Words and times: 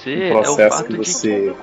Você 0.00 0.30
o 0.30 0.32
processo 0.32 0.60
é 0.60 0.66
o 0.66 0.70
fato 0.70 0.88
que 0.88 0.96
você 0.96 1.54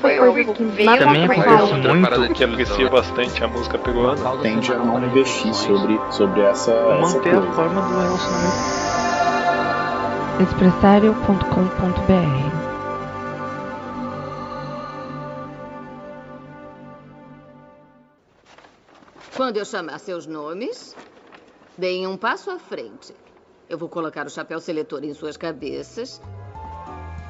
foi 0.00 0.18
o 0.18 0.54
que 0.54 0.64
veio 0.64 0.98
também 0.98 1.24
acontece 1.24 1.74
muito 1.74 2.02
parada 2.02 2.28
que 2.28 2.44
aprecia 2.44 2.88
bastante 2.88 3.44
a 3.44 3.48
música 3.48 3.78
peruana. 3.78 4.38
Tende 4.38 4.72
a 4.72 4.78
não 4.78 5.04
investir 5.04 5.52
sobre 5.54 6.00
sobre 6.10 6.40
essa 6.40 6.72
manter 7.00 7.28
essa 7.28 7.38
a 7.38 7.52
forma 7.52 7.82
do 7.82 8.00
relacionamento. 8.00 8.82
Expressario.com.br 10.42 12.62
Quando 19.36 19.56
eu 19.56 19.64
chamar 19.64 19.98
seus 19.98 20.26
nomes, 20.26 20.94
deem 21.76 22.06
um 22.06 22.16
passo 22.16 22.50
à 22.50 22.58
frente. 22.58 23.14
Eu 23.68 23.76
vou 23.78 23.88
colocar 23.88 24.26
o 24.26 24.30
chapéu 24.30 24.60
seletor 24.60 25.04
em 25.04 25.14
suas 25.14 25.36
cabeças 25.36 26.20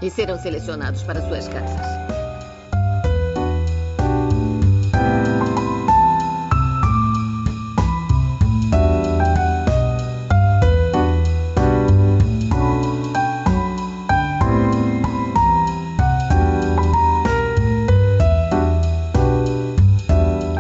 e 0.03 0.11
serão 0.11 0.37
selecionados 0.37 1.03
para 1.05 1.23
suas 1.23 1.47
casas. 1.47 1.81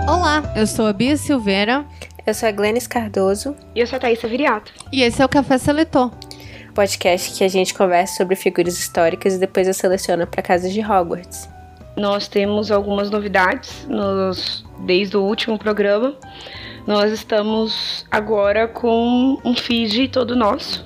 Olá, 0.06 0.52
eu 0.54 0.66
sou 0.66 0.86
a 0.86 0.92
Bia 0.92 1.16
Silveira. 1.16 1.84
Eu 2.24 2.34
sou 2.34 2.48
a 2.48 2.52
Glennis 2.52 2.86
Cardoso. 2.86 3.56
E 3.74 3.80
eu 3.80 3.86
sou 3.86 3.96
a 3.96 4.00
Thaisa 4.00 4.28
Viriato. 4.28 4.72
E 4.92 5.02
esse 5.02 5.20
é 5.20 5.24
o 5.24 5.28
Café 5.28 5.58
Seletor 5.58 6.12
podcast 6.72 7.36
que 7.36 7.44
a 7.44 7.48
gente 7.48 7.74
conversa 7.74 8.16
sobre 8.16 8.34
figuras 8.34 8.78
históricas 8.78 9.34
e 9.34 9.38
depois 9.38 9.68
eu 9.68 9.74
seleciono 9.74 10.26
para 10.26 10.42
casas 10.42 10.72
de 10.72 10.80
Hogwarts. 10.80 11.48
Nós 11.96 12.26
temos 12.26 12.70
algumas 12.70 13.10
novidades 13.10 13.86
nos, 13.88 14.64
desde 14.80 15.16
o 15.16 15.22
último 15.22 15.58
programa. 15.58 16.14
Nós 16.86 17.12
estamos 17.12 18.06
agora 18.10 18.66
com 18.66 19.38
um 19.44 19.54
feed 19.54 20.08
todo 20.08 20.34
nosso. 20.34 20.84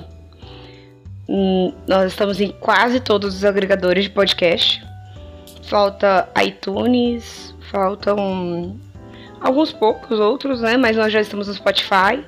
Hum, 1.29 1.73
nós 1.87 2.13
estamos 2.13 2.41
em 2.41 2.51
quase 2.51 3.01
todos 3.01 3.37
os 3.37 3.45
agregadores 3.45 4.05
de 4.05 4.11
podcast. 4.11 4.85
Falta 5.63 6.29
iTunes, 6.45 7.55
faltam 7.71 8.77
alguns 9.41 9.73
poucos 9.73 10.19
outros, 10.19 10.61
né? 10.61 10.77
Mas 10.77 10.97
nós 10.97 11.13
já 11.13 11.21
estamos 11.21 11.49
no 11.49 11.55
Spotify. 11.55 12.25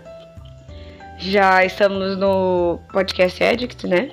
Já 1.18 1.64
estamos 1.64 2.16
no 2.16 2.78
Podcast 2.92 3.42
Addict, 3.42 3.86
né? 3.86 4.10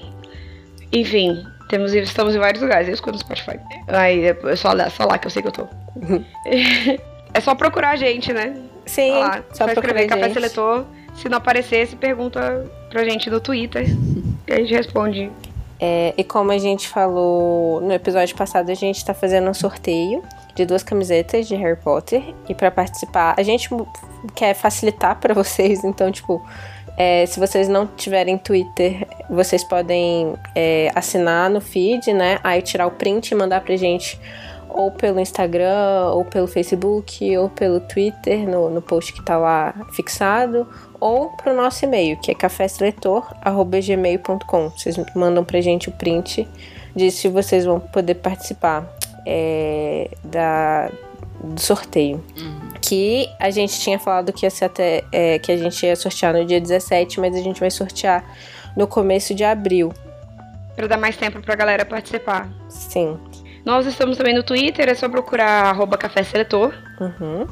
Enfim, 0.92 1.46
temos, 1.70 1.94
estamos 1.94 2.36
em 2.36 2.40
vários 2.40 2.62
lugares. 2.62 2.88
Eu 2.88 2.94
escuto 2.94 3.14
no 3.14 3.20
Spotify. 3.20 3.60
Aí 3.88 4.26
é 4.26 4.56
só, 4.56 4.72
só 4.90 5.06
lá 5.06 5.18
que 5.18 5.28
eu 5.28 5.32
sei 5.32 5.42
que 5.42 5.48
eu 5.48 5.52
tô. 5.52 5.68
é 7.34 7.40
só 7.40 7.54
procurar 7.56 7.92
a 7.92 7.96
gente, 7.96 8.34
né? 8.34 8.56
Sim, 8.86 9.12
lá, 9.12 9.44
só, 9.52 9.66
só 9.66 9.72
escrever 9.72 10.08
Café 10.08 10.34
Seletor. 10.34 10.86
Se 11.16 11.30
não 11.30 11.38
aparecer, 11.38 11.88
pergunta 11.96 12.66
pra 12.90 13.04
gente 13.04 13.30
no 13.30 13.40
Twitter. 13.40 13.86
e 14.48 14.54
a 14.54 14.58
gente 14.58 14.74
responde. 14.74 15.32
É, 15.80 16.14
e 16.18 16.24
como 16.24 16.52
a 16.52 16.58
gente 16.58 16.88
falou 16.88 17.82
no 17.82 17.94
episódio 17.94 18.36
passado, 18.36 18.70
a 18.70 18.74
gente 18.74 19.04
tá 19.04 19.14
fazendo 19.14 19.50
um 19.50 19.54
sorteio 19.54 20.24
de 20.56 20.66
duas 20.66 20.84
camisetas 20.84 21.48
de 21.48 21.56
Harry 21.56 21.78
Potter. 21.78 22.24
E 22.48 22.56
para 22.56 22.72
participar, 22.72 23.36
a 23.38 23.44
gente 23.44 23.70
quer 24.34 24.54
facilitar 24.54 25.20
para 25.20 25.34
vocês, 25.36 25.84
então, 25.84 26.12
tipo, 26.12 26.46
é, 26.98 27.26
se 27.26 27.40
vocês 27.40 27.68
não 27.68 27.88
tiverem 27.88 28.38
Twitter, 28.38 29.08
vocês 29.30 29.62
podem 29.64 30.36
é, 30.56 30.92
assinar 30.96 31.50
no 31.50 31.60
feed, 31.60 32.14
né? 32.14 32.40
Aí 32.44 32.62
tirar 32.62 32.86
o 32.88 32.92
print 32.92 33.32
e 33.32 33.36
mandar 33.36 33.60
pra 33.62 33.76
gente 33.76 34.20
ou 34.70 34.92
pelo 34.92 35.20
Instagram, 35.22 36.12
ou 36.14 36.24
pelo 36.26 36.48
Facebook, 36.48 37.38
ou 37.38 37.50
pelo 37.50 37.80
Twitter, 37.80 38.48
no, 38.48 38.70
no 38.70 38.82
post 38.82 39.14
que 39.14 39.24
tá 39.24 39.38
lá 39.38 39.74
fixado, 39.94 40.68
ou 41.00 41.30
pro 41.30 41.56
nosso 41.56 41.86
e-mail, 41.86 42.18
que 42.18 42.30
é 42.30 42.36
caféseletor.gmail.com. 42.36 44.70
Vocês 44.70 44.98
mandam 45.16 45.46
pra 45.46 45.62
gente 45.62 45.88
o 45.88 45.94
print 45.94 46.46
de 46.94 47.10
se 47.10 47.30
vocês 47.30 47.64
vão 47.64 47.80
poder 47.80 48.16
participar 48.16 48.86
é, 49.26 50.10
da, 50.24 50.92
do 51.54 51.62
sorteio. 51.62 52.24
Uhum. 52.38 52.74
Que 52.82 53.30
a 53.40 53.50
gente 53.50 53.80
tinha 53.80 53.98
falado 53.98 54.32
que 54.32 54.46
ia 54.46 54.50
ser 54.50 54.66
até. 54.66 55.04
É, 55.12 55.40
que 55.40 55.52
a 55.52 55.58
gente 55.58 55.86
ia 55.86 55.96
sortear 55.96 56.34
no 56.34 56.46
dia 56.46 56.60
17, 56.60 57.20
mas 57.20 57.36
a 57.36 57.40
gente 57.40 57.60
vai 57.60 57.72
sortear 57.72 58.24
no 58.76 58.88
começo 58.88 59.34
de 59.34 59.44
abril. 59.44 59.94
Pra 60.76 60.88
dar 60.88 60.98
mais 60.98 61.16
tempo 61.16 61.42
pra 61.42 61.56
galera 61.56 61.86
participar. 61.86 62.50
Sim. 62.70 63.18
Nós 63.66 63.88
estamos 63.88 64.18
também 64.18 64.36
no 64.36 64.44
Twitter, 64.44 64.88
é 64.88 64.94
só 64.94 65.10
procurar 65.10 65.66
arroba 65.66 65.98
Café 65.98 66.22
Seletor. 66.22 66.74
Uhum. 67.00 67.48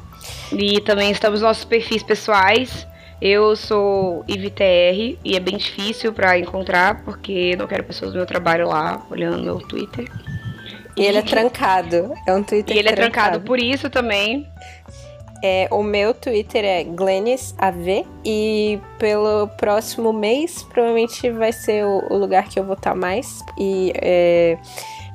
E 0.52 0.80
também 0.81 1.10
estamos 1.10 1.40
nos 1.40 1.48
nossos 1.48 1.66
perfis 1.66 2.04
pessoais. 2.04 2.86
Eu 3.20 3.56
sou 3.56 4.24
IVTR 4.28 5.18
e 5.24 5.36
é 5.36 5.40
bem 5.40 5.58
difícil 5.58 6.12
para 6.14 6.38
encontrar, 6.38 7.04
porque 7.04 7.56
não 7.56 7.66
quero 7.66 7.84
pessoas 7.84 8.12
do 8.12 8.18
meu 8.18 8.25
trabalho 8.25 8.68
lá 8.68 9.02
olhando 9.10 9.42
meu 9.42 9.60
Twitter. 9.60 10.12
E 10.96 11.06
ele 11.06 11.18
é 11.18 11.22
trancado. 11.22 12.14
É 12.28 12.34
um 12.34 12.44
Twitter 12.44 12.76
E 12.76 12.80
ele 12.80 12.90
trancado. 12.90 13.02
é 13.02 13.12
trancado 13.12 13.46
por 13.46 13.59
isso 13.59 13.90
também. 13.90 14.48
É, 15.46 15.68
o 15.72 15.84
meu 15.84 16.14
Twitter 16.14 16.64
é 16.64 16.86
GlennisAV 16.86 18.06
e 18.24 18.80
pelo 18.98 19.48
próximo 19.58 20.14
mês 20.14 20.64
provavelmente 20.64 21.30
vai 21.31 21.52
ser 21.52 21.84
o, 21.86 22.08
o 22.09 22.18
lugar 22.18 22.48
que 22.48 22.58
eu 22.58 22.64
vou 22.64 22.76
estar 22.76 22.96
mais. 22.96 23.40
E 23.58 23.92
é, 23.96 24.58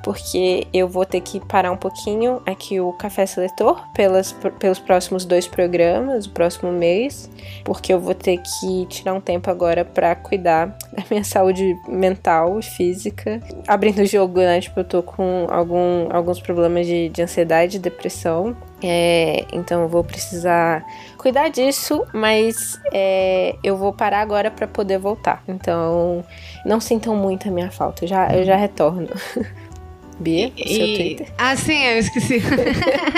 porque 0.08 0.66
eu 0.72 0.88
vou 0.88 1.04
ter 1.04 1.20
que 1.20 1.38
parar 1.38 1.70
um 1.70 1.76
pouquinho 1.76 2.40
aqui 2.46 2.80
o 2.80 2.94
Café 2.94 3.26
Seletor 3.26 3.86
pelas, 3.92 4.32
pelos 4.58 4.78
próximos 4.78 5.26
dois 5.26 5.46
programas, 5.46 6.24
o 6.24 6.30
próximo 6.30 6.72
mês, 6.72 7.30
porque 7.62 7.92
eu 7.92 8.00
vou 8.00 8.14
ter 8.14 8.38
que 8.38 8.86
tirar 8.86 9.12
um 9.12 9.20
tempo 9.20 9.50
agora 9.50 9.84
para 9.84 10.14
cuidar 10.14 10.68
da 10.96 11.04
minha 11.10 11.22
saúde 11.22 11.76
mental 11.86 12.58
e 12.58 12.62
física. 12.62 13.38
Abrindo 13.66 14.00
o 14.00 14.06
jogo, 14.06 14.38
né? 14.38 14.58
Tipo, 14.62 14.80
eu 14.80 14.84
tô 14.84 15.02
com 15.02 15.46
algum, 15.50 16.08
alguns 16.10 16.40
problemas 16.40 16.86
de, 16.86 17.10
de 17.10 17.20
ansiedade 17.20 17.76
e 17.76 17.78
depressão. 17.78 18.56
É, 18.82 19.44
então 19.52 19.82
eu 19.82 19.88
vou 19.88 20.02
precisar 20.02 20.86
cuidar 21.18 21.50
disso, 21.50 22.06
mas 22.14 22.80
é, 22.94 23.56
eu 23.62 23.76
vou 23.76 23.92
parar 23.92 24.22
agora 24.22 24.50
para 24.50 24.66
poder 24.66 24.96
voltar. 24.96 25.42
Então 25.46 26.24
não 26.64 26.80
sintam 26.80 27.14
muito 27.14 27.46
a 27.46 27.50
minha 27.50 27.70
falta, 27.70 28.04
eu 28.04 28.08
já, 28.08 28.34
eu 28.34 28.42
já 28.42 28.56
retorno. 28.56 29.08
Bia, 30.18 30.52
e, 30.56 30.74
seu 30.74 30.86
Twitter? 30.86 31.32
Ah, 31.38 31.56
sim, 31.56 31.84
eu 31.84 31.98
esqueci. 31.98 32.42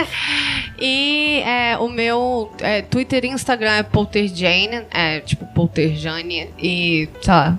e 0.78 1.42
é, 1.44 1.78
o 1.78 1.88
meu 1.88 2.52
é, 2.60 2.82
Twitter 2.82 3.24
e 3.24 3.28
Instagram 3.28 3.72
é 3.72 3.82
PolterJane, 3.82 4.86
é 4.90 5.20
tipo 5.20 5.46
PolterJane, 5.46 6.50
e 6.58 7.08
sei 7.22 7.32
lá. 7.32 7.58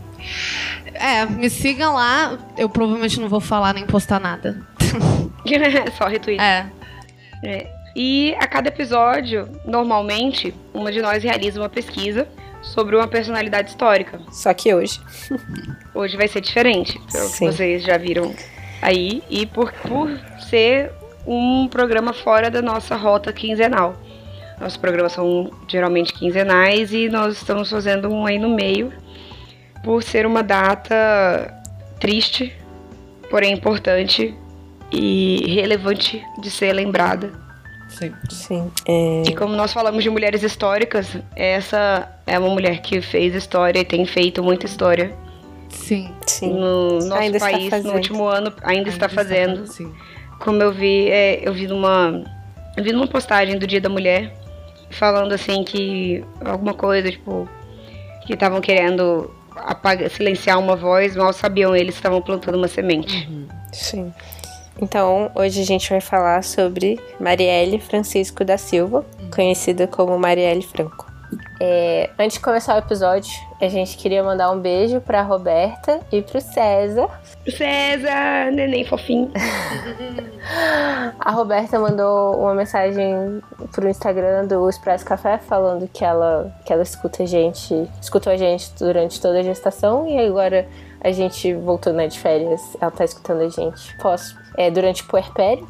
É, 0.94 1.26
me 1.26 1.50
sigam 1.50 1.96
lá, 1.96 2.38
eu 2.58 2.70
provavelmente 2.70 3.20
não 3.20 3.28
vou 3.28 3.40
falar 3.40 3.74
nem 3.74 3.86
postar 3.86 4.20
nada. 4.20 4.62
Só 5.98 6.06
retweet. 6.06 6.40
É. 6.40 6.68
é. 7.44 7.82
E 7.96 8.36
a 8.40 8.48
cada 8.48 8.70
episódio, 8.70 9.50
normalmente, 9.66 10.54
uma 10.74 10.92
de 10.92 11.02
nós 11.02 11.24
realiza 11.24 11.60
uma 11.60 11.70
pesquisa 11.70 12.28
sobre 12.62 12.96
uma 12.96 13.08
personalidade 13.08 13.70
histórica. 13.70 14.22
Só 14.32 14.54
que 14.54 14.74
hoje. 14.74 15.00
Hoje 15.94 16.16
vai 16.16 16.28
ser 16.28 16.42
diferente. 16.42 17.00
Pelo 17.12 17.30
que 17.32 17.40
vocês 17.40 17.84
já 17.84 17.98
viram 17.98 18.34
aí 18.82 19.22
e 19.30 19.46
por, 19.46 19.72
por 19.72 20.10
ser 20.50 20.92
um 21.26 21.68
programa 21.68 22.14
fora 22.14 22.50
da 22.50 22.62
nossa 22.62 22.96
rota 22.96 23.32
quinzenal. 23.32 23.96
Nossos 24.60 24.78
programas 24.78 25.14
são 25.14 25.50
geralmente 25.68 26.14
quinzenais 26.14 26.94
e 26.94 27.10
nós 27.10 27.38
estamos 27.38 27.70
fazendo 27.70 28.10
um 28.10 28.26
aí 28.26 28.38
no 28.38 28.50
meio 28.50 28.92
por 29.84 30.04
ser 30.04 30.26
uma 30.26 30.44
data 30.44 31.54
triste, 32.00 32.56
porém 33.30 33.54
importante 33.54 34.36
e 34.92 35.54
relevante 35.56 36.24
de 36.40 36.52
ser 36.52 36.74
lembrada. 36.74 37.32
Sim. 37.90 38.14
Sim. 38.30 38.72
É... 38.88 39.24
E 39.28 39.36
como 39.36 39.56
nós 39.56 39.74
falamos 39.74 40.04
de 40.04 40.10
mulheres 40.10 40.44
históricas, 40.44 41.18
essa 41.36 42.10
é 42.26 42.38
uma 42.38 42.50
mulher 42.50 42.82
que 42.82 43.02
fez 43.02 43.36
história 43.36 43.80
e 43.80 43.86
tem 43.86 44.06
feito 44.06 44.44
muita 44.44 44.66
história 44.66 45.14
Sim. 45.72 46.14
Sim. 46.26 46.54
no 46.54 46.94
nosso 47.00 47.14
Ainda 47.14 47.38
está 47.38 47.52
país 47.52 47.84
no 47.84 47.94
último 47.94 48.26
ano 48.26 48.54
ainda, 48.64 48.90
está 48.90 49.10
fazendo. 49.10 49.68
Sim. 49.68 49.92
Como 50.40 50.62
eu 50.62 50.72
vi, 50.72 51.10
é, 51.10 51.48
eu 51.48 51.54
vi 51.54 51.68
numa. 51.68 52.24
Eu 52.76 52.84
vi 52.84 52.92
numa 52.92 53.08
postagem 53.08 53.58
do 53.58 53.68
Dia 53.68 53.82
da 53.82 53.90
Mulher 53.90 54.34
falando 54.90 55.34
assim 55.34 55.64
que 55.64 56.24
alguma 56.44 56.74
coisa, 56.74 57.12
tipo, 57.12 57.48
que 58.26 58.34
estavam 58.34 58.62
querendo 58.62 59.32
apagar, 59.56 60.10
silenciar 60.10 60.60
uma 60.60 60.76
voz, 60.76 61.16
mal 61.16 61.34
sabiam 61.34 61.76
eles 61.76 61.96
que 61.96 62.00
estavam 62.00 62.22
plantando 62.22 62.56
uma 62.56 62.68
semente. 62.68 63.30
Sim. 63.72 64.14
Então, 64.82 65.32
hoje 65.36 65.62
a 65.62 65.66
gente 65.66 65.90
vai 65.90 66.02
falar 66.02 66.44
sobre 66.44 67.00
Marielle 67.20 67.80
Francisco 67.80 68.44
da 68.44 68.58
Silva, 68.58 69.06
conhecida 69.34 69.86
como 69.88 70.18
Marielle 70.18 70.64
Franco. 70.64 71.11
É, 71.60 72.10
antes 72.18 72.38
de 72.38 72.44
começar 72.44 72.76
o 72.76 72.80
episódio, 72.80 73.32
a 73.62 73.68
gente 73.68 73.96
queria 73.96 74.24
mandar 74.24 74.50
um 74.52 74.60
beijo 74.60 75.00
pra 75.00 75.22
Roberta 75.22 76.00
e 76.12 76.22
pro 76.22 76.42
César. 76.42 77.08
César, 77.48 78.52
neném 78.52 78.84
fofinho. 78.84 79.32
A 81.20 81.32
Roberta 81.32 81.80
mandou 81.80 82.40
uma 82.40 82.56
mensagem 82.56 83.42
pro 83.72 83.88
Instagram 83.88 84.48
do 84.48 84.68
Expresso 84.68 85.06
Café 85.06 85.38
falando 85.38 85.88
que 85.88 86.04
ela, 86.04 86.52
que 86.66 86.74
ela 86.74 86.82
escuta 86.82 87.24
a 87.24 87.26
gente, 87.26 87.88
escutou 88.02 88.34
a 88.34 88.38
gente 88.38 88.72
durante 88.80 89.22
toda 89.22 89.40
a 89.40 89.44
gestação 89.44 90.08
e 90.08 90.18
agora 90.18 90.68
a 91.00 91.12
gente 91.12 91.54
voltou 91.54 91.94
né, 91.94 92.08
de 92.08 92.20
férias. 92.20 92.76
Ela 92.82 92.92
tá 92.92 93.06
escutando 93.06 93.42
a 93.42 93.50
gente 93.50 93.96
pós, 93.98 94.36
é, 94.58 94.72
durante 94.72 95.04
o 95.04 95.06
puerpério. 95.06 95.68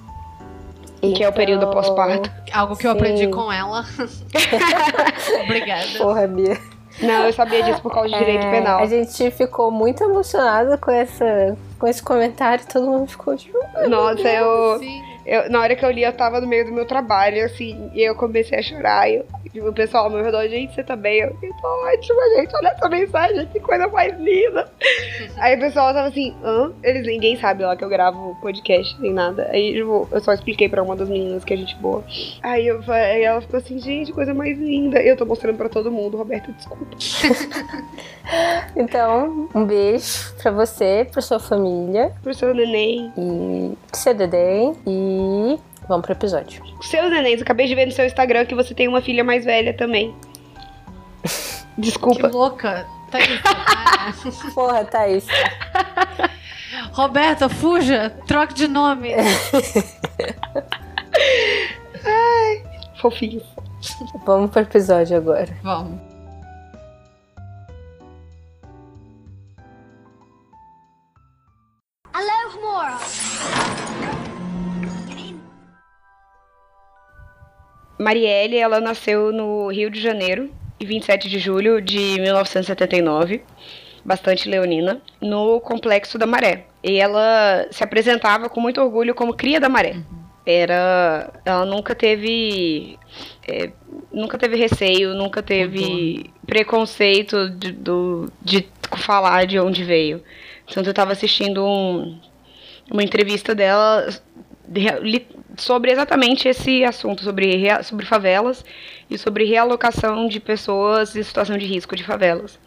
Que 1.01 1.23
é 1.23 1.27
o 1.27 1.33
período 1.33 1.63
Então, 1.63 1.73
pós-parto. 1.73 2.31
Algo 2.53 2.75
que 2.77 2.85
eu 2.85 2.91
Sim. 2.91 2.97
aprendi 2.97 3.27
com 3.27 3.51
ela. 3.51 3.83
Obrigada. 5.43 5.87
Porra, 5.97 6.27
Bia. 6.27 6.57
Não, 7.01 7.25
eu 7.25 7.33
sabia 7.33 7.63
disso 7.63 7.81
por 7.81 7.91
causa 7.91 8.09
de 8.09 8.17
direito 8.17 8.45
É, 8.45 8.51
penal. 8.51 8.79
A 8.79 8.85
gente 8.85 9.31
ficou 9.31 9.71
muito 9.71 10.03
emocionada 10.03 10.77
com, 10.77 10.91
essa, 10.91 11.57
com 11.79 11.87
esse 11.87 12.03
comentário. 12.03 12.63
Todo 12.71 12.85
mundo 12.85 13.09
ficou 13.09 13.35
tipo. 13.35 13.57
Nossa, 13.87 14.27
eu, 14.27 14.77
Sim. 14.79 15.01
Eu. 15.25 15.49
Na 15.49 15.61
hora 15.61 15.75
que 15.75 15.83
eu 15.85 15.91
li, 15.91 16.03
eu 16.03 16.13
tava 16.13 16.39
no 16.41 16.47
meio 16.47 16.65
do 16.65 16.71
meu 16.71 16.85
trabalho, 16.85 17.43
assim, 17.45 17.89
e 17.93 18.01
eu 18.01 18.15
comecei 18.15 18.57
a 18.57 18.61
chorar. 18.61 19.09
E 19.09 19.15
eu, 19.17 19.25
tipo, 19.51 19.67
o 19.69 19.73
pessoal 19.73 20.05
ao 20.05 20.09
meu 20.09 20.23
redor, 20.23 20.47
gente, 20.47 20.73
você 20.73 20.83
tá 20.83 20.95
bem? 20.95 21.19
Eu, 21.21 21.35
eu 21.41 21.53
tô 21.61 21.67
ótima, 21.67 22.21
gente, 22.37 22.55
olha 22.55 22.67
essa 22.69 22.89
mensagem, 22.89 23.45
que 23.47 23.59
coisa 23.59 23.87
mais 23.87 24.17
linda. 24.19 24.69
Aí 25.37 25.55
o 25.55 25.59
pessoal 25.59 25.93
tava 25.93 26.07
assim, 26.07 26.35
hã? 26.43 26.71
Eles, 26.83 27.05
ninguém 27.05 27.37
sabe 27.37 27.63
lá 27.63 27.75
que 27.75 27.83
eu 27.83 27.89
gravo 27.89 28.35
podcast, 28.41 28.99
nem 29.01 29.13
nada. 29.13 29.47
Aí, 29.51 29.73
tipo, 29.73 30.07
eu 30.11 30.19
só 30.21 30.33
expliquei 30.33 30.67
pra 30.69 30.81
uma 30.83 30.95
das 30.95 31.09
meninas 31.09 31.43
que 31.43 31.53
é 31.53 31.57
gente 31.57 31.75
boa. 31.77 32.03
Aí, 32.41 32.67
eu, 32.67 32.81
aí 32.87 33.23
ela 33.23 33.41
ficou 33.41 33.57
assim, 33.59 33.77
gente, 33.79 34.11
coisa 34.11 34.33
mais 34.33 34.57
linda. 34.57 35.01
E 35.01 35.07
eu 35.07 35.17
tô 35.17 35.25
mostrando 35.25 35.57
pra 35.57 35.69
todo 35.69 35.91
mundo, 35.91 36.17
Roberto, 36.17 36.51
desculpa. 36.53 36.85
Então, 38.75 39.49
um 39.53 39.65
beijo 39.65 40.33
pra 40.41 40.51
você, 40.51 41.05
pra 41.11 41.21
sua 41.21 41.39
família 41.39 42.11
Pro 42.23 42.33
seu 42.33 42.53
neném. 42.53 43.11
e 43.17 43.75
pro 43.89 43.97
seu 43.99 44.13
Dedém. 44.13 44.73
E 44.87 44.91
vamos 45.87 46.05
pro 46.05 46.13
episódio. 46.13 46.63
Seus 46.81 47.09
nenéns, 47.09 47.37
eu 47.39 47.43
acabei 47.43 47.67
de 47.67 47.75
ver 47.75 47.85
no 47.85 47.91
seu 47.91 48.05
Instagram 48.05 48.45
que 48.45 48.55
você 48.55 48.73
tem 48.73 48.87
uma 48.87 49.01
filha 49.01 49.23
mais 49.23 49.45
velha 49.45 49.73
também. 49.73 50.15
Que 51.75 51.81
Desculpa. 51.81 52.27
louca. 52.27 52.85
Tá 53.09 53.19
isso, 53.19 53.41
para. 53.41 54.53
Porra, 54.53 54.83
Thaís. 54.85 55.25
Roberta, 56.91 57.47
fuja. 57.47 58.09
Troque 58.27 58.53
de 58.53 58.67
nome. 58.67 59.13
Fofinhos. 63.01 63.43
Vamos 64.25 64.51
pro 64.51 64.61
episódio 64.61 65.17
agora. 65.17 65.57
Vamos. 65.63 66.11
Marielle, 78.01 78.57
ela 78.57 78.79
nasceu 78.79 79.31
no 79.31 79.67
Rio 79.67 79.89
de 79.91 80.01
Janeiro, 80.01 80.49
em 80.79 80.85
27 80.85 81.29
de 81.29 81.37
julho 81.37 81.79
de 81.79 82.19
1979, 82.19 83.43
bastante 84.03 84.49
leonina, 84.49 84.99
no 85.21 85.61
Complexo 85.61 86.17
da 86.17 86.25
Maré. 86.25 86.65
E 86.83 86.97
ela 86.97 87.67
se 87.69 87.83
apresentava 87.83 88.49
com 88.49 88.59
muito 88.59 88.81
orgulho 88.81 89.13
como 89.13 89.35
cria 89.35 89.59
da 89.59 89.69
Maré. 89.69 89.97
Era, 90.43 91.31
ela 91.45 91.63
nunca 91.63 91.93
teve, 91.93 92.97
é, 93.47 93.69
nunca 94.11 94.35
teve 94.39 94.55
receio, 94.55 95.13
nunca 95.13 95.43
teve 95.43 96.31
preconceito 96.47 97.51
de, 97.51 97.71
do, 97.71 98.31
de 98.41 98.67
falar 98.97 99.45
de 99.45 99.59
onde 99.59 99.83
veio. 99.83 100.23
Tanto 100.73 100.87
eu 100.87 100.91
estava 100.91 101.11
assistindo 101.11 101.63
um, 101.63 102.19
uma 102.89 103.03
entrevista 103.03 103.53
dela 103.53 104.07
sobre 105.57 105.91
exatamente 105.91 106.47
esse 106.47 106.83
assunto, 106.83 107.23
sobre, 107.23 107.67
sobre 107.83 108.05
favelas 108.05 108.63
e 109.09 109.17
sobre 109.17 109.45
realocação 109.45 110.27
de 110.27 110.39
pessoas 110.39 111.15
em 111.15 111.23
situação 111.23 111.57
de 111.57 111.65
risco 111.65 111.95
de 111.95 112.03
favelas. 112.03 112.59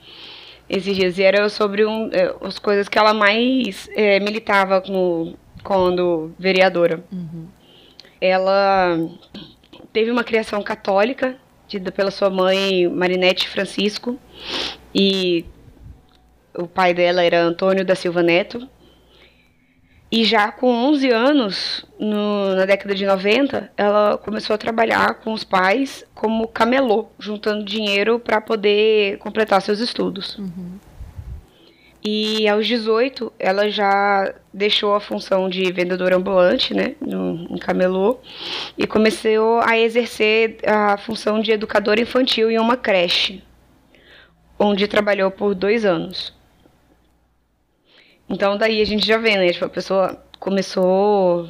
Esses 0.68 0.96
dias, 0.96 1.18
e 1.18 1.22
era 1.22 1.48
sobre 1.48 1.84
um, 1.84 2.08
eh, 2.10 2.34
as 2.40 2.58
coisas 2.58 2.88
que 2.88 2.98
ela 2.98 3.12
mais 3.12 3.88
eh, 3.94 4.18
militava 4.20 4.82
no, 4.88 5.34
quando 5.62 6.32
vereadora. 6.38 7.04
Ela 8.20 8.98
teve 9.92 10.10
uma 10.10 10.24
criação 10.24 10.62
católica, 10.62 11.36
tida 11.68 11.92
pela 11.92 12.10
sua 12.10 12.30
mãe 12.30 12.88
Marinete 12.88 13.48
Francisco, 13.48 14.18
e 14.94 15.44
o 16.54 16.66
pai 16.66 16.94
dela 16.94 17.22
era 17.22 17.42
Antônio 17.42 17.84
da 17.84 17.94
Silva 17.94 18.22
Neto. 18.22 18.68
E 20.16 20.22
já 20.22 20.52
com 20.52 20.70
11 20.72 21.11
anos, 21.11 21.84
no- 21.99 22.55
na 22.55 22.64
década 22.64 22.94
de 22.94 23.05
90, 23.05 23.69
ela 23.76 24.16
começou 24.16 24.55
a 24.55 24.56
trabalhar 24.56 25.14
com 25.14 25.32
os 25.32 25.43
pais 25.43 26.05
como 26.14 26.46
camelô, 26.46 27.06
juntando 27.19 27.64
dinheiro 27.64 28.20
para 28.20 28.40
poder 28.40 29.19
completar 29.19 29.61
seus 29.61 29.81
estudos. 29.81 30.38
E 32.05 32.46
aos 32.46 32.64
18, 32.64 33.32
ela 33.40 33.69
já 33.69 34.32
deixou 34.52 34.94
a 34.94 35.00
função 35.00 35.49
de 35.49 35.72
vendedora 35.72 36.14
ambulante, 36.16 36.72
né, 36.72 36.94
no, 37.00 37.49
em 37.50 37.58
camelô, 37.58 38.19
e 38.78 38.87
começou 38.87 39.58
a 39.64 39.76
exercer 39.76 40.58
a 40.64 40.96
função 40.96 41.40
de 41.40 41.50
educadora 41.50 42.00
infantil 42.00 42.52
em 42.52 42.58
uma 42.61 42.76
creche, 42.76 43.43
onde 44.61 44.87
trabalhou 44.87 45.28
por 45.32 45.56
dois 45.56 45.84
anos. 45.84 46.33
Então 48.28 48.57
daí 48.57 48.81
a 48.81 48.85
gente 48.87 49.07
já 49.07 49.19
vê, 49.19 49.37
né? 49.37 49.52
Tipo, 49.52 49.66
a 49.66 49.69
pessoa 49.69 50.23
começou 50.40 51.49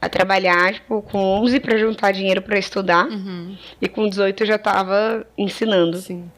a 0.00 0.08
trabalhar, 0.08 0.74
tipo, 0.74 1.02
com 1.02 1.18
11 1.18 1.58
para 1.60 1.76
juntar 1.76 2.12
dinheiro 2.12 2.40
para 2.40 2.58
estudar 2.58 3.06
Uhum. 3.08 3.56
e 3.80 3.88
com 3.88 4.08
18 4.08 4.44
já 4.46 4.54
estava 4.56 5.26
ensinando. 5.36 5.96
Sim. 5.98 6.30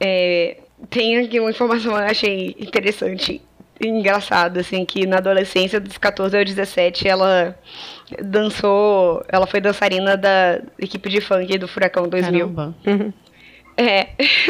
É, 0.00 0.58
tem 0.90 1.18
aqui 1.18 1.38
uma 1.38 1.50
informação 1.50 1.92
que 1.92 1.98
eu 1.98 2.04
achei 2.04 2.56
interessante 2.58 3.40
e 3.80 3.86
engraçada, 3.88 4.60
assim, 4.60 4.84
que 4.84 5.06
na 5.06 5.18
adolescência, 5.18 5.80
dos 5.80 5.98
14 5.98 6.36
aos 6.36 6.44
17, 6.44 7.06
ela 7.08 7.56
dançou, 8.22 9.24
ela 9.28 9.46
foi 9.46 9.60
dançarina 9.60 10.16
da 10.16 10.60
equipe 10.78 11.08
de 11.08 11.20
funk 11.20 11.56
do 11.58 11.66
Furacão 11.68 12.08
2000. 12.08 12.50
Caramba. 12.50 12.74
É, 13.76 14.08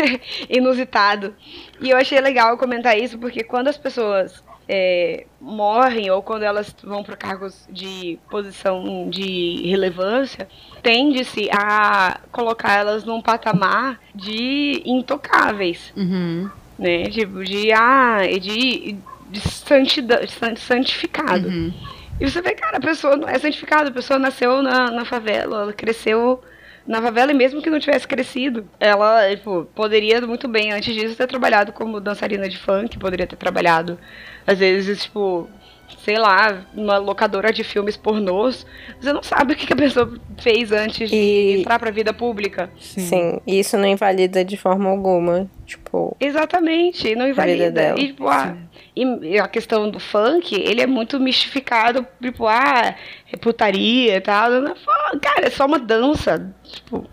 inusitado. 0.51 1.35
E 1.81 1.91
eu 1.91 1.97
achei 1.97 2.21
legal 2.21 2.57
comentar 2.59 2.99
isso 2.99 3.19
porque 3.19 3.43
quando 3.43 3.69
as 3.69 3.77
pessoas 3.77 4.43
é, 4.69 5.27
morrem 5.41 6.11
ou 6.11 6.23
quando 6.23 6.43
elas 6.43 6.75
vão 6.83 7.03
para 7.03 7.17
cargos 7.17 7.67
de 7.71 8.19
posição 8.31 9.09
de 9.11 9.63
relevância, 9.69 10.49
tende-se 10.83 11.49
a 11.53 12.21
colocar 12.33 12.73
elas 12.79 13.05
num 13.05 13.21
patamar 13.21 13.99
de 14.15 14.83
intocáveis, 14.85 15.93
Uhum. 15.97 16.51
né? 16.79 17.05
Tipo, 17.05 17.45
de, 17.45 17.73
ah, 17.73 18.19
de, 18.41 18.97
de 19.31 19.41
santidão, 19.41 20.21
de 20.25 20.33
san- 20.33 20.57
santificado. 20.57 21.49
Uhum. 21.49 21.73
E 22.21 22.31
você 22.31 22.41
vê, 22.41 22.53
cara, 22.55 22.77
a 22.77 22.81
pessoa 22.81 23.17
não 23.17 23.29
é 23.29 23.39
santificada, 23.39 23.89
a 23.89 23.93
pessoa 23.93 24.19
nasceu 24.19 24.63
na, 24.63 24.91
na 24.91 25.05
favela, 25.05 25.63
ela 25.63 25.73
cresceu 25.73 26.41
na 26.87 27.01
favela 27.01 27.31
e 27.33 27.35
mesmo 27.35 27.63
que 27.63 27.71
não 27.71 27.79
tivesse 27.81 28.07
crescido, 28.07 28.67
ela 28.79 29.29
tipo, 29.31 29.67
poderia 29.75 30.21
muito 30.21 30.47
bem, 30.49 30.73
antes 30.73 30.95
disso, 30.95 31.17
ter 31.17 31.27
trabalhado 31.27 31.73
como 31.73 32.01
dançarina 32.01 32.49
de 32.49 32.59
funk, 32.59 32.99
poderia 32.99 33.27
ter 33.27 33.37
trabalhado, 33.37 33.99
às 34.47 34.59
vezes, 34.59 35.03
tipo, 35.05 35.49
sei 36.05 36.17
lá, 36.19 36.63
uma 36.75 36.99
locadora 36.99 37.53
de 37.53 37.65
filmes 37.65 37.97
pornôs. 37.97 38.67
Você 39.01 39.13
não 39.13 39.23
sabe 39.23 39.53
o 39.55 39.57
que 39.57 39.73
a 39.73 39.77
pessoa 39.77 40.13
fez 40.39 40.73
antes 40.73 41.09
de 41.09 41.17
E- 41.17 41.61
entrar 41.61 41.79
pra 41.79 41.91
vida 41.91 42.13
pública. 42.13 42.71
Sim. 42.79 43.41
e 43.47 43.59
isso 43.59 43.79
não 43.79 43.87
invalida 43.87 44.45
de 44.45 44.57
forma 44.57 44.91
alguma. 44.91 45.49
Tipo, 45.67 46.15
Exatamente, 46.21 47.15
não 47.15 47.27
vida 47.27 47.31
invalida. 47.31 47.71
dela, 47.71 47.99
E, 48.01 48.09
tipo, 48.09 48.29
ah, 48.29 48.55
e 48.97 49.39
a 49.39 49.49
questão 49.49 49.91
do 49.91 49.99
funk, 49.99 50.55
ele 50.55 50.81
é 50.81 50.87
muito 50.87 51.19
mistificado, 51.19 52.07
tipo, 52.23 52.47
ah, 52.47 52.95
é 53.33 53.37
putaria 53.37 54.17
e 54.17 54.21
tal. 54.21 54.51
Cara, 55.21 55.47
é 55.47 55.51
só 55.51 55.67
uma 55.67 55.81
dança. 55.81 56.55
Tipo, 56.63 57.05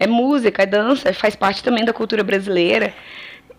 é 0.00 0.06
música, 0.06 0.62
é 0.62 0.66
dança, 0.66 1.12
faz 1.12 1.36
parte 1.36 1.62
também 1.62 1.84
da 1.84 1.92
cultura 1.92 2.24
brasileira. 2.24 2.94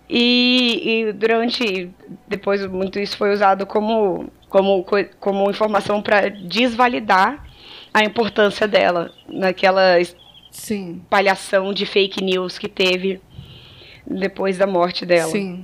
E, 0.09 1.03
e 1.07 1.13
durante. 1.13 1.91
Depois, 2.27 2.65
muito 2.65 2.99
isso 2.99 3.15
foi 3.15 3.31
usado 3.31 3.67
como, 3.67 4.31
como, 4.49 4.83
como 5.19 5.49
informação 5.51 6.01
para 6.01 6.29
desvalidar 6.29 7.45
a 7.93 8.03
importância 8.03 8.67
dela 8.67 9.11
naquela 9.27 9.97
Sim. 10.49 11.01
palhação 11.07 11.71
de 11.71 11.85
fake 11.85 12.23
news 12.23 12.57
que 12.57 12.67
teve 12.67 13.21
depois 14.07 14.57
da 14.57 14.65
morte 14.65 15.05
dela. 15.05 15.31
Sim. 15.31 15.63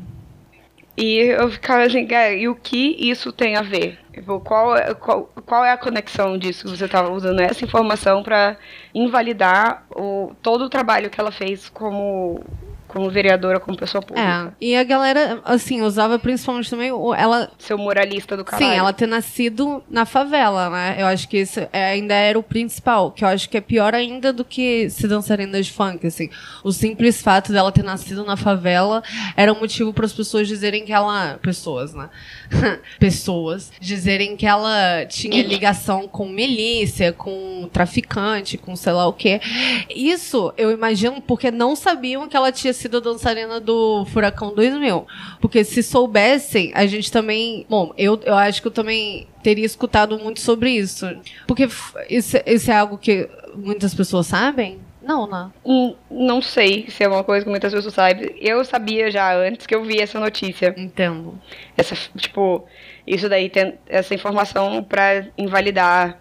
E 0.97 1.17
eu 1.17 1.51
ficava 1.51 1.83
assim, 1.83 2.07
cara, 2.07 2.33
e 2.33 2.47
o 2.47 2.55
que 2.55 2.95
isso 2.99 3.31
tem 3.31 3.57
a 3.57 3.61
ver? 3.61 3.99
Tipo, 4.13 4.39
qual, 4.39 4.77
é, 4.77 4.93
qual, 4.93 5.29
qual 5.45 5.65
é 5.65 5.71
a 5.71 5.77
conexão 5.77 6.37
disso? 6.37 6.69
Você 6.69 6.85
estava 6.85 7.11
usando 7.11 7.41
essa 7.41 7.65
informação 7.65 8.23
para 8.23 8.55
invalidar 8.93 9.85
o, 9.93 10.31
todo 10.41 10.63
o 10.63 10.69
trabalho 10.69 11.09
que 11.09 11.19
ela 11.19 11.31
fez 11.31 11.67
como 11.67 12.41
como 12.95 13.09
vereadora, 13.09 13.59
como 13.59 13.77
pessoa 13.77 14.01
pública. 14.01 14.53
É, 14.61 14.65
e 14.65 14.73
a 14.73 14.81
galera, 14.85 15.41
assim, 15.43 15.81
usava 15.81 16.17
principalmente 16.17 16.69
também 16.69 16.91
ela... 17.17 17.51
Seu 17.59 17.77
moralista 17.77 18.37
do 18.37 18.45
caralho. 18.45 18.71
Sim, 18.71 18.77
ela 18.77 18.93
ter 18.93 19.05
nascido 19.05 19.83
na 19.89 20.05
favela, 20.05 20.69
né? 20.69 20.95
Eu 20.97 21.05
acho 21.05 21.27
que 21.27 21.39
isso 21.39 21.59
é, 21.73 21.91
ainda 21.91 22.13
era 22.13 22.39
o 22.39 22.43
principal, 22.43 23.11
que 23.11 23.25
eu 23.25 23.27
acho 23.27 23.49
que 23.49 23.57
é 23.57 23.61
pior 23.61 23.93
ainda 23.93 24.31
do 24.31 24.45
que 24.45 24.89
se 24.89 25.09
dançarina 25.09 25.61
de 25.61 25.73
funk, 25.73 26.07
assim. 26.07 26.29
O 26.63 26.71
simples 26.71 27.21
fato 27.21 27.51
dela 27.51 27.69
ter 27.69 27.83
nascido 27.83 28.23
na 28.23 28.37
favela 28.37 29.03
era 29.35 29.51
um 29.51 29.59
motivo 29.59 29.91
para 29.91 30.05
as 30.05 30.13
pessoas 30.13 30.47
dizerem 30.47 30.85
que 30.85 30.93
ela... 30.93 31.37
Pessoas, 31.41 31.93
né? 31.93 32.09
pessoas 32.97 33.73
dizerem 33.77 34.37
que 34.37 34.45
ela 34.45 35.05
tinha 35.05 35.43
ligação 35.43 36.07
com 36.07 36.29
milícia, 36.29 37.11
com 37.11 37.69
traficante, 37.73 38.57
com 38.57 38.73
sei 38.73 38.93
lá 38.93 39.05
o 39.05 39.11
quê. 39.11 39.41
Isso, 39.93 40.53
eu 40.57 40.71
imagino, 40.71 41.21
porque 41.21 41.51
não 41.51 41.75
sabiam 41.75 42.25
que 42.29 42.37
ela 42.37 42.53
tinha 42.53 42.71
sido 42.71 42.84
dançarina 42.89 43.59
do 43.59 44.05
Furacão 44.05 44.53
2000. 44.53 45.07
Porque 45.39 45.63
se 45.63 45.81
soubessem, 45.83 46.71
a 46.73 46.85
gente 46.85 47.11
também. 47.11 47.65
Bom, 47.69 47.93
eu, 47.97 48.19
eu 48.23 48.35
acho 48.35 48.61
que 48.61 48.67
eu 48.67 48.71
também 48.71 49.27
teria 49.43 49.65
escutado 49.65 50.17
muito 50.19 50.39
sobre 50.39 50.71
isso. 50.71 51.05
Porque 51.47 51.67
isso, 52.09 52.37
isso 52.45 52.71
é 52.71 52.77
algo 52.77 52.97
que 52.97 53.29
muitas 53.55 53.93
pessoas 53.93 54.27
sabem. 54.27 54.79
Não, 55.01 55.27
não. 55.27 55.53
Hum, 55.63 55.95
não 56.09 56.41
sei 56.41 56.87
se 56.89 57.03
é 57.03 57.07
uma 57.07 57.23
coisa 57.23 57.45
que 57.45 57.49
muitas 57.49 57.71
pessoas 57.71 57.93
sabem. 57.93 58.35
Eu 58.39 58.65
sabia 58.65 59.11
já 59.11 59.35
antes 59.35 59.67
que 59.67 59.75
eu 59.75 59.83
vi 59.83 59.99
essa 59.99 60.19
notícia. 60.19 60.73
Entendo. 60.75 61.39
Essa, 61.77 61.95
tipo, 62.17 62.65
isso 63.05 63.29
daí 63.29 63.49
tem 63.49 63.75
essa 63.87 64.15
informação 64.15 64.83
para 64.83 65.27
invalidar 65.37 66.19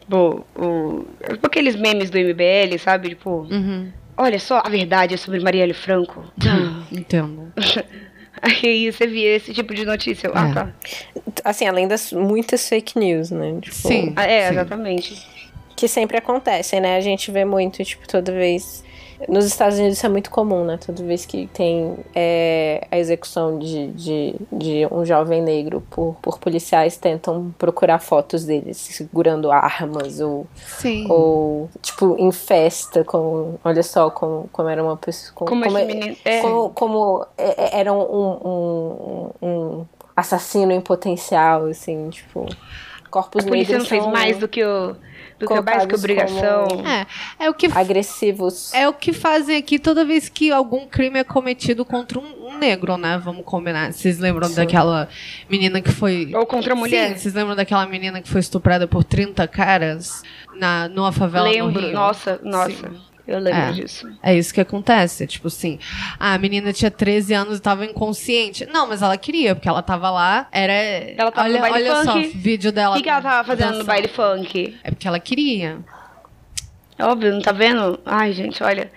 tipo, 0.00 0.46
o, 0.54 1.06
aqueles 1.42 1.74
memes 1.76 2.10
do 2.10 2.18
MBL, 2.18 2.78
sabe? 2.78 3.10
Tipo, 3.10 3.46
uhum. 3.50 3.90
Olha 4.16 4.38
só 4.38 4.62
a 4.64 4.68
verdade 4.68 5.16
sobre 5.18 5.40
Marielle 5.40 5.74
Franco. 5.74 6.24
Entendo. 6.92 7.52
Aí 8.42 8.92
você 8.92 9.06
via 9.06 9.36
esse 9.36 9.54
tipo 9.54 9.74
de 9.74 9.84
notícia. 9.84 10.30
Ah, 10.34 10.48
é. 10.48 10.52
tá. 10.52 10.72
Assim, 11.42 11.66
além 11.66 11.88
das 11.88 12.12
muitas 12.12 12.68
fake 12.68 12.98
news, 12.98 13.30
né? 13.30 13.58
Tipo, 13.62 13.74
sim. 13.74 14.12
Ah, 14.14 14.26
é, 14.26 14.48
sim. 14.48 14.52
exatamente 14.52 15.36
que 15.76 15.86
sempre 15.86 16.16
acontecem, 16.16 16.80
né? 16.80 16.96
A 16.96 17.00
gente 17.00 17.30
vê 17.30 17.44
muito, 17.44 17.84
tipo, 17.84 18.08
toda 18.08 18.32
vez. 18.32 18.82
Nos 19.28 19.44
Estados 19.46 19.78
Unidos 19.78 19.96
isso 19.96 20.06
é 20.06 20.08
muito 20.08 20.30
comum, 20.30 20.64
né? 20.64 20.78
Toda 20.84 21.02
vez 21.02 21.24
que 21.24 21.46
tem 21.48 21.96
é, 22.14 22.86
a 22.90 22.98
execução 22.98 23.58
de, 23.58 23.88
de, 23.88 24.34
de, 24.52 24.88
um 24.90 25.04
jovem 25.04 25.42
negro 25.42 25.82
por, 25.90 26.16
por 26.20 26.38
policiais, 26.38 26.96
tentam 26.96 27.54
procurar 27.58 27.98
fotos 27.98 28.44
dele 28.44 28.74
segurando 28.74 29.50
armas 29.50 30.20
ou, 30.20 30.46
Sim. 30.54 31.06
ou 31.08 31.70
tipo, 31.80 32.16
em 32.18 32.30
festa, 32.30 33.04
com, 33.04 33.54
olha 33.64 33.82
só 33.82 34.10
como, 34.10 34.48
como 34.52 34.68
era 34.68 34.82
uma 34.82 34.96
pessoa. 34.96 35.32
Como, 35.34 35.50
como, 35.50 35.62
como, 35.64 35.78
é, 36.24 36.40
como, 36.42 36.70
como 36.70 37.26
é, 37.38 37.76
é, 37.76 37.80
era 37.80 37.92
um, 37.92 38.02
um, 38.02 39.30
um 39.42 39.86
assassino 40.14 40.72
em 40.72 40.80
potencial, 40.80 41.66
assim, 41.66 42.10
tipo 42.10 42.46
corpos 43.10 43.44
a 43.44 43.48
polícia 43.48 43.78
negros 43.78 43.90
não 43.90 43.98
fez 43.98 44.12
mais 44.12 44.38
do 44.38 44.48
que 44.48 44.62
o 44.64 44.96
do 45.38 45.46
que 45.46 45.52
a 45.52 45.62
básica 45.62 45.96
obrigação. 45.96 46.66
É, 47.38 47.44
é 47.46 47.50
o 47.50 47.54
que 47.54 47.66
agressivos. 47.66 48.72
É 48.72 48.88
o 48.88 48.92
que 48.92 49.12
fazem 49.12 49.56
aqui 49.56 49.78
toda 49.78 50.04
vez 50.04 50.28
que 50.28 50.50
algum 50.50 50.86
crime 50.86 51.18
é 51.18 51.24
cometido 51.24 51.84
contra 51.84 52.18
um, 52.18 52.48
um 52.48 52.58
negro, 52.58 52.96
né? 52.96 53.20
Vamos 53.22 53.44
combinar. 53.44 53.92
Vocês 53.92 54.18
lembram 54.18 54.48
Sim. 54.48 54.56
daquela 54.56 55.08
menina 55.48 55.80
que 55.80 55.92
foi 55.92 56.32
ou 56.34 56.46
contra 56.46 56.72
a 56.72 56.76
mulher? 56.76 57.10
Sim, 57.10 57.18
vocês 57.18 57.34
lembram 57.34 57.54
daquela 57.54 57.86
menina 57.86 58.22
que 58.22 58.28
foi 58.28 58.40
estuprada 58.40 58.88
por 58.88 59.04
30 59.04 59.46
caras 59.48 60.22
na 60.54 60.88
numa 60.88 61.12
favela 61.12 61.48
Lembro. 61.48 61.80
no 61.80 61.80
Rio? 61.80 61.92
Nossa, 61.92 62.40
nossa. 62.42 62.70
Sim. 62.70 63.15
Eu 63.26 63.40
lembro 63.40 63.60
é, 63.60 63.72
disso. 63.72 64.08
É 64.22 64.34
isso 64.36 64.54
que 64.54 64.60
acontece. 64.60 65.26
Tipo 65.26 65.48
assim, 65.48 65.78
a 66.18 66.38
menina 66.38 66.72
tinha 66.72 66.90
13 66.90 67.34
anos 67.34 67.58
e 67.58 67.60
tava 67.60 67.84
inconsciente. 67.84 68.64
Não, 68.66 68.86
mas 68.86 69.02
ela 69.02 69.16
queria, 69.16 69.54
porque 69.54 69.68
ela 69.68 69.82
tava 69.82 70.10
lá, 70.10 70.48
era. 70.52 70.72
Ela 70.72 71.32
tava 71.32 71.48
olha, 71.48 71.54
no 71.54 71.60
baile 71.60 71.90
olha 71.90 72.04
funk. 72.04 72.32
só, 72.32 72.38
vídeo 72.38 72.70
dela. 72.70 72.94
O 72.94 72.96
que, 72.98 73.02
que 73.02 73.10
ela 73.10 73.20
tava 73.20 73.44
fazendo 73.44 73.66
dançando. 73.66 73.78
no 73.80 73.84
baile 73.84 74.08
funk? 74.08 74.76
É 74.84 74.90
porque 74.90 75.08
ela 75.08 75.18
queria. 75.18 75.78
Óbvio, 76.98 77.32
não 77.32 77.42
tá 77.42 77.52
vendo? 77.52 77.98
Ai, 78.06 78.32
gente, 78.32 78.62
olha. 78.62 78.90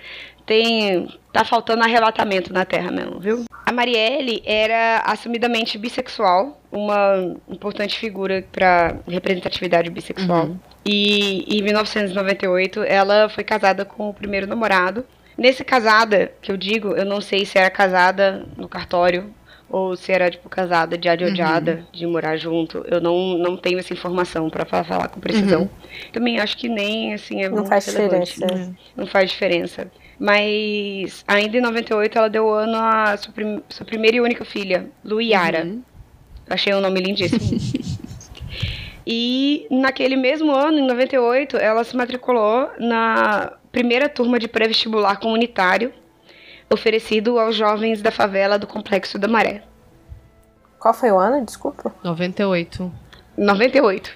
Tem. 0.46 1.08
Tá 1.32 1.44
faltando 1.44 1.84
arrebatamento 1.84 2.52
na 2.52 2.66
Terra 2.66 2.92
mesmo, 2.92 3.20
viu? 3.20 3.46
A 3.66 3.72
Marielle 3.72 4.42
era 4.46 5.04
assumidamente 5.06 5.78
bissexual, 5.78 6.60
uma 6.72 7.36
importante 7.48 8.00
figura 8.00 8.44
para 8.52 8.98
representatividade 9.08 9.92
bissexual. 9.92 10.46
Uhum. 10.48 10.60
E 10.86 11.58
em 11.58 11.62
1998 11.62 12.82
ela 12.84 13.30
foi 13.30 13.44
casada 13.44 13.86
com 13.86 14.10
o 14.10 14.14
primeiro 14.14 14.48
namorado. 14.48 15.06
Nesse 15.38 15.64
casada, 15.64 16.32
que 16.42 16.52
eu 16.52 16.58
digo, 16.58 16.90
eu 16.96 17.06
não 17.06 17.22
sei 17.22 17.46
se 17.46 17.58
era 17.58 17.70
casada 17.70 18.46
no 18.58 18.68
cartório 18.68 19.34
ou 19.70 19.96
se 19.96 20.12
era 20.12 20.30
tipo 20.32 20.50
casada 20.50 20.98
de 20.98 21.08
adiodiada, 21.08 21.76
uhum. 21.76 21.86
de 21.94 22.08
morar 22.08 22.36
junto. 22.38 22.84
Eu 22.88 23.00
não, 23.00 23.38
não 23.38 23.56
tenho 23.56 23.78
essa 23.80 23.94
informação 23.94 24.50
para 24.50 24.66
falar 24.66 25.08
com 25.10 25.20
precisão. 25.20 25.62
Uhum. 25.62 25.70
Também 26.12 26.40
acho 26.40 26.58
que 26.58 26.68
nem 26.68 27.14
assim 27.14 27.44
é 27.44 27.48
não 27.48 27.58
muito 27.58 27.70
faz 27.70 27.86
relevante. 27.86 28.34
diferença. 28.34 28.56
Né? 28.56 28.76
Não 28.98 29.06
faz 29.06 29.30
diferença. 29.30 29.92
Mas 30.20 31.24
ainda 31.28 31.58
em 31.58 31.62
98 31.62 32.18
ela 32.18 32.30
deu 32.30 32.50
ano 32.50 32.76
à 32.76 33.16
sua, 33.16 33.32
prim 33.32 33.62
sua 33.70 33.86
primeira 33.86 34.18
e 34.18 34.22
única 34.22 34.44
filha, 34.44 34.90
Luiara. 35.06 35.64
Uhum. 35.64 35.84
Achei 36.50 36.74
um 36.74 36.82
nome 36.82 37.00
lindíssimo. 37.00 37.40
e 39.12 39.66
naquele 39.72 40.16
mesmo 40.16 40.52
ano, 40.52 40.78
em 40.78 40.86
98, 40.86 41.58
ela 41.58 41.84
se 41.84 41.98
matriculou 41.98 42.70
na 42.78 43.54
primeira 43.72 44.08
turma 44.08 44.38
de 44.38 44.48
pré-vestibular 44.48 45.20
comunitário 45.20 45.92
oferecido 46.72 47.40
aos 47.40 47.56
jovens 47.56 48.04
da 48.04 48.12
favela 48.12 48.60
do 48.60 48.68
Complexo 48.68 49.18
da 49.18 49.28
Maré. 49.28 49.64
Qual 50.78 50.94
foi 50.94 51.10
o 51.10 51.18
ano? 51.18 51.44
Desculpa. 51.44 51.92
98. 52.04 52.92
98. 53.36 54.16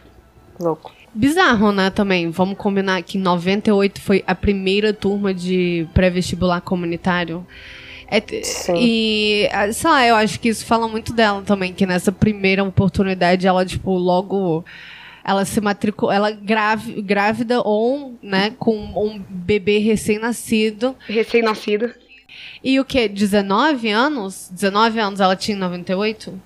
Louco. 0.60 0.92
Bizarro, 1.12 1.72
né, 1.72 1.90
também. 1.90 2.30
Vamos 2.30 2.56
combinar 2.56 3.02
que 3.02 3.18
98 3.18 4.00
foi 4.00 4.24
a 4.28 4.36
primeira 4.36 4.94
turma 4.94 5.34
de 5.34 5.88
pré-vestibular 5.96 6.62
comunitário. 6.62 7.44
É, 8.16 8.24
e, 8.78 9.50
sei 9.74 9.90
lá, 9.90 10.08
eu 10.08 10.16
acho 10.16 10.40
que 10.40 10.50
isso 10.50 10.66
fala 10.66 10.88
muito 10.88 11.14
dela 11.14 11.42
também, 11.42 11.74
que 11.74 11.86
nessa 11.86 12.12
primeira 12.12 12.64
oportunidade 12.64 13.48
ela, 13.48 13.66
tipo, 13.66 13.92
logo 13.92 14.64
ela 15.26 15.46
se 15.46 15.60
matriculou, 15.62 16.14
ela 16.14 16.32
grávida 16.32 17.62
ou, 17.62 18.14
né, 18.22 18.54
com 18.60 18.76
um 18.76 19.20
bebê 19.30 19.78
recém-nascido. 19.78 20.96
Recém-nascido. 21.08 21.94
E 22.64 22.80
o 22.80 22.86
que? 22.86 23.08
19 23.08 23.90
anos? 23.90 24.50
19 24.52 25.00
anos 25.00 25.20
ela 25.20 25.36
tinha 25.36 25.56
em 25.56 25.60
98? 25.60 26.42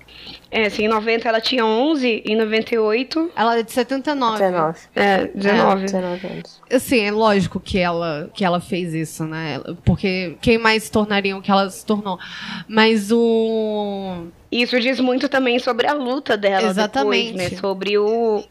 É, 0.50 0.66
assim, 0.66 0.84
em 0.84 0.88
90 0.88 1.28
ela 1.28 1.40
tinha 1.40 1.64
11, 1.64 2.22
em 2.26 2.36
98... 2.36 3.32
Ela 3.36 3.58
é 3.58 3.62
de 3.62 3.70
79. 3.70 4.38
19. 4.38 4.78
É, 4.94 5.26
19. 5.26 5.82
É, 5.82 5.84
19 5.84 6.26
anos. 6.26 6.62
Assim, 6.72 7.00
é 7.00 7.10
lógico 7.10 7.60
que 7.60 7.78
ela, 7.78 8.30
que 8.34 8.44
ela 8.44 8.60
fez 8.60 8.94
isso, 8.94 9.24
né? 9.24 9.60
Porque 9.84 10.36
quem 10.40 10.58
mais 10.58 10.84
se 10.84 10.90
tornaria 10.90 11.36
o 11.36 11.42
que 11.42 11.50
ela 11.50 11.68
se 11.70 11.84
tornou? 11.84 12.18
Mas 12.66 13.12
o... 13.12 14.26
Isso 14.50 14.80
diz 14.80 14.98
muito 14.98 15.28
também 15.28 15.58
sobre 15.58 15.86
a 15.86 15.92
luta 15.92 16.36
dela 16.36 16.68
Exatamente. 16.68 17.32
depois, 17.32 17.52
né? 17.52 17.58
Sobre 17.58 17.98
o, 17.98 18.42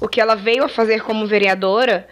o 0.00 0.08
que 0.08 0.20
ela 0.20 0.34
veio 0.34 0.64
a 0.64 0.68
fazer 0.68 1.02
como 1.02 1.26
vereadora 1.26 2.08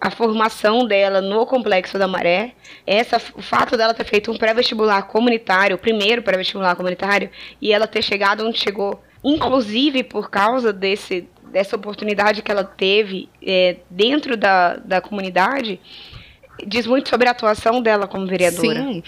a 0.00 0.10
formação 0.10 0.86
dela 0.86 1.20
no 1.20 1.46
Complexo 1.46 1.98
da 1.98 2.08
Maré, 2.08 2.52
essa, 2.86 3.20
o 3.34 3.42
fato 3.42 3.76
dela 3.76 3.94
ter 3.94 4.04
feito 4.04 4.30
um 4.30 4.36
pré-vestibular 4.36 5.02
comunitário, 5.02 5.76
o 5.76 5.78
primeiro 5.78 6.22
pré-vestibular 6.22 6.74
comunitário, 6.76 7.30
e 7.60 7.72
ela 7.72 7.86
ter 7.86 8.02
chegado 8.02 8.46
onde 8.46 8.58
chegou, 8.58 9.02
inclusive 9.22 10.02
por 10.02 10.30
causa 10.30 10.72
desse, 10.72 11.28
dessa 11.44 11.76
oportunidade 11.76 12.42
que 12.42 12.50
ela 12.50 12.64
teve 12.64 13.28
é, 13.42 13.76
dentro 13.90 14.36
da, 14.36 14.76
da 14.76 15.00
comunidade, 15.00 15.80
diz 16.66 16.86
muito 16.86 17.08
sobre 17.08 17.28
a 17.28 17.30
atuação 17.30 17.80
dela 17.80 18.06
como 18.06 18.26
vereadora. 18.26 18.82
Sim. 18.82 19.02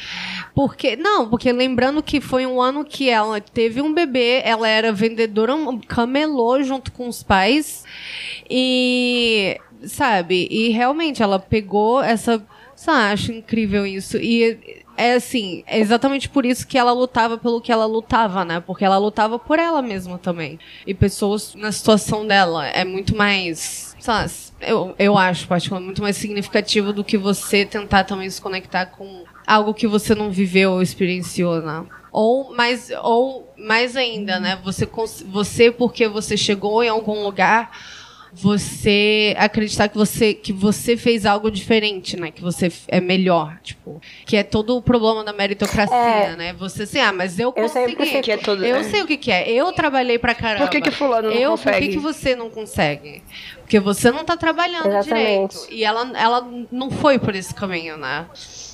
Porque 0.55 0.97
não, 0.97 1.29
porque 1.29 1.51
lembrando 1.53 2.03
que 2.03 2.21
foi 2.21 2.47
um 2.47 2.61
ano 2.61 2.85
que 2.85 3.09
ela 3.09 3.41
teve 3.41 3.81
um 3.81 3.93
bebê, 3.93 4.43
ela 4.45 4.69
era 4.69 4.93
vendedora, 4.93 5.55
camelô 5.89 6.63
junto 6.63 6.93
com 6.93 7.09
os 7.09 7.23
pais 7.23 7.85
e 8.49 9.59
sabe? 9.85 10.47
E 10.51 10.71
realmente 10.71 11.23
ela 11.23 11.39
pegou 11.39 12.03
essa 12.03 12.43
Só 12.77 12.93
acho 12.93 13.33
incrível 13.33 13.87
isso. 13.87 14.17
E 14.17 14.59
é 14.97 15.15
assim, 15.15 15.63
é 15.67 15.79
exatamente 15.79 16.29
por 16.29 16.45
isso 16.45 16.67
que 16.67 16.77
ela 16.77 16.93
lutava 16.93 17.39
pelo 17.39 17.61
que 17.61 17.73
ela 17.73 17.87
lutava, 17.87 18.45
né? 18.45 18.61
Porque 18.61 18.85
ela 18.85 18.99
lutava 18.99 19.39
por 19.39 19.59
ela 19.59 19.81
mesma 19.81 20.19
também. 20.19 20.59
E 20.87 20.93
pessoas 20.93 21.55
na 21.55 21.73
situação 21.73 22.27
dela 22.27 22.67
é 22.67 22.85
muito 22.85 23.17
mais. 23.17 23.97
Sabe, 23.99 24.31
eu, 24.61 24.95
eu 24.99 25.17
acho, 25.17 25.47
particularmente, 25.49 25.87
muito 25.87 26.03
mais 26.03 26.17
significativo 26.17 26.93
do 26.93 27.05
que 27.05 27.17
você 27.17 27.65
tentar 27.65 28.05
também 28.05 28.29
se 28.29 28.41
conectar 28.41 28.87
com 28.87 29.25
algo 29.47 29.75
que 29.75 29.87
você 29.87 30.15
não 30.15 30.31
viveu 30.31 30.73
ou 30.73 30.83
experienciou, 30.83 31.63
né? 31.63 31.85
Ou 32.13 32.55
mais, 32.55 32.91
ou 33.03 33.53
mais 33.57 33.97
ainda, 33.97 34.39
né? 34.41 34.59
Você, 34.65 34.89
você, 35.27 35.71
porque 35.71 36.09
você 36.09 36.37
chegou 36.37 36.83
em 36.83 36.89
algum 36.89 37.23
lugar, 37.23 37.71
você 38.33 39.35
acreditar 39.39 39.89
que 39.89 39.97
você, 39.97 40.35
que 40.35 40.53
você 40.53 40.97
fez 40.97 41.27
algo 41.27 41.51
diferente, 41.51 42.19
né? 42.19 42.31
Que 42.31 42.43
você 42.43 42.71
é 42.89 43.01
melhor, 43.01 43.59
tipo. 43.63 44.01
Que 44.25 44.37
é 44.37 44.43
todo 44.43 44.77
o 44.77 44.83
problema 44.83 45.25
da 45.25 45.33
meritocracia, 45.33 45.97
é. 45.97 46.37
né? 46.37 46.53
Você 46.55 46.85
assim, 46.85 47.01
ah, 47.01 47.13
mas 47.13 47.39
eu 47.39 47.53
consegui. 47.53 47.97
Eu 47.99 48.07
sei, 48.07 48.23
que 48.23 48.33
é 48.33 48.37
todo, 48.37 48.65
eu 48.65 48.85
sei 48.85 49.03
o 49.03 49.07
que, 49.07 49.17
que 49.17 49.31
é. 49.31 49.51
Eu 49.51 49.73
trabalhei 49.73 50.19
pra 50.19 50.35
caramba. 50.35 50.67
Por 50.67 50.71
que, 50.71 50.81
que 50.81 50.91
fulano 50.91 51.29
não 51.29 51.37
eu, 51.37 51.51
consegue? 51.51 51.77
Por 51.77 51.87
que, 51.87 51.93
que 51.93 51.99
você 51.99 52.37
não 52.37 52.51
consegue? 52.51 53.23
Porque 53.61 53.81
você 53.81 54.11
não 54.11 54.25
tá 54.25 54.37
trabalhando 54.37 54.87
Exatamente. 54.87 55.57
direito. 55.57 55.67
E 55.71 55.85
ela, 55.85 56.11
ela 56.19 56.49
não 56.71 56.91
foi 56.91 57.19
por 57.19 57.35
esse 57.35 57.55
caminho, 57.55 57.97
né? 57.97 58.27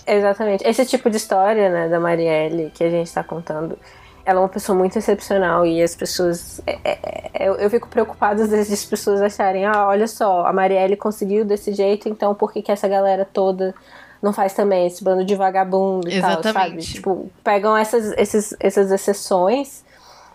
Exatamente. 0.07 0.67
Esse 0.67 0.87
tipo 0.87 1.11
de 1.11 1.17
história, 1.17 1.69
né, 1.69 1.89
da 1.89 1.99
Marielle, 1.99 2.71
que 2.75 2.85
a 2.85 2.91
gente 2.91 3.13
tá 3.13 3.25
contando, 3.25 3.79
ela 4.27 4.41
é 4.41 4.43
uma 4.43 4.49
pessoa 4.49 4.77
muito 4.77 4.99
excepcional 4.99 5.65
e 5.65 5.81
as 5.81 5.95
pessoas. 5.95 6.61
É, 6.67 6.79
é, 6.85 7.31
é, 7.33 7.49
eu, 7.49 7.55
eu, 7.55 7.71
fico 7.71 7.87
preocupada 7.87 8.43
às 8.43 8.51
vezes 8.51 8.73
as 8.73 8.85
pessoas 8.85 9.23
acharem, 9.23 9.65
ah, 9.65 9.87
olha 9.87 10.09
só, 10.09 10.45
a 10.45 10.53
Marielle 10.53 10.97
conseguiu 10.97 11.45
desse 11.45 11.73
jeito, 11.73 12.09
então 12.09 12.35
por 12.35 12.53
que, 12.53 12.61
que 12.61 12.73
essa 12.73 12.89
galera 12.89 13.25
toda 13.25 13.73
não 14.21 14.33
faz 14.33 14.53
também 14.53 14.89
esse 14.89 15.05
bando 15.05 15.25
de 15.25 15.37
vagabundo 15.37 16.09
e 16.09 16.17
Exatamente. 16.17 16.43
tal, 16.43 16.53
sabe? 16.53 16.79
Tipo, 16.79 17.31
pegam 17.45 17.77
essas, 17.77 18.13
esses, 18.19 18.57
essas 18.59 18.91
exceções, 18.91 19.85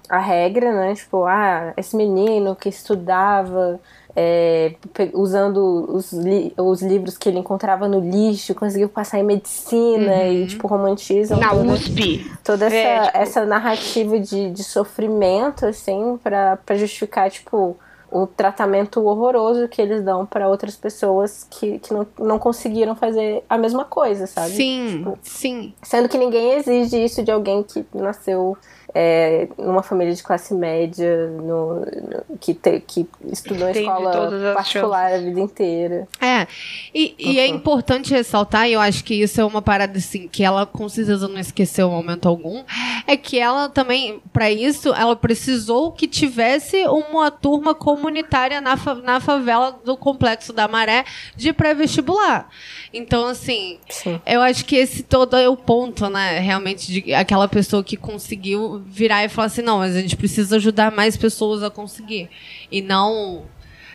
a 0.08 0.20
regra, 0.20 0.72
né? 0.72 0.96
Tipo, 0.96 1.26
ah, 1.26 1.74
esse 1.76 1.94
menino 1.98 2.56
que 2.56 2.70
estudava 2.70 3.78
é, 4.16 4.76
usando 5.14 5.88
os, 5.94 6.12
li 6.12 6.54
os 6.58 6.82
livros 6.82 7.18
que 7.18 7.30
ele 7.30 7.40
encontrava 7.40 7.88
no 7.88 8.00
lixo, 8.00 8.54
conseguiu 8.54 8.90
passar 8.90 9.20
em 9.20 9.24
medicina 9.24 10.14
uhum. 10.14 10.34
e, 10.34 10.48
tipo, 10.48 10.68
romantizam 10.68 11.40
Na 11.40 11.50
toda, 11.50 11.74
USP. 11.74 12.32
toda 12.44 12.66
essa, 12.66 12.76
é, 12.76 13.02
tipo... 13.04 13.18
essa 13.18 13.46
narrativa 13.46 14.20
de, 14.20 14.52
de 14.52 14.64
sofrimento, 14.64 15.66
assim, 15.66 16.20
para 16.22 16.76
justificar, 16.76 17.30
tipo, 17.30 17.78
o 18.12 18.28
tratamento 18.28 19.02
horroroso 19.06 19.70
que 19.70 19.82
eles 19.82 20.04
dão 20.04 20.26
para 20.26 20.50
outras 20.50 20.76
pessoas 20.76 21.48
que, 21.50 21.80
que 21.80 21.94
não, 21.94 22.06
não 22.20 22.38
conseguiram 22.38 22.94
fazer 22.94 23.42
a 23.50 23.58
mesma 23.58 23.86
coisa, 23.86 24.28
sabe? 24.28 24.52
Sim, 24.52 24.98
tipo, 24.98 25.20
sim. 25.22 25.74
Sendo 25.82 26.10
que 26.10 26.18
ninguém 26.18 26.56
exige 26.56 27.02
isso 27.02 27.24
de 27.24 27.32
alguém 27.32 27.64
que 27.64 27.86
nasceu 27.94 28.58
é, 28.94 29.48
numa 29.58 29.84
família 29.84 30.14
de 30.14 30.22
classe 30.22 30.54
média, 30.54 31.28
no, 31.28 31.80
no 31.80 32.38
que, 32.40 32.54
te, 32.54 32.80
que 32.82 33.08
estudou 33.32 33.70
em 33.70 33.72
escola 33.72 34.54
particular 34.54 35.14
a 35.14 35.18
vida 35.18 35.40
inteira. 35.40 36.08
É, 36.20 36.48
e, 36.94 37.16
uhum. 37.20 37.32
e, 37.32 37.40
é 37.40 37.48
uhum. 37.48 37.56
importante 37.56 38.14
ressaltar, 38.14 38.68
e 38.68 38.74
eu 38.74 38.82
acho 38.82 39.04
que 39.04 39.14
isso 39.16 39.40
é 39.40 39.46
uma 39.46 39.62
parada 39.62 39.98
assim, 39.98 40.28
que 40.28 40.44
ela 40.44 40.66
com 40.66 40.88
certeza 40.90 41.28
não 41.28 41.40
esqueceu 41.40 41.88
em 41.88 41.92
momento 41.92 42.28
algum, 42.28 42.64
é 43.08 43.16
que 43.16 43.40
ela 43.40 43.70
também, 43.70 44.22
para 44.34 44.52
isso, 44.52 44.94
ela 44.94 45.16
precisou 45.16 45.92
que 45.92 46.08
tivesse 46.08 46.86
uma 46.88 47.32
turma 47.32 47.74
comunitária 47.74 48.60
na, 48.60 48.76
fa 48.78 48.96
na 48.96 49.20
favela 49.20 49.80
do 49.84 49.96
Complexo 49.96 50.54
da 50.54 50.68
Maré 50.68 51.06
de 51.36 51.54
pré-vestibular. 51.54 52.50
Então, 52.94 53.26
assim, 53.28 53.80
Sim. 53.90 54.20
eu 54.26 54.42
acho 54.42 54.66
que 54.66 54.76
esse 54.76 55.04
todo 55.04 55.36
é 55.38 55.48
o 55.48 55.56
ponto, 55.56 56.10
né? 56.10 56.40
Realmente, 56.40 56.92
de 56.92 57.14
aquela 57.14 57.48
pessoa 57.48 57.84
que 57.84 57.96
conseguiu 57.96 58.81
virar 58.86 59.24
e 59.24 59.30
falar 59.30 59.48
assim, 59.48 59.62
não, 59.62 59.80
mas 59.80 59.96
a 59.96 60.02
gente 60.02 60.16
precisa 60.16 60.56
ajudar 60.56 60.92
mais 60.92 61.18
pessoas 61.18 61.64
a 61.64 61.70
conseguir. 61.70 62.30
E 62.72 62.82
não 62.82 63.46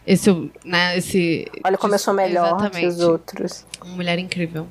esse, 0.06 0.30
né, 0.64 0.96
esse... 0.96 1.46
Olha 1.64 1.76
como 1.76 1.94
eu 1.94 1.98
sou 1.98 2.14
melhor 2.14 2.46
exatamente. 2.46 2.80
que 2.80 2.86
os 2.86 3.00
outros. 3.00 3.66
Uma 3.84 3.96
mulher 3.96 4.18
incrível. 4.18 4.68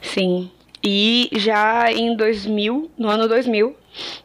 Sim. 0.00 0.50
E 0.82 1.28
já 1.32 1.92
em 1.92 2.16
2000, 2.16 2.90
no 2.96 3.08
ano 3.08 3.26
2000, 3.26 3.74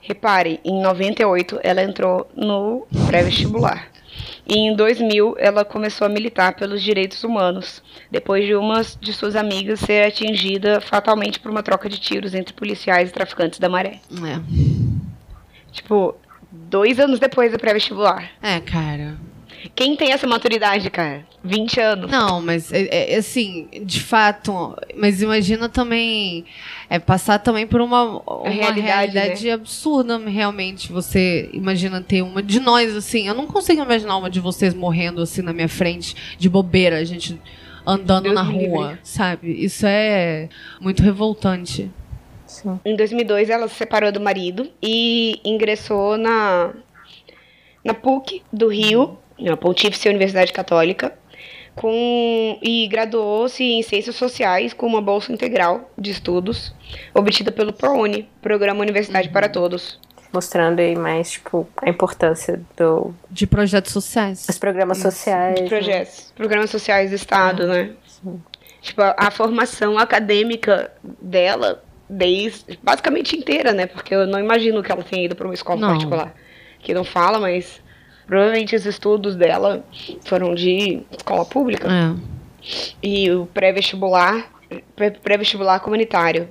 repare, 0.02 0.60
em 0.64 0.82
98 0.82 1.60
ela 1.64 1.82
entrou 1.82 2.30
no 2.36 2.86
pré-vestibular. 3.08 3.93
E 4.46 4.58
em 4.58 4.76
2000 4.76 5.36
ela 5.38 5.64
começou 5.64 6.06
a 6.06 6.10
militar 6.10 6.54
pelos 6.54 6.82
direitos 6.82 7.24
humanos, 7.24 7.82
depois 8.12 8.46
de 8.46 8.56
uma 8.56 8.82
de 9.00 9.14
suas 9.14 9.36
amigas 9.36 9.80
ser 9.80 10.06
atingida 10.06 10.82
fatalmente 10.82 11.40
por 11.40 11.50
uma 11.50 11.64
troca 11.64 11.88
de 11.88 12.00
tiros 12.00 12.34
entre 12.34 12.54
policiais 12.54 13.10
e 13.10 13.14
traficantes 13.14 13.60
da 13.60 13.70
maré. 13.70 14.00
É. 14.12 14.40
Tipo, 15.72 16.16
dois 16.52 17.00
anos 17.00 17.20
depois 17.20 17.52
do 17.52 17.58
pré-vestibular. 17.58 18.30
É, 18.42 18.60
cara. 18.60 19.18
Quem 19.76 19.96
tem 19.96 20.12
essa 20.12 20.28
maturidade, 20.28 20.90
cara? 20.90 21.26
20 21.44 21.80
anos. 21.80 22.12
Não, 22.12 22.42
mas 22.42 22.72
é, 22.72 23.14
é, 23.14 23.16
assim, 23.16 23.68
de 23.84 24.00
fato. 24.02 24.76
Mas 24.96 25.22
imagina 25.22 25.68
também 25.70 26.46
é 26.90 27.00
passar 27.00 27.40
também 27.40 27.66
por 27.66 27.82
uma, 27.82 28.22
uma 28.22 28.50
realidade, 28.50 28.82
realidade 28.82 29.46
né? 29.48 29.54
absurda, 29.54 30.18
realmente. 30.18 30.92
Você 30.92 31.50
imagina 31.54 32.02
ter 32.02 32.22
uma 32.22 32.42
de 32.42 32.60
nós, 32.60 32.96
assim. 32.96 33.28
Eu 33.28 33.34
não 33.34 33.48
consigo 33.48 33.82
imaginar 33.82 34.18
uma 34.18 34.30
de 34.30 34.40
vocês 34.40 34.74
morrendo 34.74 35.22
assim 35.22 35.42
na 35.42 35.54
minha 35.54 35.70
frente, 35.70 36.16
de 36.38 36.50
bobeira, 36.50 36.98
a 36.98 37.04
gente 37.04 37.40
andando 37.86 38.24
Deus 38.24 38.36
na 38.36 38.44
rua, 38.44 38.88
livre. 38.90 39.00
sabe? 39.04 39.64
Isso 39.64 39.86
é 39.86 40.50
muito 40.80 41.04
revoltante. 41.04 41.92
Sim. 42.46 42.80
Em 42.86 42.96
2002, 42.96 43.50
ela 43.50 43.68
se 43.68 43.76
separou 43.76 44.12
do 44.12 44.22
marido 44.22 44.70
e 44.82 45.40
ingressou 45.44 46.18
na, 46.18 46.74
na 47.84 47.94
PUC 47.94 48.44
do 48.52 48.68
Rio 48.68 49.18
na 49.40 49.58
Pontífice 49.58 50.10
Universidade 50.10 50.54
Católica, 50.54 51.14
com, 51.76 52.60
e 52.62 52.88
graduou-se 52.88 53.64
em 53.64 53.82
Ciências 53.82 54.16
Sociais 54.16 54.74
com 54.74 54.86
uma 54.86 55.02
bolsa 55.02 55.34
integral 55.34 55.92
de 55.98 56.12
estudos 56.12 56.74
obtida 57.14 57.52
pelo 57.52 57.74
ProUni, 57.74 58.30
Programa 58.42 58.82
Universidade 58.82 59.30
para 59.30 59.50
Todos. 59.50 60.00
Mostrando 60.32 60.80
aí 60.80 60.96
mais, 60.96 61.32
tipo, 61.32 61.68
a 61.78 61.90
importância 61.90 62.62
do... 62.76 63.14
De 63.30 63.46
projetos 63.46 63.92
sociais. 63.92 64.48
Os 64.50 64.58
programas 64.58 64.98
Isso. 64.98 65.12
sociais. 65.12 65.56
De 65.56 65.62
né? 65.64 65.70
projetos. 65.70 66.18
Né? 66.18 66.26
Programas 66.36 66.70
sociais 66.70 67.10
do 67.12 67.16
Estado, 67.16 67.68
né? 67.68 67.92
Sim. 68.08 68.42
Tipo, 68.82 69.02
a, 69.02 69.16
a 69.18 69.32
formação 69.32 69.98
acadêmica 69.98 70.92
dela, 71.22 71.84
desde, 72.10 72.80
basicamente 72.82 73.38
inteira, 73.38 73.74
né? 73.74 73.86
Porque 73.86 74.14
eu 74.14 74.26
não 74.26 74.40
imagino 74.40 74.82
que 74.82 74.92
ela 74.92 75.04
tenha 75.04 75.26
ido 75.26 75.36
para 75.36 75.48
uma 75.48 75.54
escola 75.54 75.80
não. 75.80 75.90
particular. 75.90 76.36
Que 76.80 76.94
não 76.94 77.04
fala, 77.04 77.40
mas 77.40 77.82
Provavelmente 78.26 78.76
os 78.76 78.86
estudos 78.86 79.36
dela 79.36 79.84
foram 80.22 80.54
de 80.56 81.02
escola 81.12 81.46
pública. 81.46 81.88
É. 81.92 82.34
E 83.02 83.30
o 83.32 83.46
pré-vestibular, 83.48 84.50
pré-vestibular 85.22 85.80
comunitário. 85.80 86.48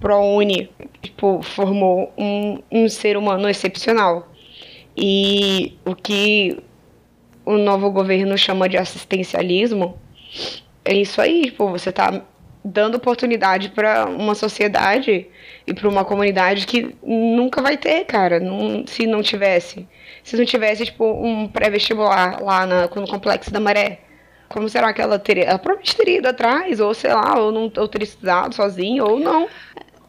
ProUni, 0.00 0.68
tipo, 1.00 1.40
formou 1.42 2.12
um, 2.18 2.60
um 2.70 2.88
ser 2.88 3.16
humano 3.16 3.48
excepcional. 3.48 4.28
E 4.96 5.78
o 5.84 5.94
que 5.94 6.58
o 7.44 7.56
novo 7.56 7.90
governo 7.90 8.36
chama 8.36 8.68
de 8.68 8.76
assistencialismo 8.76 9.96
é 10.84 10.94
isso 10.94 11.20
aí, 11.20 11.44
tipo, 11.44 11.68
você 11.68 11.90
está 11.90 12.22
dando 12.64 12.96
oportunidade 12.96 13.70
para 13.70 14.06
uma 14.06 14.34
sociedade 14.34 15.26
e 15.66 15.74
para 15.74 15.88
uma 15.88 16.04
comunidade 16.04 16.66
que 16.66 16.94
nunca 17.02 17.60
vai 17.60 17.76
ter, 17.76 18.04
cara, 18.04 18.38
não, 18.38 18.86
se 18.86 19.06
não 19.06 19.22
tivesse 19.22 19.86
se 20.22 20.36
não 20.36 20.44
tivesse, 20.44 20.84
tipo, 20.84 21.04
um 21.04 21.48
pré-vestibular 21.48 22.42
lá 22.42 22.66
na, 22.66 22.82
no 22.82 23.06
Complexo 23.08 23.50
da 23.50 23.60
Maré? 23.60 24.00
Como 24.48 24.68
será 24.68 24.92
que 24.92 25.00
ela 25.00 25.18
teria? 25.18 25.44
Ela 25.44 25.58
provavelmente 25.58 25.96
teria 25.96 26.18
ido 26.18 26.28
atrás, 26.28 26.78
ou 26.78 26.94
sei 26.94 27.12
lá, 27.12 27.38
ou, 27.38 27.50
não, 27.50 27.72
ou 27.76 27.88
teria 27.88 28.04
estudado 28.04 28.54
sozinha, 28.54 29.02
ou 29.02 29.18
não. 29.18 29.48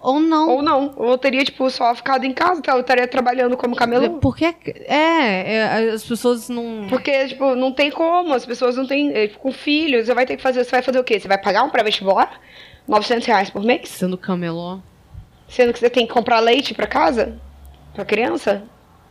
Ou 0.03 0.19
não. 0.19 0.49
Ou 0.49 0.61
não. 0.61 0.93
Ou 0.97 1.17
teria, 1.17 1.45
tipo, 1.45 1.69
só 1.69 1.95
ficado 1.95 2.25
em 2.25 2.33
casa, 2.33 2.59
então 2.59 2.75
eu 2.75 2.81
estaria 2.81 3.07
trabalhando 3.07 3.55
como 3.55 3.73
camelô. 3.73 4.19
Porque, 4.19 4.53
é, 4.85 5.55
é, 5.55 5.91
as 5.91 6.03
pessoas 6.03 6.49
não... 6.49 6.87
Porque, 6.89 7.29
tipo, 7.29 7.55
não 7.55 7.71
tem 7.71 7.89
como, 7.89 8.33
as 8.33 8.45
pessoas 8.45 8.75
não 8.75 8.85
têm, 8.85 9.15
é, 9.15 9.29
com 9.29 9.53
filhos, 9.53 10.05
você 10.05 10.13
vai 10.13 10.25
ter 10.25 10.35
que 10.35 10.43
fazer, 10.43 10.65
você 10.65 10.71
vai 10.71 10.81
fazer 10.81 10.99
o 10.99 11.05
quê? 11.05 11.17
Você 11.17 11.27
vai 11.29 11.37
pagar 11.37 11.63
um 11.63 11.69
pré-vestibular? 11.69 12.37
900 12.85 13.25
reais 13.25 13.49
por 13.49 13.63
mês? 13.63 13.87
Sendo 13.87 14.17
camelô. 14.17 14.79
Sendo 15.47 15.71
que 15.71 15.79
você 15.79 15.89
tem 15.89 16.05
que 16.05 16.11
comprar 16.11 16.41
leite 16.41 16.73
para 16.73 16.85
casa? 16.85 17.39
Pra 17.93 18.03
criança? 18.03 18.61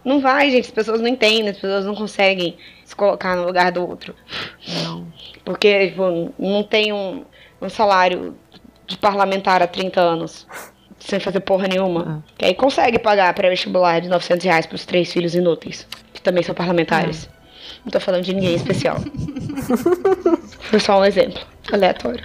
Não 0.04 0.20
vai, 0.20 0.50
gente. 0.50 0.66
As 0.66 0.70
pessoas 0.70 1.00
não 1.00 1.08
entendem, 1.08 1.48
as 1.48 1.56
pessoas 1.56 1.86
não 1.86 1.94
conseguem 1.94 2.58
se 2.84 2.94
colocar 2.94 3.34
no 3.34 3.46
lugar 3.46 3.72
do 3.72 3.88
outro. 3.88 4.14
Não. 4.84 5.06
Porque 5.42 5.88
tipo, 5.88 6.34
não 6.38 6.62
tem 6.62 6.92
um, 6.92 7.24
um 7.62 7.68
salário 7.70 8.36
de 8.86 8.98
parlamentar 8.98 9.62
há 9.62 9.66
30 9.66 9.98
anos. 9.98 10.46
Sem 11.04 11.18
fazer 11.18 11.40
porra 11.40 11.66
nenhuma. 11.66 12.22
Ah. 12.24 12.32
Que 12.38 12.44
aí 12.46 12.54
consegue 12.54 12.98
pagar 12.98 13.32
pré-vestibular 13.34 14.00
de 14.00 14.08
900 14.08 14.44
reais 14.44 14.66
pros 14.66 14.86
três 14.86 15.12
filhos 15.12 15.34
inúteis. 15.34 15.86
Que 16.12 16.20
também 16.20 16.42
são 16.42 16.54
parlamentares. 16.54 17.28
Ah. 17.30 17.42
Não 17.84 17.90
tô 17.90 17.98
falando 17.98 18.22
de 18.22 18.32
ninguém 18.32 18.54
especial. 18.54 18.96
Foi 20.60 20.78
só 20.78 21.00
um 21.00 21.04
exemplo 21.04 21.40
aleatório. 21.72 22.24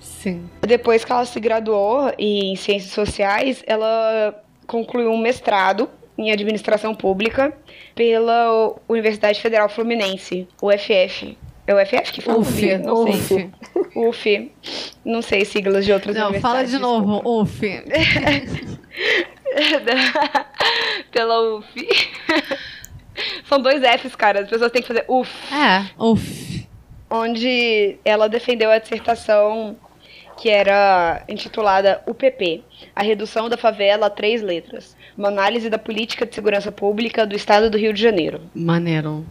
Sim. 0.00 0.48
Depois 0.60 1.04
que 1.04 1.12
ela 1.12 1.24
se 1.24 1.40
graduou 1.40 2.12
em 2.18 2.54
Ciências 2.56 2.92
Sociais, 2.92 3.62
ela 3.66 4.34
concluiu 4.66 5.10
um 5.10 5.18
mestrado 5.18 5.88
em 6.16 6.30
Administração 6.30 6.94
Pública 6.94 7.52
pela 7.94 8.74
Universidade 8.88 9.40
Federal 9.40 9.68
Fluminense, 9.68 10.46
UFF. 10.62 11.36
É 11.66 11.74
o 11.74 11.80
UFF 11.82 12.12
que 12.12 12.20
fala? 12.20 12.38
UF, 12.38 12.78
não 12.78 13.04
UF. 13.04 13.22
sei. 13.22 13.50
UF. 13.96 14.52
Não 15.04 15.22
sei 15.22 15.44
siglas 15.44 15.84
de 15.84 15.92
outras 15.92 16.14
Não, 16.14 16.32
fala 16.34 16.58
universidades. 16.60 16.70
de 16.72 16.78
novo, 16.78 17.22
UF. 17.40 17.60
pela 21.10 21.56
UF. 21.56 21.88
São 23.48 23.60
dois 23.60 23.80
Fs, 24.00 24.14
cara. 24.16 24.40
As 24.40 24.48
pessoas 24.48 24.70
têm 24.72 24.82
que 24.82 24.88
fazer 24.88 25.04
UF. 25.08 25.30
É, 25.54 25.86
UF. 25.98 26.66
Onde 27.10 27.96
ela 28.04 28.28
defendeu 28.28 28.70
a 28.70 28.78
dissertação 28.78 29.76
que 30.36 30.48
era 30.50 31.22
intitulada 31.28 32.02
UPP, 32.08 32.64
a 32.94 33.02
redução 33.04 33.48
da 33.48 33.56
favela 33.56 34.06
a 34.06 34.10
três 34.10 34.42
letras, 34.42 34.96
uma 35.16 35.28
análise 35.28 35.70
da 35.70 35.78
política 35.78 36.26
de 36.26 36.34
segurança 36.34 36.72
pública 36.72 37.24
do 37.24 37.36
estado 37.36 37.70
do 37.70 37.78
Rio 37.78 37.92
de 37.92 38.02
Janeiro. 38.02 38.40
Maneiro. 38.52 39.24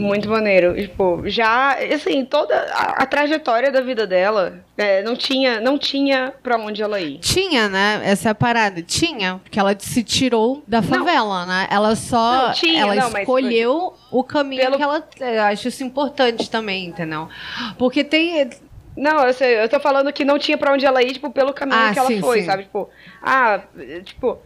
Muito 0.00 0.28
maneiro. 0.28 0.74
Tipo, 0.76 1.22
já, 1.26 1.76
assim, 1.92 2.24
toda 2.24 2.54
a, 2.72 3.02
a 3.02 3.06
trajetória 3.06 3.72
da 3.72 3.80
vida 3.80 4.06
dela, 4.06 4.60
é, 4.76 5.02
não 5.02 5.16
tinha, 5.16 5.60
não 5.60 5.76
tinha 5.76 6.32
para 6.42 6.56
onde 6.56 6.80
ela 6.82 7.00
ir. 7.00 7.18
Tinha, 7.18 7.68
né? 7.68 8.00
Essa 8.04 8.28
é 8.28 8.30
a 8.30 8.34
parada. 8.34 8.80
Tinha, 8.80 9.40
porque 9.42 9.58
ela 9.58 9.74
se 9.78 10.04
tirou 10.04 10.62
da 10.68 10.80
favela, 10.82 11.44
né? 11.46 11.66
Ela 11.70 11.96
só. 11.96 12.46
Não, 12.48 12.52
tinha, 12.52 12.82
ela 12.82 12.94
não, 12.94 13.10
mas 13.10 13.22
escolheu 13.22 13.94
o 14.12 14.22
caminho 14.22 14.62
pelo- 14.62 14.76
que 14.76 14.82
ela. 14.82 15.08
Eu 15.20 15.42
acho 15.42 15.66
isso 15.68 15.82
importante 15.82 16.48
também, 16.48 16.86
entendeu? 16.86 17.28
Porque 17.76 18.04
tem. 18.04 18.48
Não, 18.96 19.24
eu 19.26 19.32
sei, 19.32 19.60
eu 19.62 19.68
tô 19.68 19.78
falando 19.78 20.12
que 20.12 20.24
não 20.24 20.38
tinha 20.40 20.58
pra 20.58 20.72
onde 20.72 20.84
ela 20.84 21.00
ir, 21.02 21.12
tipo, 21.12 21.30
pelo 21.30 21.52
caminho 21.52 21.78
Ah, 21.80 21.92
que 21.92 21.98
ela 22.00 22.08
sim, 22.08 22.20
foi, 22.20 22.40
sim. 22.40 22.46
sabe? 22.46 22.64
Tipo, 22.64 22.88
ah, 23.22 23.60
tipo, 24.04 24.38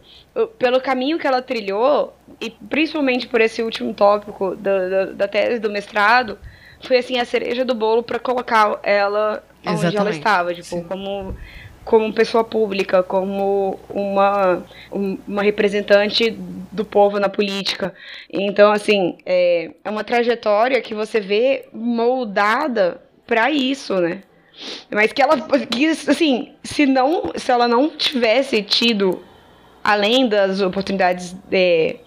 pelo 0.57 0.81
caminho 0.81 1.19
que 1.19 1.27
ela 1.27 1.41
trilhou, 1.41 2.15
e 2.41 2.49
principalmente 2.49 3.27
por 3.27 3.39
esse 3.41 3.61
último 3.61 3.93
tópico 3.93 4.55
da, 4.55 4.89
da, 4.89 5.05
da 5.05 5.27
tese 5.27 5.59
do 5.59 5.69
mestrado, 5.69 6.37
foi 6.81 6.97
assim 6.97 7.19
a 7.19 7.25
cereja 7.25 7.63
do 7.63 7.75
bolo 7.75 8.03
pra 8.03 8.19
colocar 8.19 8.79
ela 8.83 9.43
onde 9.65 9.95
ela 9.95 10.11
Exatamente, 10.11 10.17
estava, 10.17 10.53
tipo, 10.53 10.83
como 10.83 11.35
como 11.85 12.13
pessoa 12.13 12.45
pública, 12.45 13.03
como 13.03 13.77
uma, 13.89 14.63
um- 14.89 15.17
uma 15.27 15.43
representante 15.43 16.31
do 16.71 16.85
povo 16.85 17.19
na 17.19 17.27
política. 17.27 17.93
Então, 18.31 18.71
assim, 18.71 19.17
é, 19.25 19.71
é 19.83 19.89
uma 19.89 20.01
trajetória 20.03 20.81
que 20.81 20.93
você 20.93 21.19
vê 21.19 21.65
moldada 21.73 23.01
pra 23.27 23.51
isso, 23.51 23.95
né? 23.99 24.23
Mas 24.89 25.11
que 25.11 25.21
ela, 25.21 25.35
que, 25.69 25.87
assim, 25.87 26.53
se 26.63 26.85
não, 26.85 27.33
se 27.35 27.51
ela 27.51 27.67
não 27.67 27.89
tivesse 27.89 28.61
tido, 28.63 29.21
além 29.83 30.27
das 30.27 30.61
oportunidades 30.61 31.35
é, 31.51 31.97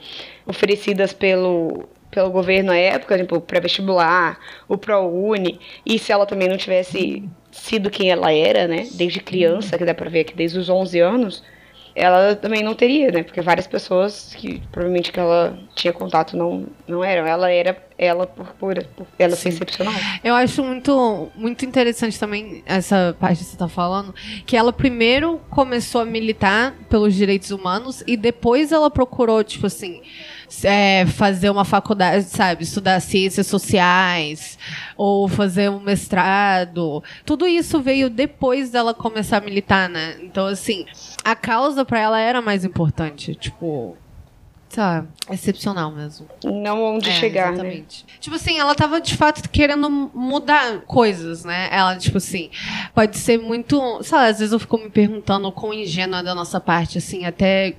oferecidas 0.46 1.12
pelo, 1.12 1.88
pelo 2.10 2.30
governo 2.30 2.72
à 2.72 2.76
época, 2.76 3.18
tipo, 3.18 3.40
pré-vestibular, 3.40 4.38
o 4.68 4.78
ProUni, 4.78 5.60
e 5.84 5.98
se 5.98 6.12
ela 6.12 6.26
também 6.26 6.48
não 6.48 6.56
tivesse 6.56 7.22
sido 7.50 7.90
quem 7.90 8.10
ela 8.10 8.32
era, 8.32 8.66
né, 8.66 8.86
desde 8.92 9.20
criança, 9.20 9.76
que 9.76 9.84
dá 9.84 9.94
pra 9.94 10.08
ver 10.08 10.24
que 10.24 10.34
desde 10.34 10.58
os 10.58 10.68
11 10.68 11.00
anos, 11.00 11.42
ela 11.96 12.36
também 12.36 12.62
não 12.62 12.74
teria, 12.74 13.10
né, 13.10 13.22
porque 13.22 13.40
várias 13.40 13.66
pessoas 13.66 14.34
que 14.36 14.60
provavelmente 14.70 15.10
que 15.10 15.18
ela 15.18 15.58
tinha 15.74 15.94
contato 15.94 16.36
não, 16.36 16.66
não 16.86 17.02
eram, 17.02 17.26
ela 17.26 17.50
era 17.50 17.74
ela 17.98 18.26
por, 18.26 18.46
por, 18.58 18.84
por 18.84 19.06
ela 19.18 19.34
ser 19.34 19.48
excepcional. 19.48 19.94
Eu 20.22 20.34
acho 20.34 20.62
muito, 20.62 21.30
muito 21.34 21.64
interessante 21.64 22.20
também 22.20 22.62
essa 22.66 23.16
parte 23.18 23.38
que 23.38 23.44
você 23.44 23.56
tá 23.56 23.68
falando, 23.68 24.14
que 24.44 24.54
ela 24.54 24.72
primeiro 24.72 25.40
começou 25.48 26.02
a 26.02 26.04
militar 26.04 26.74
pelos 26.90 27.14
direitos 27.14 27.50
humanos 27.50 28.04
e 28.06 28.14
depois 28.14 28.70
ela 28.70 28.90
procurou, 28.90 29.42
tipo 29.42 29.66
assim, 29.66 30.02
é, 30.62 31.06
fazer 31.06 31.50
uma 31.50 31.64
faculdade, 31.64 32.24
sabe, 32.24 32.64
estudar 32.64 33.00
ciências 33.00 33.46
sociais 33.46 34.58
ou 34.96 35.28
fazer 35.28 35.70
um 35.70 35.80
mestrado. 35.80 37.02
Tudo 37.24 37.46
isso 37.46 37.80
veio 37.80 38.08
depois 38.08 38.70
dela 38.70 38.94
começar 38.94 39.38
a 39.38 39.40
militar, 39.40 39.88
né? 39.88 40.16
Então, 40.22 40.46
assim, 40.46 40.86
a 41.26 41.34
causa 41.34 41.84
pra 41.84 41.98
ela 41.98 42.20
era 42.20 42.40
mais 42.40 42.64
importante, 42.64 43.34
tipo, 43.34 43.96
sabe, 44.68 45.08
excepcional 45.30 45.90
mesmo. 45.90 46.26
Não 46.44 46.82
onde 46.82 47.08
É, 47.10 47.12
chegar, 47.14 47.46
né? 47.48 47.54
exatamente. 47.54 48.06
Tipo 48.20 48.36
assim, 48.36 48.58
ela 48.58 48.74
tava 48.74 49.00
de 49.00 49.16
fato 49.16 49.48
querendo 49.50 49.88
mudar 50.14 50.80
coisas, 50.82 51.44
né? 51.44 51.68
Ela, 51.72 51.96
tipo 51.96 52.18
assim, 52.18 52.50
pode 52.94 53.16
ser 53.18 53.38
muito. 53.38 53.80
Sei 54.02 54.16
lá, 54.18 54.26
às 54.26 54.38
vezes 54.38 54.52
eu 54.52 54.58
fico 54.60 54.78
me 54.78 54.88
perguntando 54.90 55.48
o 55.48 55.52
quão 55.52 55.72
ingênua 55.74 56.22
da 56.22 56.34
nossa 56.34 56.60
parte, 56.60 56.98
assim, 56.98 57.24
até 57.24 57.74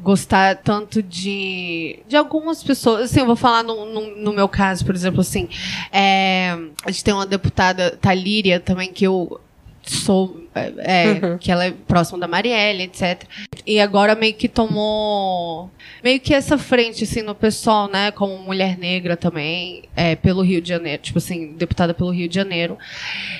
gostar 0.00 0.56
tanto 0.56 1.02
de. 1.02 1.98
de 2.06 2.16
algumas 2.16 2.62
pessoas. 2.62 3.10
Assim, 3.10 3.20
eu 3.20 3.26
vou 3.26 3.36
falar 3.36 3.62
no, 3.62 3.86
no, 3.86 4.16
no 4.16 4.32
meu 4.32 4.48
caso, 4.48 4.84
por 4.84 4.94
exemplo, 4.94 5.20
assim. 5.20 5.48
é, 5.92 6.56
a 6.84 6.90
gente 6.90 7.02
tem 7.04 7.14
uma 7.14 7.26
deputada, 7.26 7.96
Talíria, 8.00 8.60
também, 8.60 8.92
que 8.92 9.04
eu 9.04 9.40
sou. 9.84 10.42
é, 10.54 10.72
é, 10.78 11.38
que 11.38 11.50
ela 11.50 11.64
é 11.64 11.70
próxima 11.72 12.18
da 12.18 12.28
Marielle, 12.28 12.84
etc. 12.84 13.24
E 13.66 13.80
agora 13.80 14.14
meio 14.14 14.34
que 14.34 14.48
tomou 14.48 15.70
meio 16.02 16.20
que 16.20 16.32
essa 16.34 16.56
frente, 16.58 17.04
assim, 17.04 17.22
no 17.22 17.34
pessoal, 17.34 17.88
né? 17.88 18.10
Como 18.10 18.36
mulher 18.38 18.76
negra 18.78 19.16
também, 19.16 19.84
é, 19.96 20.14
pelo 20.14 20.42
Rio 20.42 20.60
de 20.60 20.68
Janeiro, 20.68 21.02
tipo 21.02 21.18
assim, 21.18 21.52
deputada 21.54 21.94
pelo 21.94 22.10
Rio 22.10 22.28
de 22.28 22.34
Janeiro. 22.34 22.76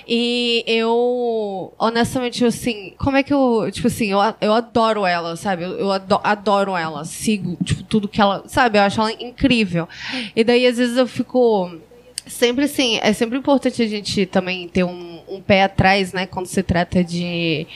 E 0.09 0.65
eu, 0.67 1.73
honestamente, 1.79 2.45
assim, 2.45 2.95
como 2.99 3.17
é 3.17 3.23
que 3.23 3.33
eu, 3.33 3.69
tipo 3.71 3.87
assim, 3.87 4.07
eu, 4.11 4.19
eu 4.41 4.53
adoro 4.53 5.05
ela, 5.07 5.37
sabe? 5.37 5.63
Eu, 5.65 5.79
eu 5.79 5.93
ado- 5.93 6.21
adoro 6.25 6.77
ela, 6.77 7.05
sigo, 7.05 7.57
tipo, 7.63 7.83
tudo 7.85 8.09
que 8.09 8.21
ela, 8.21 8.45
sabe? 8.47 8.79
Eu 8.79 8.83
acho 8.83 9.01
ela 9.01 9.13
incrível. 9.13 9.89
E 10.35 10.43
daí, 10.43 10.67
às 10.67 10.79
vezes, 10.79 10.97
eu 10.97 11.07
fico. 11.07 11.71
Sempre 12.27 12.65
assim, 12.65 12.99
é 13.03 13.13
sempre 13.13 13.39
importante 13.39 13.83
a 13.83 13.87
gente 13.87 14.25
também 14.27 14.67
ter 14.67 14.85
um, 14.85 15.21
um 15.29 15.41
pé 15.41 15.65
atrás, 15.65 16.13
né, 16.13 16.27
quando 16.27 16.47
se 16.47 16.63
trata 16.63 17.05
de, 17.05 17.67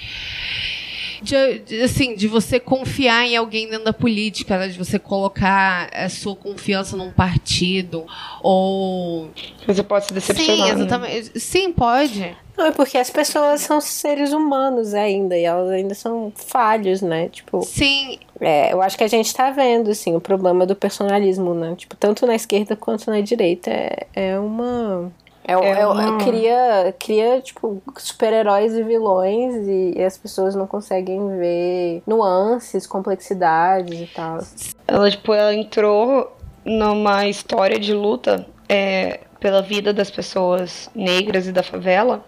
de, 1.23 1.59
de, 1.61 1.83
assim, 1.83 2.15
de 2.15 2.29
você 2.29 2.59
confiar 2.61 3.27
em 3.27 3.37
alguém 3.37 3.69
dentro 3.69 3.85
da 3.85 3.93
política, 3.93 4.59
né, 4.59 4.69
de 4.69 4.79
você 4.79 4.99
colocar 4.99 5.89
a 5.93 6.09
sua 6.09 6.37
confiança 6.37 6.97
num 6.97 7.11
partido, 7.11 8.07
ou... 8.43 9.31
Você 9.67 9.83
pode 9.83 10.07
se 10.07 10.13
decepcionar. 10.13 10.57
Sim, 10.57 10.63
né? 10.63 10.71
exatamente. 10.71 11.41
Sim, 11.41 11.73
pode. 11.73 12.37
Não, 12.59 12.67
é 12.67 12.73
porque 12.73 12.99
as 12.99 13.09
pessoas 13.09 13.61
são 13.61 13.81
seres 13.81 14.33
humanos 14.33 14.93
ainda, 14.93 15.39
e 15.39 15.45
elas 15.45 15.71
ainda 15.71 15.95
são 15.95 16.33
falhos, 16.35 17.01
né? 17.01 17.29
Tipo, 17.29 17.63
Sim, 17.63 18.19
é, 18.41 18.73
eu 18.73 18.83
acho 18.83 18.99
que 18.99 19.05
a 19.05 19.09
gente 19.09 19.33
tá 19.33 19.51
vendo, 19.53 19.91
assim, 19.91 20.17
o 20.17 20.21
problema 20.21 20.67
do 20.67 20.75
personalismo, 20.75 21.55
né? 21.55 21.77
Tipo, 21.77 21.95
tanto 21.95 22.27
na 22.27 22.35
esquerda 22.35 22.75
quanto 22.75 23.11
na 23.11 23.21
direita. 23.21 23.71
É, 23.71 24.07
é 24.13 24.39
uma. 24.39 25.13
É, 25.49 25.53
É 25.55 25.81
é- 25.81 25.87
uma- 25.87 26.19
cria, 26.19 26.95
cria, 26.99 27.41
tipo, 27.41 27.83
super-heróis 27.97 28.75
e 28.75 28.83
vilões, 28.83 29.67
e, 29.67 29.95
e 29.97 30.05
as 30.05 30.19
pessoas 30.19 30.55
não 30.55 30.67
conseguem 30.67 31.27
ver 31.39 32.03
nuances, 32.07 32.87
complexidades 32.87 33.99
e 33.99 34.07
tal. 34.15 34.41
Ela, 34.87 35.11
tipo, 35.11 35.33
ela 35.33 35.55
entrou 35.55 36.37
numa 36.67 37.27
história 37.27 37.79
de 37.81 37.95
luta 37.95 38.47
é, 38.69 39.21
pela 39.41 39.63
vida 39.63 39.91
das 39.91 40.11
pessoas 40.11 40.91
negras 40.95 41.47
e 41.47 41.53
da 41.53 41.63
favela 41.63 42.23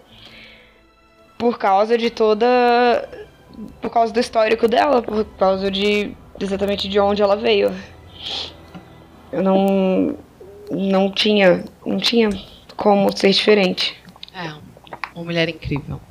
por 1.37 1.59
causa 1.59 1.95
de 1.99 2.09
toda. 2.09 2.47
por 3.81 3.91
causa 3.91 4.11
do 4.11 4.19
histórico 4.19 4.67
dela, 4.67 5.03
por 5.03 5.23
causa 5.37 5.69
de 5.69 6.15
exatamente 6.39 6.87
de 6.89 6.99
onde 6.99 7.21
ela 7.21 7.35
veio. 7.35 7.71
Eu 9.31 9.43
não. 9.43 10.15
não 10.71 11.11
tinha. 11.11 11.63
não 11.85 11.97
tinha 11.97 12.29
como 12.81 13.15
ser 13.15 13.29
diferente. 13.29 13.95
É, 14.33 14.53
uma 15.13 15.23
mulher 15.23 15.47
incrível. 15.47 16.01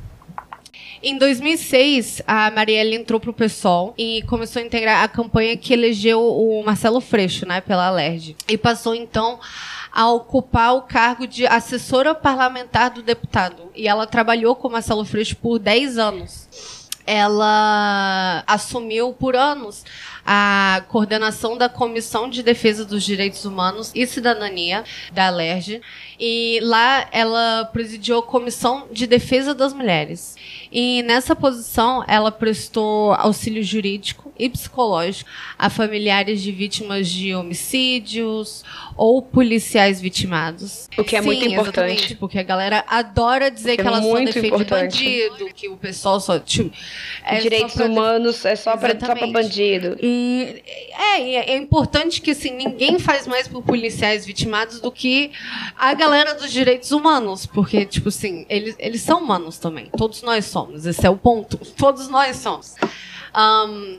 Em 1.02 1.18
2006, 1.18 2.22
a 2.26 2.50
Marielle 2.50 2.94
entrou 2.94 3.18
pro 3.18 3.32
PSOL 3.32 3.94
e 3.98 4.22
começou 4.28 4.62
a 4.62 4.64
integrar 4.64 5.02
a 5.02 5.08
campanha 5.08 5.56
que 5.56 5.72
elegeu 5.72 6.20
o 6.20 6.62
Marcelo 6.64 7.00
Freixo, 7.00 7.46
né, 7.46 7.60
pela 7.60 7.86
Alerj. 7.86 8.36
E 8.46 8.56
passou, 8.56 8.94
então, 8.94 9.40
a 9.90 10.10
ocupar 10.10 10.76
o 10.76 10.82
cargo 10.82 11.26
de 11.26 11.46
assessora 11.46 12.14
parlamentar 12.14 12.90
do 12.90 13.02
deputado. 13.02 13.70
E 13.74 13.88
ela 13.88 14.06
trabalhou 14.06 14.54
com 14.54 14.68
o 14.68 14.72
Marcelo 14.72 15.04
Freixo 15.04 15.36
por 15.36 15.58
10 15.58 15.98
anos. 15.98 16.48
Ela 17.06 18.44
assumiu 18.46 19.12
por 19.12 19.34
anos 19.34 19.84
a 20.24 20.82
coordenação 20.88 21.56
da 21.56 21.68
Comissão 21.68 22.28
de 22.28 22.42
Defesa 22.42 22.84
dos 22.84 23.02
Direitos 23.04 23.44
Humanos 23.44 23.90
e 23.94 24.06
Cidadania 24.06 24.84
da 25.12 25.26
Alerj. 25.28 25.80
E 26.18 26.60
lá 26.62 27.08
ela 27.12 27.64
presidiu 27.72 28.18
a 28.18 28.22
Comissão 28.22 28.86
de 28.92 29.06
Defesa 29.06 29.54
das 29.54 29.72
Mulheres. 29.72 30.36
E 30.72 31.02
nessa 31.04 31.34
posição 31.34 32.04
ela 32.06 32.30
prestou 32.30 33.12
auxílio 33.14 33.62
jurídico 33.64 34.30
e 34.38 34.48
psicológico 34.48 35.28
a 35.58 35.68
familiares 35.68 36.40
de 36.42 36.52
vítimas 36.52 37.08
de 37.08 37.34
homicídios 37.34 38.64
ou 38.96 39.20
policiais 39.22 40.00
vitimados. 40.00 40.88
O 40.96 41.04
que 41.04 41.16
é 41.16 41.20
Sim, 41.20 41.26
muito 41.26 41.44
importante. 41.46 42.14
porque 42.16 42.38
a 42.38 42.42
galera 42.42 42.84
adora 42.86 43.50
dizer 43.50 43.76
Que 43.76 43.82
que, 43.82 43.88
é 43.88 43.90
ela 43.90 44.02
só 44.02 44.18
defende 44.20 44.46
importante. 44.46 45.04
bandido, 45.28 45.54
que 45.54 45.68
o 45.68 45.76
pessoal 45.76 46.20
só. 46.20 46.38
Tipo, 46.38 46.70
é 47.24 47.36
só 47.36 47.42
Direitos 47.42 47.74
def- 47.74 47.86
humanos 47.88 48.44
é 48.44 48.56
só 48.56 48.70
só 48.76 48.86
Exatamente. 48.86 49.32
bandido. 49.32 49.96
E 50.00 50.09
e 51.20 51.36
é 51.36 51.56
importante 51.56 52.20
que 52.20 52.30
assim, 52.30 52.50
ninguém 52.50 52.98
faz 52.98 53.26
mais 53.26 53.46
por 53.46 53.62
policiais 53.62 54.24
vitimados 54.24 54.80
do 54.80 54.90
que 54.90 55.30
a 55.76 55.92
galera 55.94 56.34
dos 56.34 56.50
direitos 56.50 56.90
humanos. 56.92 57.46
Porque, 57.46 57.84
tipo 57.84 58.08
assim, 58.08 58.46
eles, 58.48 58.74
eles 58.78 59.02
são 59.02 59.22
humanos 59.22 59.58
também. 59.58 59.86
Todos 59.96 60.22
nós 60.22 60.46
somos. 60.46 60.86
Esse 60.86 61.06
é 61.06 61.10
o 61.10 61.16
ponto. 61.16 61.58
Todos 61.76 62.08
nós 62.08 62.36
somos. 62.36 62.74
Ahn, 63.32 63.98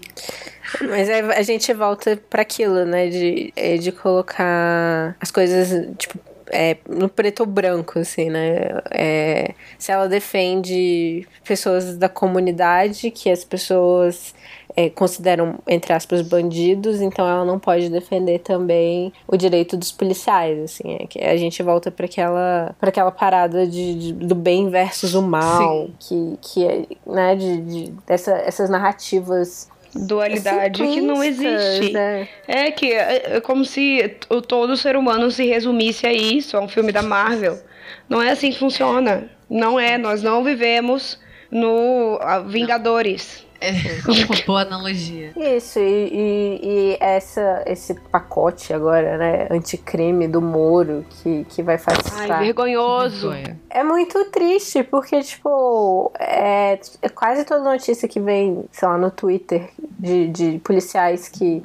Mas 0.81 1.09
a 1.09 1.41
gente 1.41 1.73
volta 1.73 2.17
para 2.29 2.41
aquilo, 2.41 2.85
né? 2.85 3.07
De, 3.07 3.53
é, 3.55 3.77
de 3.77 3.91
colocar 3.91 5.15
as 5.19 5.31
coisas, 5.31 5.87
tipo, 5.97 6.19
é, 6.51 6.77
no 6.87 7.07
preto 7.07 7.41
ou 7.41 7.45
branco, 7.45 7.99
assim, 7.99 8.29
né? 8.29 8.81
É, 8.91 9.53
se 9.77 9.91
ela 9.91 10.07
defende 10.07 11.27
pessoas 11.43 11.97
da 11.97 12.09
comunidade, 12.09 13.09
que 13.11 13.29
as 13.29 13.43
pessoas 13.43 14.35
é, 14.75 14.89
consideram, 14.89 15.55
entre 15.67 15.91
aspas, 15.93 16.21
bandidos, 16.21 17.01
então 17.01 17.27
ela 17.27 17.43
não 17.45 17.59
pode 17.59 17.89
defender 17.89 18.39
também 18.39 19.11
o 19.27 19.35
direito 19.37 19.75
dos 19.77 19.91
policiais, 19.91 20.59
assim. 20.59 20.97
É, 20.99 21.07
que 21.07 21.19
a 21.23 21.35
gente 21.37 21.61
volta 21.63 21.91
para 21.91 22.05
aquela, 22.05 22.75
pra 22.79 22.89
aquela 22.89 23.11
parada 23.11 23.65
de, 23.67 23.95
de- 23.95 24.13
do 24.13 24.35
bem 24.35 24.69
versus 24.69 25.13
o 25.15 25.21
mal, 25.21 25.89
que, 25.99 26.37
que 26.41 26.65
é, 26.65 26.83
né? 27.05 27.35
De, 27.35 27.61
de, 27.61 27.93
dessa, 28.07 28.31
essas 28.45 28.69
narrativas 28.69 29.69
Dualidade 29.93 30.81
que 30.87 31.01
não 31.01 31.21
existe. 31.21 31.91
né? 31.91 32.27
É 32.47 32.71
que 32.71 32.93
é, 32.93 33.35
é 33.37 33.41
como 33.41 33.65
se 33.65 34.15
o, 34.29 34.41
todo 34.41 34.77
ser 34.77 34.95
humano 34.95 35.29
se 35.29 35.45
resumisse 35.45 36.07
a 36.07 36.13
isso, 36.13 36.55
a 36.55 36.61
um 36.61 36.67
filme 36.69 36.91
da 36.93 37.01
Marvel. 37.01 37.59
Não 38.07 38.21
é 38.21 38.31
assim 38.31 38.51
que 38.51 38.57
funciona. 38.59 39.29
Não 39.49 39.77
é, 39.77 39.97
nós 39.97 40.23
não 40.23 40.43
vivemos 40.45 41.19
no 41.51 42.17
Vingadores. 42.47 43.45
É 43.61 44.23
uma 44.23 44.41
boa 44.45 44.61
analogia. 44.61 45.31
Isso, 45.35 45.79
e, 45.79 45.83
e, 45.83 46.59
e 46.63 46.97
essa, 46.99 47.63
esse 47.67 47.93
pacote 48.11 48.73
agora, 48.73 49.17
né, 49.17 49.47
anticrime 49.51 50.27
do 50.27 50.41
Moro, 50.41 51.05
que, 51.09 51.45
que 51.49 51.61
vai 51.61 51.77
facilitar. 51.77 52.39
Ai, 52.39 52.45
vergonhoso. 52.45 53.31
É 53.69 53.83
muito 53.83 54.25
triste, 54.25 54.83
porque, 54.83 55.21
tipo, 55.21 56.11
é, 56.19 56.79
é 57.01 57.09
quase 57.09 57.45
toda 57.45 57.63
notícia 57.63 58.07
que 58.07 58.19
vem, 58.19 58.65
sei 58.71 58.87
lá, 58.87 58.97
no 58.97 59.11
Twitter 59.11 59.69
de, 59.99 60.27
de 60.29 60.59
policiais 60.63 61.29
que, 61.29 61.63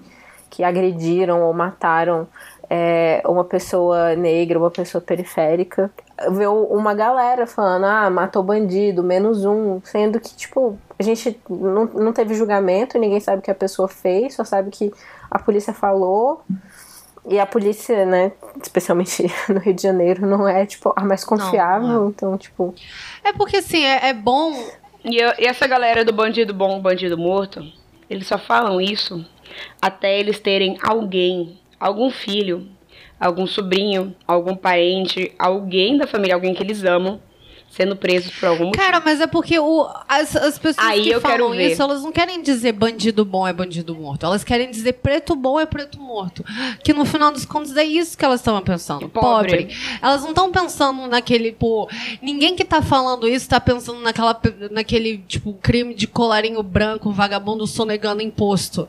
que 0.51 0.63
agrediram 0.63 1.43
ou 1.43 1.55
mataram 1.55 2.29
é, 2.69 3.23
uma 3.25 3.45
pessoa 3.45 4.15
negra, 4.15 4.59
uma 4.59 4.71
pessoa 4.71 5.01
periférica. 5.01 5.91
Vê 6.33 6.47
uma 6.47 6.95
galera 6.95 7.47
falando, 7.47 7.85
ah, 7.85 8.09
matou 8.09 8.43
bandido, 8.43 9.03
menos 9.03 9.45
um, 9.45 9.81
sendo 9.85 10.19
que, 10.19 10.35
tipo, 10.35 10.79
a 10.99 11.03
gente 11.03 11.39
não, 11.49 11.85
não 11.85 12.13
teve 12.13 12.35
julgamento, 12.35 12.99
ninguém 12.99 13.21
sabe 13.21 13.41
o 13.41 13.43
que 13.43 13.51
a 13.51 13.55
pessoa 13.55 13.87
fez, 13.87 14.35
só 14.35 14.43
sabe 14.45 14.71
que 14.71 14.91
a 15.31 15.39
polícia 15.39 15.75
falou. 15.75 16.43
E 17.29 17.39
a 17.41 17.45
polícia, 17.45 18.07
né, 18.07 18.33
especialmente 18.63 19.27
no 19.53 19.59
Rio 19.59 19.75
de 19.75 19.83
Janeiro, 19.83 20.25
não 20.27 20.49
é, 20.49 20.65
tipo, 20.65 20.93
a 20.97 21.05
mais 21.05 21.23
confiável. 21.25 21.89
não 21.89 22.09
Então, 22.09 22.39
tipo, 22.39 22.73
É 23.23 23.33
porque 23.33 23.57
assim, 23.59 23.85
é, 23.85 24.09
é 24.09 24.15
bom. 24.15 24.53
E, 25.05 25.19
eu- 25.19 25.35
e 25.39 25.45
essa 25.47 25.67
galera 25.67 26.05
do 26.05 26.13
bandido 26.13 26.55
bom, 26.55 26.81
bandido 26.81 27.19
morto, 27.19 27.61
eles 28.09 28.27
só 28.27 28.39
falam 28.39 28.81
isso 28.81 29.25
até 29.83 30.19
eles 30.19 30.39
terem 30.39 30.79
alguém, 30.83 31.59
algum 31.81 32.11
filho, 32.11 32.69
algum 33.19 33.47
sobrinho, 33.47 34.15
algum 34.27 34.55
parente, 34.57 35.33
alguém 35.39 35.97
da 35.97 36.07
família, 36.07 36.35
alguém 36.35 36.55
que 36.55 36.63
eles 36.63 36.85
amam, 36.85 37.21
sendo 37.69 37.95
presos 37.95 38.33
por 38.35 38.47
algum 38.47 38.67
motivo. 38.67 38.83
Cara, 38.83 39.01
mas 39.05 39.21
é 39.21 39.27
porque 39.27 39.59
o, 39.59 39.87
as, 40.09 40.35
as 40.35 40.59
pessoas 40.59 40.87
Aí 40.89 41.03
que 41.03 41.21
falam 41.21 41.55
isso, 41.55 41.83
elas 41.83 42.03
não 42.03 42.11
querem 42.11 42.41
dizer 42.41 42.73
bandido 42.73 43.23
bom 43.23 43.47
é 43.47 43.53
bandido 43.53 43.95
morto. 43.95 44.25
Elas 44.25 44.43
querem 44.43 44.71
dizer 44.71 44.95
preto 44.95 45.37
bom 45.37 45.61
é 45.61 45.67
preto 45.67 46.01
morto. 46.01 46.43
Que 46.83 46.95
no 46.95 47.05
final 47.05 47.31
dos 47.31 47.45
contos 47.45 47.77
é 47.77 47.85
isso 47.85 48.17
que 48.17 48.25
elas 48.25 48.41
estão 48.41 48.59
pensando. 48.63 49.09
Pobre. 49.11 49.51
Pobre. 49.65 49.77
Elas 50.01 50.23
não 50.23 50.31
estão 50.31 50.51
pensando 50.51 51.07
naquele, 51.07 51.53
pô. 51.53 51.87
Ninguém 52.23 52.57
que 52.57 52.65
tá 52.65 52.81
falando 52.81 53.29
isso 53.29 53.47
tá 53.47 53.61
pensando 53.61 54.01
naquela, 54.01 54.41
naquele, 54.71 55.19
tipo, 55.29 55.53
crime 55.55 55.93
de 55.93 56.07
colarinho 56.07 56.63
branco, 56.63 57.11
vagabundo 57.13 57.67
sonegando 57.67 58.23
imposto. 58.23 58.89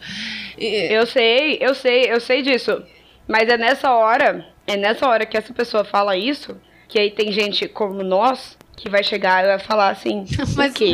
E- 0.58 0.94
Eu 0.94 1.06
sei, 1.06 1.58
eu 1.60 1.76
sei, 1.76 2.04
eu 2.10 2.22
sei 2.22 2.42
disso. 2.42 2.82
Mas 3.28 3.50
é 3.50 3.58
nessa 3.58 3.92
hora, 3.94 4.46
é 4.66 4.78
nessa 4.78 5.08
hora 5.08 5.26
que 5.26 5.38
essa 5.38 5.54
pessoa 5.54 5.84
fala 5.84 6.16
isso, 6.16 6.56
que 6.88 6.98
aí 7.00 7.12
tem 7.12 7.32
gente 7.32 7.68
como 7.68 8.04
nós 8.04 8.58
que 8.76 8.90
vai 8.90 9.04
chegar 9.04 9.44
e 9.44 9.48
vai 9.48 9.60
falar 9.60 9.90
assim, 9.90 10.24
Mas, 10.56 10.72
o 10.72 10.76
quê? 10.76 10.94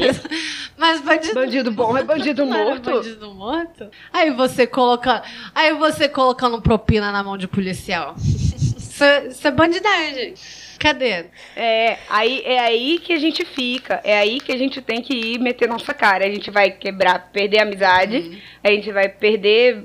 mas, 0.77 1.03
mas 1.03 1.33
bandido 1.33 1.33
Bandido 1.33 1.71
bom 1.71 1.97
é 1.97 2.03
bandido 2.03 2.45
morto? 2.47 2.91
bandido 2.91 3.33
morto? 3.33 3.89
Aí 4.11 4.31
você 4.31 4.65
colocando. 4.65 5.21
Aí 5.53 5.73
você 5.73 6.07
colocando 6.07 6.61
propina 6.61 7.11
na 7.11 7.21
mão 7.23 7.37
de 7.37 7.47
policial. 7.47 8.15
Isso 8.17 9.03
é, 9.03 9.27
isso 9.27 9.45
é 9.47 9.51
bandidagem. 9.51 10.33
Cadê? 10.79 11.25
É, 11.55 11.97
aí, 12.09 12.41
é 12.45 12.59
aí 12.59 12.99
que 12.99 13.11
a 13.13 13.19
gente 13.19 13.43
fica. 13.45 13.99
É 14.03 14.17
aí 14.17 14.39
que 14.39 14.51
a 14.51 14.57
gente 14.57 14.81
tem 14.81 15.01
que 15.01 15.13
ir 15.13 15.39
meter 15.39 15.67
nossa 15.67 15.93
cara. 15.93 16.25
A 16.25 16.29
gente 16.29 16.49
vai 16.51 16.71
quebrar, 16.71 17.31
perder 17.33 17.59
a 17.59 17.63
amizade, 17.63 18.17
Uhum. 18.17 18.37
a 18.63 18.69
gente 18.71 18.91
vai 18.91 19.09
perder 19.09 19.83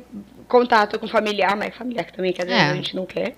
contato 0.49 0.99
com 0.99 1.07
familiar, 1.07 1.57
mas 1.57 1.75
familiar 1.77 2.05
que 2.05 2.13
também, 2.13 2.33
que 2.33 2.41
às 2.43 2.49
vezes 2.49 2.63
É. 2.63 2.71
a 2.71 2.75
gente 2.75 2.97
não 2.97 3.05
quer. 3.07 3.35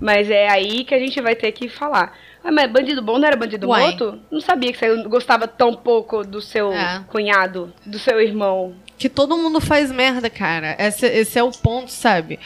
Mas 0.00 0.28
é 0.30 0.48
aí 0.48 0.84
que 0.84 0.94
a 0.94 0.98
gente 0.98 1.20
vai 1.20 1.36
ter 1.36 1.52
que 1.52 1.68
falar. 1.68 2.12
Ah, 2.42 2.50
mas 2.50 2.70
bandido 2.70 3.00
bom 3.00 3.18
não 3.18 3.26
era 3.28 3.36
bandido 3.36 3.68
Uai. 3.68 3.82
morto? 3.82 4.18
Não 4.30 4.40
sabia 4.40 4.72
que 4.72 4.78
você 4.78 5.02
gostava 5.04 5.46
tão 5.46 5.72
pouco 5.74 6.24
do 6.24 6.40
seu 6.42 6.72
É. 6.72 7.02
cunhado, 7.06 7.72
do 7.86 7.98
seu 7.98 8.20
irmão. 8.20 8.74
Que 8.98 9.08
todo 9.08 9.36
mundo 9.36 9.60
faz 9.60 9.90
merda, 9.92 10.28
cara. 10.28 10.76
Esse, 10.78 11.06
esse 11.06 11.38
é 11.38 11.42
o 11.42 11.50
ponto, 11.52 11.90
sabe? 11.90 12.38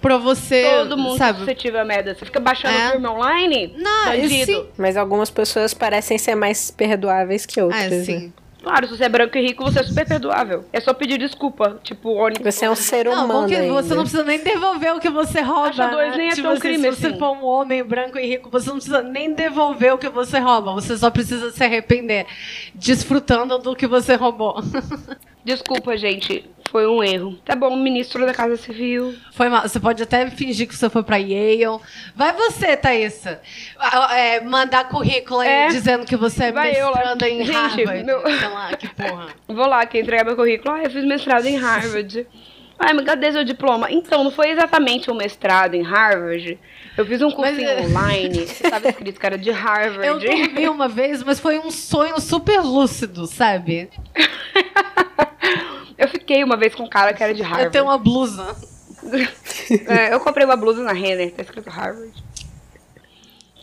Pra 0.00 0.16
você. 0.16 0.62
Todo 0.78 0.96
mundo 0.96 1.18
sabe? 1.18 1.38
suscetível 1.40 1.80
a 1.80 1.84
merda. 1.84 2.14
Você 2.14 2.24
fica 2.24 2.38
baixando 2.40 2.76
É. 2.78 2.88
o 2.88 2.90
filme 2.92 3.08
online? 3.08 3.74
Não, 3.76 4.06
bandido. 4.06 4.52
sim. 4.52 4.66
mas 4.76 4.96
algumas 4.96 5.30
pessoas 5.30 5.72
parecem 5.74 6.18
ser 6.18 6.34
mais 6.34 6.70
perdoáveis 6.70 7.44
que 7.46 7.60
outras. 7.60 8.08
É, 8.08 8.12
né? 8.12 8.30
Claro, 8.68 8.86
se 8.86 8.96
você 8.98 9.04
é 9.04 9.08
branco 9.08 9.38
e 9.38 9.40
rico, 9.40 9.64
você 9.64 9.80
é 9.80 9.82
super 9.82 10.06
perdoável. 10.06 10.62
É 10.74 10.78
só 10.78 10.92
pedir 10.92 11.16
desculpa. 11.18 11.80
Tipo, 11.82 12.10
ônibus. 12.10 12.54
Você 12.54 12.66
é 12.66 12.70
um 12.70 12.74
ser 12.74 13.06
Não, 13.06 13.24
humano. 13.24 13.32
bom 13.32 13.46
que 13.46 13.54
ainda. 13.56 13.72
você 13.72 13.94
não 13.94 14.02
precisa 14.02 14.24
nem 14.24 14.38
devolver 14.44 14.94
o 14.94 15.00
que 15.00 15.08
você 15.08 15.40
rouba. 15.40 15.68
Acha 15.68 15.88
dois 15.88 16.10
né? 16.10 16.16
nem 16.18 16.26
é 16.28 16.30
Tipo 16.32 16.42
tão 16.42 16.52
assim, 16.52 16.60
crime 16.60 16.78
Se 16.92 17.00
você 17.00 17.06
assim. 17.06 17.18
for 17.18 17.30
um 17.32 17.44
homem 17.46 17.82
branco 17.82 18.18
e 18.18 18.26
rico, 18.26 18.50
você 18.50 18.68
não 18.68 18.76
precisa 18.76 19.00
nem 19.00 19.32
devolver 19.32 19.94
o 19.94 19.98
que 19.98 20.10
você 20.10 20.38
rouba. 20.38 20.72
Você 20.74 20.98
só 20.98 21.10
precisa 21.10 21.50
se 21.50 21.64
arrepender, 21.64 22.26
desfrutando 22.74 23.58
do 23.58 23.74
que 23.74 23.86
você 23.86 24.14
roubou. 24.16 24.62
Desculpa, 25.44 25.96
gente. 25.96 26.44
Foi 26.70 26.86
um 26.86 27.02
erro. 27.02 27.34
Tá 27.44 27.56
bom, 27.56 27.74
ministro 27.76 28.26
da 28.26 28.34
Casa 28.34 28.56
Civil. 28.56 29.14
Foi 29.32 29.48
mal. 29.48 29.62
Você 29.62 29.80
pode 29.80 30.02
até 30.02 30.28
fingir 30.30 30.68
que 30.68 30.76
você 30.76 30.90
foi 30.90 31.02
pra 31.02 31.16
Yale. 31.16 31.80
Vai 32.14 32.32
você, 32.34 32.76
Thaísa. 32.76 33.40
Ah, 33.78 34.14
é, 34.18 34.40
mandar 34.42 34.88
currículo 34.88 35.40
aí 35.40 35.48
É. 35.48 35.68
dizendo 35.68 36.04
que 36.04 36.16
você 36.16 36.44
é 36.44 36.52
Vai 36.52 36.72
eu 36.78 36.90
lá. 36.90 36.96
mestranda 36.98 37.28
em 37.28 37.44
Gente, 37.44 37.52
Harvard. 37.56 38.04
meu- 38.04 38.20
Sei 38.20 38.48
lá, 38.48 38.76
que 38.76 38.88
porra. 38.88 39.26
Vou 39.48 39.66
lá 39.66 39.80
aqui 39.80 39.98
entregar 39.98 40.24
meu 40.24 40.36
currículo. 40.36 40.74
Ah, 40.74 40.82
eu 40.82 40.90
fiz 40.90 41.04
mestrado 41.04 41.46
em 41.46 41.56
Harvard. 41.56 42.26
Ai, 42.78 42.92
mas 42.92 43.04
cadê 43.06 43.32
seu 43.32 43.42
diploma? 43.44 43.90
Então, 43.90 44.22
não 44.22 44.30
foi 44.30 44.50
exatamente 44.50 45.10
um 45.10 45.14
mestrado 45.14 45.74
em 45.74 45.82
Harvard. 45.82 46.58
Eu 46.96 47.06
fiz 47.06 47.20
um 47.22 47.30
cursinho 47.30 47.66
Mas, 47.66 47.78
é- 47.78 47.86
online. 47.88 48.38
Estava 48.62 48.88
escrito 48.88 49.18
que 49.18 49.26
era 49.26 49.38
de 49.38 49.50
Harvard. 49.50 50.06
Eu 50.06 50.18
dormi 50.18 50.68
uma 50.68 50.86
vez, 50.86 51.22
mas 51.24 51.40
foi 51.40 51.58
um 51.58 51.70
sonho 51.70 52.20
super 52.20 52.60
lúcido, 52.60 53.26
sabe? 53.26 53.88
Eu 55.98 56.08
fiquei 56.08 56.44
uma 56.44 56.56
vez 56.56 56.74
com 56.74 56.84
um 56.84 56.88
cara 56.88 57.12
que 57.12 57.22
era 57.22 57.34
de 57.34 57.42
Harvard. 57.42 57.64
Eu 57.66 57.70
tenho 57.70 57.84
uma 57.84 57.98
blusa. 57.98 58.56
É, 59.86 60.12
eu 60.14 60.20
comprei 60.20 60.44
uma 60.46 60.56
blusa 60.56 60.82
na 60.82 60.92
Renner, 60.92 61.30
tá 61.32 61.42
escrito 61.42 61.68
Harvard. 61.68 62.12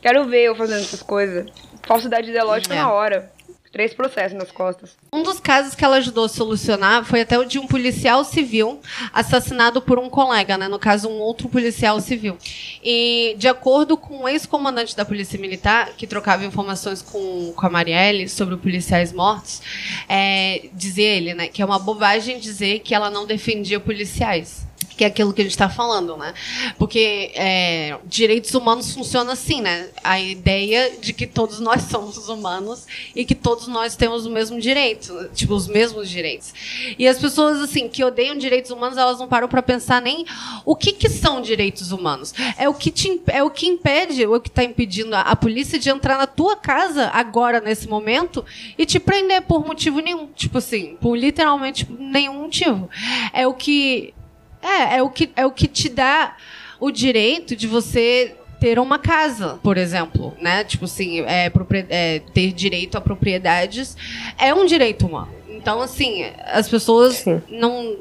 Quero 0.02 0.26
ver 0.26 0.44
eu 0.44 0.56
fazendo 0.56 0.82
essas 0.82 1.02
coisas. 1.02 1.48
Falsidade 1.84 2.30
ideológica 2.30 2.74
É. 2.76 2.78
na 2.78 2.92
hora. 2.92 3.32
Três 3.76 3.94
processos 3.94 4.38
nas 4.38 4.52
costas. 4.52 4.96
Um 5.12 5.22
dos 5.22 5.38
casos 5.38 5.76
que 5.76 5.84
ela 5.84 5.98
ajudou 5.98 6.24
a 6.24 6.30
solucionar 6.30 7.04
foi 7.04 7.20
até 7.20 7.38
o 7.38 7.44
de 7.44 7.60
um 7.60 7.68
policial 7.68 8.24
civil 8.24 8.80
assassinado 9.12 9.82
por 9.82 10.00
um 10.00 10.10
colega, 10.10 10.58
né? 10.58 10.70
No 10.70 10.80
caso, 10.80 11.10
um 11.10 11.20
outro 11.20 11.50
policial 11.50 12.00
civil. 12.00 12.38
E, 12.82 13.36
de 13.38 13.50
acordo 13.50 13.98
com 13.98 14.24
o 14.24 14.30
ex-comandante 14.30 14.96
da 14.96 15.04
Polícia 15.04 15.38
Militar, 15.38 15.90
que 15.98 16.08
trocava 16.08 16.46
informações 16.46 17.02
com, 17.02 17.52
com 17.54 17.66
a 17.66 17.70
Marielle 17.70 18.30
sobre 18.30 18.56
policiais 18.56 19.12
mortos, 19.12 19.62
é, 20.08 20.70
dizia 20.72 21.10
ele, 21.10 21.34
né, 21.34 21.50
que 21.50 21.62
é 21.62 21.66
uma 21.66 21.78
bobagem 21.78 22.40
dizer 22.40 22.80
que 22.80 22.96
ela 22.96 23.10
não 23.10 23.26
defendia 23.26 23.78
policiais 23.78 24.66
que 24.96 25.04
é 25.04 25.08
aquilo 25.08 25.34
que 25.34 25.42
a 25.42 25.44
gente 25.44 25.52
está 25.52 25.70
falando, 25.70 26.16
né? 26.18 26.34
Porque 26.78 27.32
é, 27.36 27.98
direitos 28.06 28.54
humanos 28.54 28.94
funciona 28.94 29.34
assim, 29.34 29.62
né? 29.62 29.90
A 30.04 30.20
ideia 30.20 30.92
de 31.00 31.14
que 31.14 31.28
todos 31.28 31.60
nós 31.60 31.84
somos 31.84 32.30
humanos 32.30 32.86
e 33.16 33.26
que 33.26 33.36
todos 33.36 33.68
nós 33.68 33.96
temos 33.96 34.26
o 34.26 34.30
mesmo 34.30 34.60
direito, 34.60 35.30
tipo 35.34 35.54
os 35.54 35.68
mesmos 35.68 36.10
direitos. 36.10 36.54
E 36.98 37.08
as 37.08 37.20
pessoas 37.20 37.60
assim 37.60 37.88
que 37.90 38.04
odeiam 38.04 38.38
direitos 38.38 38.72
humanos, 38.72 38.98
elas 38.98 39.20
não 39.20 39.28
param 39.28 39.48
para 39.48 39.62
pensar 39.62 40.02
nem 40.02 40.26
o 40.64 40.76
que, 40.76 40.92
que 40.92 41.10
são 41.10 41.42
direitos 41.42 41.92
humanos. 41.92 42.34
É 42.58 42.70
o 42.70 42.74
que 42.74 42.90
te, 42.90 43.22
é 43.28 43.44
o 43.44 43.50
que 43.50 43.68
impede, 43.68 44.26
o 44.26 44.40
que 44.40 44.50
está 44.50 44.64
impedindo 44.64 45.16
a, 45.16 45.22
a 45.22 45.36
polícia 45.36 45.78
de 45.78 45.90
entrar 45.90 46.18
na 46.18 46.28
tua 46.28 46.56
casa 46.56 47.10
agora 47.14 47.60
nesse 47.60 47.88
momento 47.88 48.46
e 48.78 48.86
te 48.86 49.00
prender 49.00 49.42
por 49.42 49.66
motivo 49.66 50.00
nenhum, 50.00 50.28
tipo 50.28 50.58
assim, 50.58 50.98
por 51.02 51.16
literalmente 51.16 51.88
nenhum 51.92 52.42
motivo. 52.42 52.90
É 53.34 53.46
o 53.48 53.54
que 53.54 54.14
é, 54.66 54.98
é 54.98 55.04
o 55.04 55.10
que, 55.10 55.32
é 55.36 55.46
o 55.46 55.52
que 55.52 55.68
te 55.68 55.90
dá 55.90 56.36
o 56.80 56.92
direito 56.92 57.56
de 57.56 57.68
você 57.68 58.36
ter 58.60 58.80
uma 58.80 58.98
casa, 58.98 59.60
por 59.62 59.78
exemplo, 59.78 60.34
né? 60.42 60.64
Tipo 60.64 60.86
assim, 60.86 61.22
é, 61.22 61.52
é, 61.90 62.20
ter 62.34 62.52
direito 62.52 62.98
a 62.98 63.02
propriedades 63.02 63.96
é 64.38 64.54
um 64.54 64.66
direito 64.66 65.06
humano. 65.06 65.32
Então, 65.48 65.82
assim, 65.82 66.26
as 66.46 66.70
pessoas 66.70 67.16
Sim. 67.16 67.42
não 67.50 67.98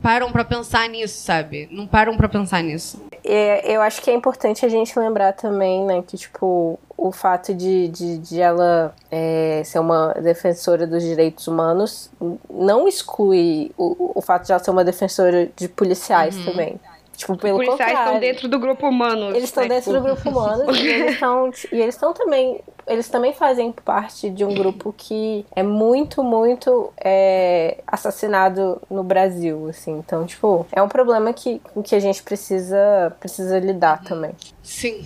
param 0.00 0.30
para 0.32 0.44
pensar 0.44 0.88
nisso, 0.88 1.22
sabe? 1.22 1.68
Não 1.70 1.86
param 1.86 2.16
para 2.16 2.28
pensar 2.28 2.62
nisso. 2.62 3.02
É, 3.24 3.72
eu 3.72 3.80
acho 3.80 4.02
que 4.02 4.10
é 4.10 4.14
importante 4.14 4.66
a 4.66 4.68
gente 4.68 4.98
lembrar 4.98 5.32
também, 5.32 5.84
né, 5.84 6.02
que, 6.02 6.16
tipo, 6.16 6.78
o 6.96 7.12
fato 7.12 7.54
de, 7.54 7.88
de, 7.88 8.18
de 8.18 8.40
ela 8.40 8.94
é, 9.10 9.62
ser 9.64 9.78
uma 9.78 10.12
defensora 10.14 10.86
dos 10.86 11.02
direitos 11.02 11.46
humanos 11.46 12.10
não 12.50 12.88
exclui 12.88 13.72
o, 13.76 14.12
o 14.18 14.20
fato 14.20 14.46
de 14.46 14.52
ela 14.52 14.62
ser 14.62 14.70
uma 14.70 14.84
defensora 14.84 15.48
de 15.56 15.68
policiais 15.68 16.36
uhum. 16.36 16.44
também. 16.44 16.80
Tipo, 17.22 17.36
pelo 17.36 17.60
Os 17.60 17.66
policiais 17.66 17.92
contrário. 17.92 18.16
estão 18.16 18.20
dentro 18.20 18.48
do 18.48 18.58
grupo 18.58 18.88
humano. 18.88 19.30
Eles 19.30 19.44
estão 19.44 19.62
né, 19.62 19.68
dentro 19.68 19.92
tipo... 19.92 20.02
do 20.02 20.02
grupo 20.02 20.28
humano 20.28 20.74
e 20.74 20.88
eles 20.88 21.12
estão 21.14 21.50
e 21.70 21.80
eles 21.80 21.94
estão 21.94 22.12
também 22.12 22.60
eles 22.84 23.08
também 23.08 23.32
fazem 23.32 23.70
parte 23.70 24.28
de 24.28 24.44
um 24.44 24.52
grupo 24.52 24.92
que 24.96 25.46
é 25.54 25.62
muito 25.62 26.24
muito 26.24 26.92
é, 26.98 27.78
assassinado 27.86 28.82
no 28.90 29.04
Brasil, 29.04 29.68
assim. 29.68 29.92
Então, 29.92 30.26
tipo, 30.26 30.66
é 30.72 30.82
um 30.82 30.88
problema 30.88 31.32
que 31.32 31.60
que 31.84 31.94
a 31.94 32.00
gente 32.00 32.24
precisa 32.24 33.14
precisa 33.20 33.58
lidar 33.60 34.02
também. 34.02 34.32
Sim. 34.60 35.00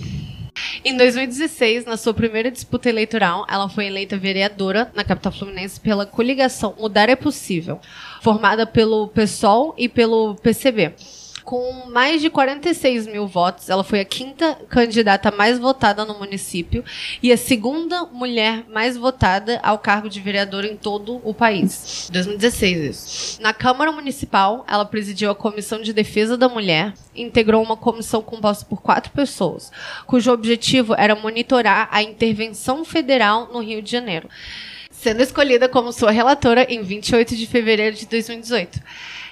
Em 0.83 0.97
2016, 0.97 1.85
na 1.85 1.99
sua 1.99 2.15
primeira 2.15 2.51
disputa 2.51 2.89
eleitoral, 2.89 3.45
ela 3.47 3.69
foi 3.69 3.87
eleita 3.87 4.17
vereadora 4.17 4.91
na 4.95 5.05
capital 5.05 5.33
fluminense 5.33 5.79
pela 5.79 6.07
coligação 6.07 6.75
Mudar 6.79 7.11
é 7.11 7.17
Possível, 7.17 7.79
formada 8.23 8.67
pelo 8.67 9.09
PSOL 9.09 9.75
e 9.77 9.87
pelo 9.87 10.35
PCB 10.37 10.95
com 11.47 11.87
mais 11.87 12.21
de 12.21 12.29
46 12.29 13.07
mil 13.07 13.27
votos. 13.29 13.71
Ela 13.71 13.85
foi 13.85 14.01
a 14.01 14.05
quinta 14.05 14.59
candidata 14.69 15.31
mais 15.31 15.61
votada 15.61 16.05
no 16.05 16.19
município 16.19 16.85
e 17.23 17.33
a 17.33 17.37
segunda 17.37 18.05
mulher 18.05 18.65
mais 18.69 18.97
votada 18.97 19.61
ao 19.63 19.79
cargo 19.79 20.11
de 20.11 20.21
vereadora 20.21 20.67
em 20.67 20.77
todo 20.77 21.21
o 21.23 21.33
país. 21.33 22.11
2016 22.13 22.79
isso. 22.79 23.41
Na 23.41 23.55
Câmara 23.55 23.93
Municipal, 23.93 24.67
ela 24.69 24.85
presidiu 24.85 25.31
a 25.31 25.37
Comissão 25.37 25.81
de 25.81 25.93
Defesa 25.93 26.37
da 26.37 26.49
Mulher 26.49 26.93
integrou 27.15 27.63
uma 27.63 27.77
comissão 27.77 28.21
composta 28.21 28.65
por 28.65 28.83
quatro 28.83 29.13
pessoas, 29.13 29.71
cujo 30.05 30.33
objetivo 30.33 30.95
era 30.99 31.15
monitorar 31.15 31.89
a 31.93 32.03
intervenção 32.03 32.85
federal 32.85 33.49
no 33.53 33.61
Rio 33.61 33.81
de 33.81 33.91
Janeiro, 33.91 34.29
sendo 34.91 35.23
escolhida 35.23 35.69
como 35.69 35.93
sua 35.93 36.11
relatora 36.11 36.67
em 36.69 36.83
28 36.83 37.37
de 37.37 37.47
fevereiro 37.47 37.97
de 37.97 38.07
2018 38.07 38.81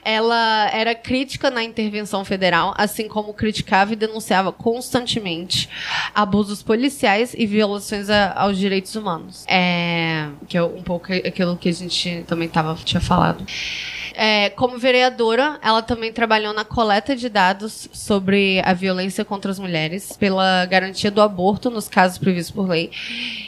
ela 0.05 0.69
era 0.73 0.95
crítica 0.95 1.51
na 1.51 1.63
intervenção 1.63 2.25
federal, 2.25 2.75
assim 2.77 3.09
como 3.09 3.33
criticava 3.33 3.93
e 3.93 3.97
denunciava 3.97 4.53
constantemente 4.53 5.69
abusos 6.15 6.63
policiais 6.63 7.35
e 7.37 7.47
violações 7.47 8.11
a, 8.11 8.33
aos 8.35 8.59
direitos 8.59 8.95
humanos. 8.95 9.45
É, 9.49 10.29
que 10.47 10.57
é 10.57 10.63
um 10.63 10.83
pouco 10.83 11.13
aquilo 11.13 11.57
que 11.57 11.69
a 11.69 11.73
gente 11.73 12.25
também 12.27 12.49
tava, 12.49 12.75
tinha 12.85 13.01
falado. 13.01 13.45
É, 14.17 14.51
como 14.51 14.79
vereadora, 14.79 15.59
ela 15.61 15.83
também 15.83 16.13
trabalhou 16.13 16.55
na 16.55 16.65
coleta 16.65 17.17
de 17.17 17.29
dados 17.29 17.89
sobre 17.93 18.63
a 18.65 18.73
violência 18.73 19.25
contra 19.25 19.51
as 19.51 19.59
mulheres, 19.59 20.17
pela 20.17 20.65
garantia 20.67 21.11
do 21.11 21.21
aborto 21.21 21.69
nos 21.69 21.89
casos 21.89 22.17
previstos 22.17 22.55
por 22.55 22.69
lei 22.69 22.91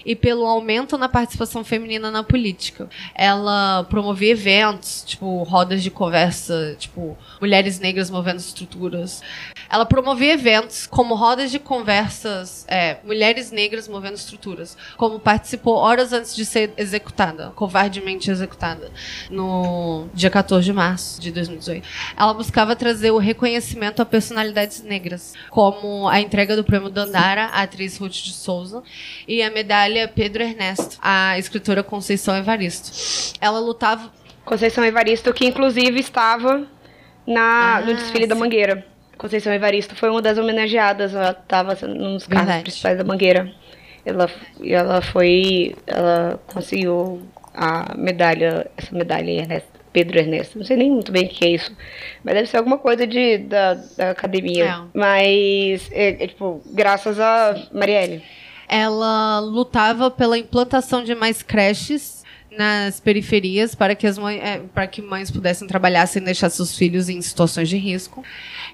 e 0.04 0.16
pelo 0.16 0.44
aumento 0.44 0.98
na 0.98 1.08
participação 1.08 1.62
feminina 1.62 2.10
na 2.10 2.24
política. 2.24 2.88
Ela 3.14 3.84
promovia 3.88 4.32
eventos, 4.32 5.04
tipo 5.06 5.44
rodas 5.44 5.82
de 5.82 5.90
conversa, 5.90 6.74
tipo 6.78 7.16
mulheres 7.40 7.78
negras 7.78 8.10
movendo 8.10 8.38
estruturas. 8.38 9.22
Ela 9.70 9.86
promovia 9.86 10.32
eventos 10.32 10.86
como 10.86 11.14
rodas 11.14 11.50
de 11.50 11.58
conversas, 11.58 12.64
é, 12.68 12.98
mulheres 13.04 13.50
negras 13.50 13.86
movendo 13.86 14.14
estruturas, 14.14 14.76
como 14.96 15.20
participou 15.20 15.76
horas 15.76 16.12
antes 16.12 16.34
de 16.34 16.44
ser 16.44 16.72
executada, 16.76 17.52
covardemente 17.54 18.30
executada, 18.30 18.90
no 19.30 20.08
dia 20.12 20.30
14 20.30 20.56
14 20.56 20.64
de 20.64 20.72
março 20.72 21.20
de 21.20 21.30
2018. 21.32 21.86
Ela 22.16 22.32
buscava 22.32 22.76
trazer 22.76 23.10
o 23.10 23.18
reconhecimento 23.18 24.00
a 24.00 24.06
personalidades 24.06 24.82
negras, 24.82 25.34
como 25.50 26.08
a 26.08 26.20
entrega 26.20 26.56
do 26.56 26.64
prêmio 26.64 26.88
Dandara 26.88 27.46
à 27.46 27.62
atriz 27.62 27.98
Ruth 27.98 28.12
de 28.12 28.32
Souza 28.32 28.82
e 29.26 29.42
a 29.42 29.50
medalha 29.50 30.08
Pedro 30.08 30.42
Ernesto 30.42 30.98
à 31.02 31.38
escritora 31.38 31.82
Conceição 31.82 32.36
Evaristo. 32.36 32.90
Ela 33.40 33.58
lutava. 33.58 34.10
Conceição 34.44 34.84
Evaristo, 34.84 35.32
que 35.32 35.44
inclusive 35.44 35.98
estava 35.98 36.66
na, 37.26 37.76
ah, 37.76 37.80
no 37.80 37.94
desfile 37.94 38.22
sim. 38.22 38.28
da 38.28 38.34
Mangueira. 38.36 38.86
Conceição 39.18 39.52
Evaristo 39.52 39.94
foi 39.94 40.10
uma 40.10 40.20
das 40.20 40.38
homenageadas, 40.38 41.14
ela 41.14 41.30
estava 41.30 41.74
nos 41.86 42.26
carros 42.26 42.62
principais 42.62 42.98
da 42.98 43.04
Mangueira. 43.04 43.50
Ela, 44.04 44.30
ela 44.62 45.00
foi. 45.00 45.74
Ela 45.86 46.38
conseguiu 46.46 47.22
a 47.54 47.94
medalha, 47.96 48.70
essa 48.76 48.94
medalha 48.94 49.30
Ernesto 49.30 49.76
Pedro 49.96 50.18
Ernesto. 50.18 50.58
Não 50.58 50.66
sei 50.66 50.76
nem 50.76 50.90
muito 50.90 51.10
bem 51.10 51.24
o 51.24 51.28
que 51.30 51.42
é 51.42 51.48
isso. 51.52 51.74
Mas 52.22 52.34
deve 52.34 52.46
ser 52.48 52.58
alguma 52.58 52.76
coisa 52.76 53.06
de, 53.06 53.38
da, 53.38 53.72
da 53.96 54.10
academia. 54.10 54.66
É. 54.66 54.78
Mas, 54.92 55.90
é, 55.90 56.22
é, 56.22 56.26
tipo, 56.26 56.60
graças 56.66 57.18
a 57.18 57.56
Marielle. 57.72 58.22
Ela 58.68 59.38
lutava 59.40 60.10
pela 60.10 60.36
implantação 60.36 61.02
de 61.02 61.14
mais 61.14 61.42
creches 61.42 62.25
nas 62.56 63.00
periferias 63.00 63.74
para 63.74 63.94
que 63.94 64.06
as 64.06 64.18
mães, 64.18 64.40
é, 64.42 64.60
para 64.74 64.86
que 64.86 65.02
mães 65.02 65.30
pudessem 65.30 65.66
trabalhar 65.68 66.06
sem 66.06 66.22
deixar 66.22 66.50
seus 66.50 66.76
filhos 66.76 67.08
em 67.08 67.20
situações 67.20 67.68
de 67.68 67.76
risco. 67.76 68.24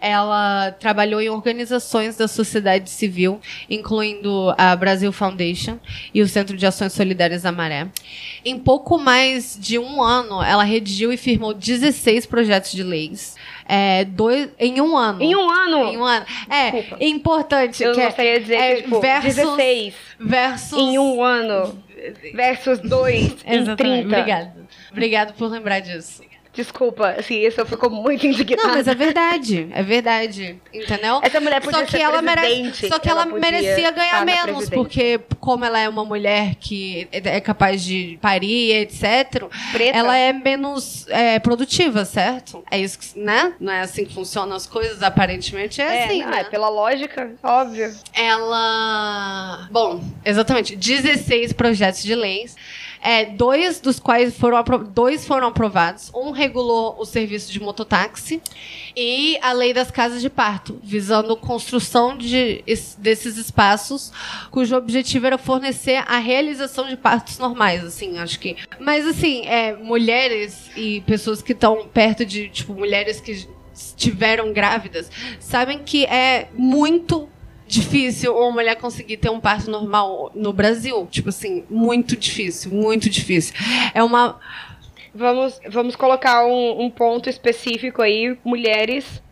Ela 0.01 0.73
trabalhou 0.73 1.21
em 1.21 1.29
organizações 1.29 2.17
da 2.17 2.27
sociedade 2.27 2.91
civil, 2.91 3.41
incluindo 3.69 4.55
a 4.59 4.75
Brasil 4.75 5.13
Foundation 5.13 5.79
e 6.13 6.21
o 6.21 6.29
Centro 6.29 6.57
de 6.57 6.67
Ações 6.67 6.93
Solidárias 6.93 7.43
da 7.43 7.53
Maré. 7.53 7.89
Em 8.45 8.59
pouco 8.59 8.99
mais 8.99 9.57
de 9.61 9.79
um 9.79 10.03
ano, 10.03 10.43
ela 10.43 10.65
redigiu 10.65 11.13
e 11.13 11.17
firmou 11.17 11.55
16 11.55 12.27
projetos 12.27 12.73
de 12.73 12.83
leis. 12.83 13.37
É, 13.67 14.05
dois, 14.05 14.51
em 14.59 14.81
um 14.81 14.97
ano. 14.97 15.23
Em 15.23 15.37
um 15.37 15.49
ano? 15.49 15.93
Em 15.93 15.97
um 15.97 16.05
ano. 16.05 16.27
É, 16.51 16.71
Desculpa. 16.71 17.05
importante. 17.05 17.83
Eu 17.83 17.93
que 17.93 18.01
é, 18.01 18.07
gostaria 18.07 18.35
de 18.35 18.41
dizer 18.41 18.55
é, 18.55 18.75
que, 18.77 18.83
tipo, 18.83 19.01
versus, 19.01 19.35
16 19.37 19.95
versus... 20.19 20.73
em 20.79 20.99
um 20.99 21.23
ano 21.23 21.83
versus 22.35 22.79
2 22.81 23.45
em 23.45 23.65
30. 23.65 23.73
Obrigada. 23.73 24.57
Obrigada 24.91 25.33
por 25.33 25.51
lembrar 25.51 25.81
disso. 25.81 26.23
Desculpa, 26.53 27.15
assim, 27.19 27.37
isso 27.37 27.65
ficou 27.65 27.89
muito 27.89 28.27
indignada. 28.27 28.69
Não, 28.69 28.75
mas 28.75 28.87
é 28.87 28.95
verdade, 28.95 29.69
é 29.73 29.83
verdade, 29.83 30.61
entendeu? 30.73 31.21
Essa 31.23 31.41
mulher 31.41 31.63
podia 31.63 31.81
só 31.81 31.87
que 31.87 31.97
ela 31.97 32.21
merece, 32.21 32.89
Só 32.89 32.99
que 32.99 33.09
ela, 33.09 33.23
ela 33.23 33.39
merecia 33.39 33.91
ganhar 33.91 34.25
menos, 34.25 34.69
porque 34.69 35.19
como 35.41 35.65
ela 35.65 35.79
é 35.79 35.89
uma 35.89 36.05
mulher 36.05 36.55
que 36.57 37.09
é 37.11 37.41
capaz 37.41 37.83
de 37.83 38.19
parir, 38.21 38.73
etc., 38.73 39.45
Preta. 39.73 39.97
ela 39.97 40.17
é 40.17 40.33
menos 40.33 41.07
é, 41.09 41.39
produtiva, 41.39 42.05
certo? 42.05 42.63
É 42.71 42.79
isso, 42.79 42.99
que, 42.99 43.19
né? 43.19 43.55
Não 43.59 43.73
é 43.73 43.81
assim 43.81 44.05
que 44.05 44.13
funcionam 44.15 44.55
as 44.55 44.67
coisas, 44.67 45.03
aparentemente 45.03 45.81
é, 45.81 45.85
é 45.85 46.05
assim, 46.05 46.23
não, 46.23 46.31
né? 46.31 46.41
É 46.41 46.45
pela 46.45 46.69
lógica, 46.69 47.33
óbvio. 47.43 47.95
Ela... 48.13 49.69
Bom, 49.71 50.03
exatamente, 50.23 50.77
16 50.77 51.55
projetos 51.55 52.03
de 52.03 52.15
leis 52.15 52.55
É, 53.03 53.25
dois 53.27 53.81
dos 53.81 53.99
quais 53.99 54.37
foram, 54.39 54.63
dois 54.95 55.27
foram 55.27 55.49
aprovados. 55.49 56.11
Um 56.15 56.31
regulou 56.31 56.97
o 56.99 57.05
serviço 57.05 57.51
de 57.51 57.61
mototáxi 57.61 58.41
e 58.97 59.37
a 59.43 59.53
lei 59.53 59.73
das 59.75 59.91
casas 59.91 60.23
de 60.23 60.31
parto, 60.31 60.79
visando 60.83 61.37
construção 61.37 62.17
de, 62.17 62.63
es- 62.67 62.95
desses 62.99 63.37
espaços, 63.37 64.13
cujo 64.51 64.77
objetivo 64.77 65.27
era 65.27 65.37
fornecer 65.39 66.05
a 66.07 66.19
realização 66.19 66.87
de 66.89 66.97
partos 66.97 67.39
normais, 67.39 67.85
assim, 67.85 68.19
acho 68.19 68.39
que. 68.39 68.57
Mas 68.79 69.07
assim, 69.07 69.47
é, 69.47 69.75
mulheres 69.75 70.71
e 70.77 71.01
pessoas 71.01 71.43
que 71.43 71.53
estão 71.53 71.89
perto 71.89 72.25
de, 72.25 72.49
tipo, 72.51 72.73
mulheres 72.73 73.21
que 73.21 73.49
estiveram 73.75 74.53
grávidas, 74.53 75.11
sabem 75.41 75.79
que 75.81 76.05
é 76.05 76.49
muito 76.55 77.29
difícil 77.73 78.37
uma 78.37 78.51
mulher 78.51 78.77
conseguir 78.77 79.17
ter 79.17 79.31
um 79.31 79.41
parto 79.41 79.71
normal 79.71 80.31
no 80.35 80.53
Brasil. 80.53 81.07
Tipo 81.11 81.31
assim, 81.31 81.65
muito 81.71 82.17
difícil, 82.17 82.71
muito 82.71 83.09
difícil. 83.09 83.55
É 83.95 84.03
uma. 84.03 84.39
Vamos, 85.15 85.61
vamos 85.69 85.97
colocar 85.97 86.47
um, 86.47 86.83
um 86.83 86.91
ponto 86.91 87.29
específico 87.29 88.01
aí, 88.01 88.39
mulheres 88.45 89.23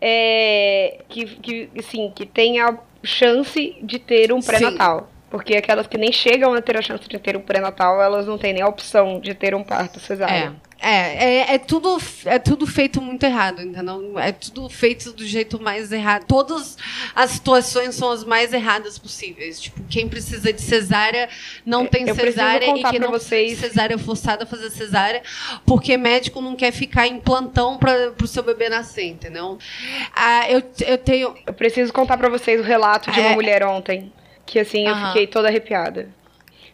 é, 0.00 1.02
que, 1.08 1.24
que, 1.24 1.70
assim, 1.78 2.12
que 2.14 2.24
têm 2.26 2.60
a 2.60 2.78
chance 3.02 3.76
de 3.82 3.98
ter 3.98 4.32
um 4.32 4.40
pré-natal. 4.40 5.10
Porque 5.28 5.56
aquelas 5.56 5.86
que 5.86 5.98
nem 5.98 6.12
chegam 6.12 6.54
a 6.54 6.62
ter 6.62 6.76
a 6.76 6.82
chance 6.82 7.08
de 7.08 7.18
ter 7.18 7.36
um 7.36 7.40
pré-natal, 7.40 8.00
elas 8.00 8.26
não 8.26 8.38
têm 8.38 8.52
nem 8.52 8.62
a 8.62 8.68
opção 8.68 9.18
de 9.18 9.34
ter 9.34 9.54
um 9.54 9.64
parto 9.64 9.98
cesárea. 9.98 10.54
é, 10.56 10.65
é, 10.80 11.54
é 11.54 11.58
tudo, 11.58 11.98
é 12.26 12.38
tudo 12.38 12.66
feito 12.66 13.00
muito 13.00 13.24
errado, 13.24 13.62
entendeu? 13.62 14.18
É 14.18 14.30
tudo 14.32 14.68
feito 14.68 15.12
do 15.12 15.24
jeito 15.24 15.58
mais 15.60 15.90
errado. 15.90 16.24
Todas 16.26 16.76
as 17.14 17.30
situações 17.32 17.94
são 17.94 18.10
as 18.10 18.24
mais 18.24 18.52
erradas 18.52 18.98
possíveis. 18.98 19.60
Tipo, 19.60 19.82
quem 19.88 20.08
precisa 20.08 20.52
de 20.52 20.60
cesárea 20.60 21.28
não 21.64 21.86
tem 21.86 22.06
eu 22.08 22.14
cesárea 22.14 22.76
e 22.76 22.82
quem 22.84 22.98
não 22.98 23.10
vocês- 23.10 23.48
precisa 23.50 23.62
de 23.62 23.68
cesárea 23.68 23.94
é 23.94 23.98
forçada 23.98 24.44
a 24.44 24.46
fazer 24.46 24.70
cesárea 24.70 25.22
porque 25.64 25.96
médico 25.96 26.40
não 26.40 26.54
quer 26.54 26.72
ficar 26.72 27.06
em 27.06 27.18
plantão 27.18 27.78
para 27.78 28.10
pro 28.12 28.26
seu 28.26 28.42
bebê 28.42 28.68
nascer, 28.68 29.06
entendeu? 29.06 29.58
Ah, 30.14 30.50
eu, 30.50 30.62
eu 30.86 30.98
tenho. 30.98 31.34
Eu 31.46 31.52
preciso 31.54 31.92
contar 31.92 32.16
pra 32.16 32.28
vocês 32.28 32.60
o 32.60 32.64
relato 32.64 33.10
de 33.10 33.18
uma 33.20 33.30
É. 33.30 33.34
mulher 33.34 33.64
ontem. 33.64 34.12
Que 34.44 34.58
assim, 34.60 34.86
eu 34.86 34.92
Aham. 34.94 35.08
fiquei 35.08 35.26
toda 35.26 35.48
arrepiada. 35.48 36.08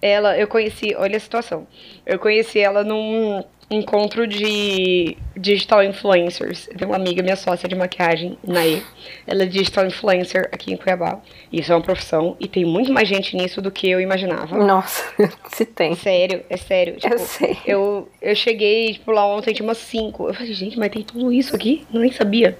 Ela, 0.00 0.36
eu 0.36 0.48
conheci, 0.48 0.94
olha 0.96 1.16
a 1.16 1.20
situação. 1.20 1.66
Eu 2.04 2.18
conheci 2.18 2.58
ela 2.58 2.82
num 2.82 3.42
encontro 3.74 4.26
de 4.26 5.16
digital 5.36 5.82
influencers. 5.82 6.68
Tem 6.76 6.86
uma 6.86 6.96
amiga, 6.96 7.22
minha 7.22 7.36
sócia 7.36 7.68
de 7.68 7.74
maquiagem, 7.74 8.36
Naê. 8.46 8.82
Ela 9.26 9.42
é 9.42 9.46
digital 9.46 9.86
influencer 9.86 10.48
aqui 10.52 10.72
em 10.72 10.76
Cuiabá. 10.76 11.20
Isso 11.52 11.72
é 11.72 11.74
uma 11.74 11.80
profissão 11.82 12.36
e 12.38 12.46
tem 12.48 12.64
muito 12.64 12.92
mais 12.92 13.08
gente 13.08 13.36
nisso 13.36 13.60
do 13.62 13.70
que 13.70 13.88
eu 13.88 14.00
imaginava. 14.00 14.56
Nossa, 14.56 15.04
se 15.52 15.64
tem. 15.64 15.94
Sério, 15.94 16.42
é 16.50 16.56
sério. 16.56 16.96
Tipo, 16.96 17.14
Eu 17.14 17.18
sei. 17.18 17.56
Eu, 17.66 18.08
eu 18.20 18.34
cheguei, 18.34 18.92
tipo, 18.94 19.10
lá 19.12 19.26
ontem 19.26 19.52
tinha 19.54 19.66
umas 19.66 19.78
cinco. 19.78 20.28
Eu 20.28 20.34
falei, 20.34 20.52
gente, 20.52 20.78
mas 20.78 20.90
tem 20.90 21.02
tudo 21.02 21.32
isso 21.32 21.54
aqui? 21.56 21.86
Eu 21.92 22.00
nem 22.00 22.12
sabia. 22.12 22.58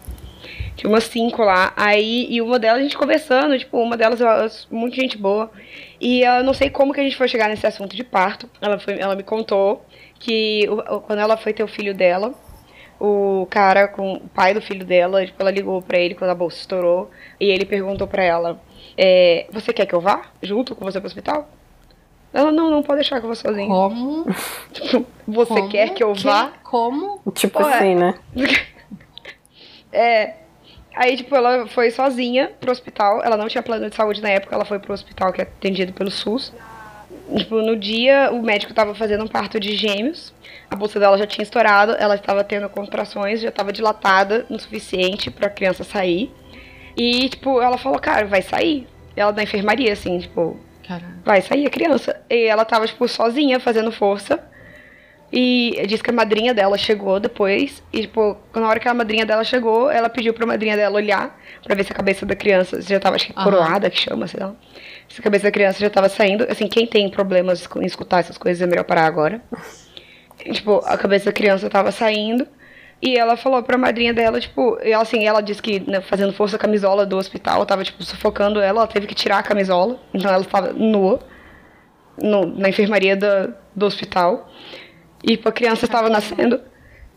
Tinha 0.74 0.88
umas 0.90 1.04
cinco 1.04 1.42
lá. 1.42 1.72
Aí, 1.76 2.26
e 2.30 2.40
uma 2.40 2.58
delas 2.58 2.80
a 2.80 2.82
gente 2.82 2.96
conversando, 2.96 3.58
tipo, 3.58 3.78
uma 3.78 3.96
delas, 3.96 4.20
ela- 4.20 4.50
muita 4.70 4.96
gente 4.96 5.18
boa. 5.18 5.50
E 6.00 6.22
eu 6.22 6.42
não 6.42 6.54
sei 6.54 6.70
como 6.70 6.92
que 6.92 7.00
a 7.00 7.02
gente 7.04 7.16
foi 7.16 7.28
chegar 7.28 7.48
nesse 7.48 7.66
assunto 7.66 7.94
de 7.94 8.02
parto. 8.02 8.48
Ela, 8.60 8.78
foi, 8.78 8.98
ela 8.98 9.14
me 9.14 9.22
contou 9.22 9.84
que 10.22 10.68
o- 10.68 10.96
o- 10.96 11.00
quando 11.00 11.18
ela 11.18 11.36
foi 11.36 11.52
ter 11.52 11.64
o 11.64 11.68
filho 11.68 11.92
dela, 11.94 12.32
o 13.00 13.44
cara 13.50 13.88
com 13.88 14.12
o 14.14 14.20
pai 14.28 14.54
do 14.54 14.62
filho 14.62 14.84
dela, 14.86 15.26
tipo, 15.26 15.42
ela 15.42 15.50
ligou 15.50 15.82
pra 15.82 15.98
ele 15.98 16.14
quando 16.14 16.30
a 16.30 16.34
bolsa 16.34 16.58
estourou. 16.58 17.10
E 17.40 17.46
ele 17.50 17.64
perguntou 17.64 18.06
pra 18.06 18.22
ela: 18.22 18.60
é, 18.96 19.46
Você 19.50 19.72
quer 19.72 19.86
que 19.86 19.94
eu 19.94 20.00
vá 20.00 20.22
junto 20.40 20.74
com 20.76 20.84
você 20.84 21.00
pro 21.00 21.08
hospital? 21.08 21.48
Ela, 22.32 22.50
não, 22.52 22.70
não 22.70 22.82
pode 22.82 23.00
deixar 23.00 23.18
que 23.18 23.26
eu 23.26 23.28
vou 23.28 23.36
sozinha. 23.36 23.66
Como? 23.66 24.24
Tipo, 24.72 25.04
você 25.26 25.54
como, 25.54 25.68
quer 25.68 25.90
que 25.92 26.02
eu 26.02 26.14
vá? 26.14 26.52
Como? 26.62 27.20
Tipo 27.34 27.62
Ué. 27.62 27.74
assim, 27.74 27.94
né? 27.96 28.14
É. 29.92 30.34
Aí, 30.94 31.16
tipo, 31.16 31.34
ela 31.34 31.66
foi 31.66 31.90
sozinha 31.90 32.50
pro 32.60 32.70
hospital. 32.70 33.22
Ela 33.24 33.36
não 33.36 33.48
tinha 33.48 33.62
plano 33.62 33.88
de 33.90 33.96
saúde 33.96 34.20
na 34.22 34.28
época, 34.30 34.54
ela 34.54 34.64
foi 34.64 34.78
pro 34.78 34.92
hospital 34.92 35.32
que 35.32 35.40
é 35.40 35.44
atendido 35.44 35.92
pelo 35.92 36.10
SUS. 36.10 36.52
Tipo, 37.36 37.62
no 37.62 37.76
dia, 37.76 38.30
o 38.32 38.42
médico 38.42 38.74
tava 38.74 38.94
fazendo 38.94 39.24
um 39.24 39.28
parto 39.28 39.58
de 39.58 39.74
gêmeos. 39.76 40.32
A 40.70 40.76
bolsa 40.76 40.98
dela 40.98 41.16
já 41.18 41.26
tinha 41.26 41.42
estourado, 41.42 41.92
ela 41.98 42.14
estava 42.14 42.42
tendo 42.44 42.68
contrações, 42.68 43.40
já 43.40 43.48
estava 43.48 43.72
dilatada 43.72 44.46
o 44.50 44.58
suficiente 44.58 45.30
pra 45.30 45.48
criança 45.50 45.84
sair. 45.84 46.30
E, 46.96 47.28
tipo, 47.28 47.60
ela 47.60 47.78
falou, 47.78 47.98
cara, 47.98 48.26
vai 48.26 48.42
sair. 48.42 48.86
Ela 49.16 49.32
da 49.32 49.42
enfermaria, 49.42 49.92
assim, 49.92 50.18
tipo, 50.18 50.58
vai 51.24 51.40
sair 51.40 51.66
a 51.66 51.70
criança. 51.70 52.20
E 52.28 52.44
ela 52.44 52.64
tava, 52.64 52.86
tipo, 52.86 53.06
sozinha, 53.08 53.60
fazendo 53.60 53.90
força. 53.92 54.38
E 55.32 55.82
disse 55.86 56.02
que 56.02 56.10
a 56.10 56.12
madrinha 56.12 56.52
dela 56.52 56.76
chegou 56.76 57.18
depois. 57.18 57.82
E, 57.92 58.02
tipo, 58.02 58.36
na 58.54 58.68
hora 58.68 58.78
que 58.78 58.86
a 58.88 58.92
madrinha 58.92 59.24
dela 59.24 59.42
chegou, 59.44 59.90
ela 59.90 60.10
pediu 60.10 60.34
pra 60.34 60.44
madrinha 60.44 60.76
dela 60.76 60.96
olhar 60.96 61.38
pra 61.64 61.74
ver 61.74 61.84
se 61.84 61.92
a 61.92 61.94
cabeça 61.94 62.26
da 62.26 62.36
criança 62.36 62.82
já 62.82 63.00
tava, 63.00 63.16
acho 63.16 63.28
que 63.28 63.32
coroada, 63.32 63.88
que 63.88 63.98
chama, 63.98 64.26
sei 64.26 64.40
lá. 64.40 64.54
Se 65.12 65.20
a 65.20 65.22
cabeça 65.24 65.44
da 65.44 65.50
criança 65.50 65.78
já 65.78 65.90
tava 65.90 66.08
saindo. 66.08 66.46
Assim, 66.50 66.66
quem 66.66 66.86
tem 66.86 67.08
problemas 67.10 67.66
com 67.66 67.82
escutar 67.82 68.20
essas 68.20 68.38
coisas 68.38 68.62
é 68.62 68.66
melhor 68.66 68.84
parar 68.84 69.04
agora. 69.06 69.42
E, 70.44 70.52
tipo, 70.52 70.80
a 70.86 70.96
cabeça 70.96 71.26
da 71.26 71.32
criança 71.32 71.68
tava 71.68 71.92
saindo. 71.92 72.46
E 73.00 73.16
ela 73.18 73.36
falou 73.36 73.62
pra 73.62 73.76
madrinha 73.76 74.14
dela, 74.14 74.40
tipo, 74.40 74.78
e 74.82 74.92
ela, 74.92 75.02
assim, 75.02 75.26
ela 75.26 75.40
disse 75.42 75.60
que 75.60 75.80
né, 75.80 76.00
fazendo 76.00 76.32
força 76.32 76.54
a 76.54 76.58
camisola 76.58 77.04
do 77.04 77.16
hospital 77.18 77.66
tava, 77.66 77.82
tipo, 77.82 78.02
sufocando 78.04 78.60
ela, 78.60 78.80
ela 78.82 78.86
teve 78.86 79.08
que 79.08 79.14
tirar 79.14 79.38
a 79.38 79.42
camisola, 79.42 79.98
então 80.14 80.30
ela 80.32 80.40
estava 80.42 80.72
nua 80.72 81.18
no- 82.16 82.46
na 82.46 82.68
enfermaria 82.68 83.16
da- 83.16 83.48
do 83.74 83.86
hospital. 83.86 84.48
E 85.22 85.36
tipo, 85.36 85.48
a 85.48 85.52
criança 85.52 85.84
estava 85.84 86.08
nascendo. 86.08 86.60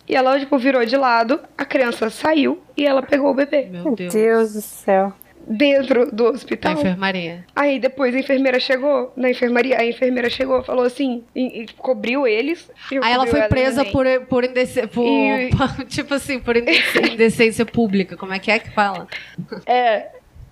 E 0.08 0.16
ela, 0.16 0.40
tipo, 0.40 0.58
virou 0.58 0.84
de 0.86 0.98
lado, 0.98 1.40
a 1.58 1.66
criança 1.66 2.10
saiu 2.10 2.62
e 2.76 2.86
ela 2.86 3.02
pegou 3.04 3.30
o 3.32 3.34
bebê 3.36 3.68
Meu 3.72 3.84
Meu 3.84 3.96
Deus. 3.96 4.14
Deus 4.14 4.54
do 4.54 4.62
céu. 4.62 5.14
Dentro 5.48 6.08
do 6.12 6.24
Da 6.26 6.30
hospital. 6.32 6.74
enfermaria. 6.74 7.46
Aí 7.56 7.80
depois 7.80 8.16
a 8.16 8.20
enfermeira 8.20 8.60
chegou 8.60 9.14
na 9.16 9.30
enfermaria, 9.30 9.78
a 9.80 9.86
enfermeira 9.86 10.30
chegou, 10.30 10.64
falou 10.64 10.84
assim, 10.86 11.24
e, 11.36 11.62
e 11.64 11.68
cobriu 11.78 12.28
eles. 12.28 12.70
e 12.92 12.98
Aí 13.04 13.14
ela 13.14 13.28
foi 13.28 13.40
ela 13.40 13.50
presa 13.50 13.86
também. 13.86 13.92
por, 13.92 14.26
por, 14.28 14.44
indece, 14.44 14.88
por 14.88 15.06
E- 15.06 15.50
tipo 15.88 16.14
assim, 16.14 16.40
por 16.40 16.56
indecência 16.58 17.66
pública. 17.66 18.18
Como 18.18 18.34
é 18.34 18.40
que 18.40 18.50
é 18.52 18.60
que 18.60 18.72
fala? 18.72 19.08
É. 19.66 20.08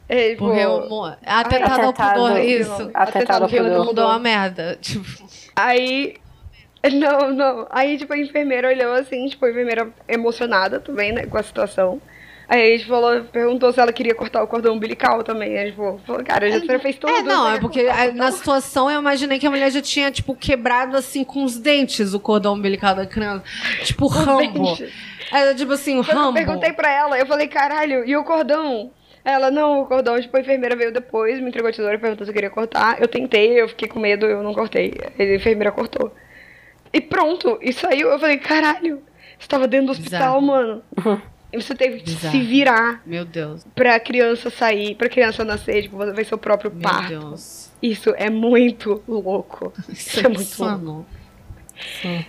é 0.07 0.29
tipo, 0.31 0.45
Por 0.45 0.53
remo... 0.53 1.05
atentado 1.25 1.81
ao 1.81 1.89
Atentado. 1.89 2.13
pudor, 2.19 2.39
isso. 2.39 2.91
Atentado 2.93 3.43
ao 3.43 3.49
pudor. 3.49 3.85
Mundo 3.85 4.01
é 4.01 4.05
uma 4.05 4.19
merda. 4.19 4.77
Tipo, 4.81 5.05
Aí. 5.55 6.15
Não, 6.91 7.31
não. 7.33 7.67
Aí, 7.69 7.97
tipo, 7.97 8.11
a 8.13 8.17
enfermeira 8.17 8.67
olhou 8.67 8.93
assim, 8.93 9.25
tipo, 9.29 9.45
a 9.45 9.49
enfermeira 9.49 9.87
emocionada 10.07 10.81
também, 10.81 11.13
né, 11.13 11.25
com 11.25 11.37
a 11.37 11.43
situação. 11.43 12.01
Aí 12.47 12.73
a 12.73 12.77
gente 12.77 12.87
falou, 12.87 13.23
perguntou 13.23 13.71
se 13.71 13.79
ela 13.79 13.91
queria 13.93 14.13
cortar 14.13 14.43
o 14.43 14.47
cordão 14.47 14.73
umbilical 14.75 15.23
também. 15.23 15.57
Aí, 15.57 15.71
tipo, 15.71 15.99
falou, 16.05 16.23
cara, 16.23 16.51
já 16.51 16.59
você 16.59 16.79
fez 16.79 16.95
tudo. 16.97 17.11
é, 17.11 17.21
não, 17.23 17.49
você 17.49 17.55
é 17.55 17.59
porque 17.59 17.79
é, 17.81 18.11
na 18.11 18.31
situação 18.31 18.91
eu 18.91 18.99
imaginei 18.99 19.39
que 19.39 19.47
a 19.47 19.49
mulher 19.49 19.71
já 19.71 19.81
tinha, 19.81 20.11
tipo, 20.11 20.35
quebrado 20.35 20.97
assim 20.97 21.23
com 21.23 21.43
os 21.43 21.57
dentes 21.57 22.13
o 22.13 22.19
cordão 22.19 22.53
umbilical 22.53 22.93
da 22.95 23.05
criança. 23.05 23.43
Tipo, 23.83 24.07
Rambo. 24.07 24.75
dentes. 24.75 24.93
É 25.31 25.53
tipo 25.53 25.71
assim, 25.73 25.99
o 25.99 26.03
Quando 26.03 26.17
eu 26.17 26.23
Rambo. 26.25 26.33
perguntei 26.33 26.73
pra 26.73 26.91
ela, 26.91 27.17
eu 27.17 27.25
falei, 27.25 27.47
caralho, 27.47 28.05
e 28.05 28.15
o 28.15 28.23
cordão? 28.23 28.91
Ela, 29.25 29.49
não, 29.49 29.81
o 29.81 29.85
cordão, 29.85 30.19
tipo, 30.19 30.35
a 30.35 30.41
enfermeira 30.41 30.75
veio 30.75 30.91
depois, 30.91 31.39
me 31.39 31.47
entregou 31.47 31.69
a 31.69 31.73
tesoura 31.73 31.95
e 31.95 31.97
perguntou 31.97 32.25
se 32.25 32.29
eu 32.31 32.33
queria 32.35 32.49
cortar. 32.49 33.01
Eu 33.01 33.07
tentei, 33.07 33.59
eu 33.59 33.69
fiquei 33.69 33.87
com 33.87 33.99
medo, 33.99 34.25
eu 34.25 34.43
não 34.43 34.53
cortei. 34.53 34.93
A 35.17 35.23
enfermeira 35.23 35.71
cortou. 35.71 36.13
E 36.91 36.99
pronto, 36.99 37.57
e 37.61 37.71
saiu. 37.71 38.09
Eu 38.09 38.19
falei, 38.19 38.37
caralho, 38.37 39.01
você 39.39 39.47
tava 39.47 39.65
dentro 39.67 39.87
do 39.87 39.91
hospital, 39.93 40.39
Bizarro. 40.39 40.41
mano. 40.41 40.83
Você 41.53 41.75
teve 41.75 41.99
que 41.99 42.05
Bizarro. 42.11 42.31
se 42.31 42.41
virar 42.43 43.01
Meu 43.05 43.23
Deus. 43.25 43.65
pra 43.75 43.99
criança 43.99 44.49
sair, 44.49 44.95
pra 44.95 45.07
criança 45.09 45.43
nascer, 45.45 45.83
tipo, 45.83 45.97
você 45.97 46.11
vai 46.11 46.23
ser 46.23 46.35
o 46.35 46.37
próprio 46.37 46.71
Meu 46.71 46.81
parto. 46.81 47.09
Deus. 47.09 47.69
Isso 47.81 48.13
é 48.17 48.29
muito 48.29 49.01
louco. 49.07 49.71
Isso 49.89 50.19
é 50.19 50.23
muito 50.23 50.41
insano. 50.41 51.05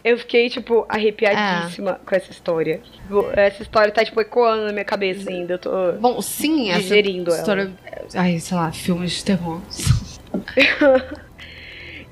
Eu 0.03 0.19
fiquei, 0.19 0.49
tipo, 0.49 0.85
arrepiadíssima 0.89 2.01
com 2.05 2.15
essa 2.17 2.31
história. 2.31 2.81
Tipo, 2.93 3.29
Essa 3.35 3.63
história 3.63 3.93
tá, 3.93 4.05
tipo, 4.05 4.21
ecoando 4.21 4.65
na 4.67 4.73
minha 4.73 4.85
cabeça 4.85 5.31
ainda. 5.31 5.55
Eu 5.55 5.59
tô. 5.59 5.93
Bom, 6.01 6.21
sim, 6.23 6.71
essa 6.71 6.81
Digerindo 6.81 7.31
ela. 7.31 7.39
história. 7.39 7.71
Ai, 8.15 8.39
sei 8.41 8.57
lá, 8.57 8.73
filmes 8.73 9.13
de 9.13 9.25
terror. 9.25 9.61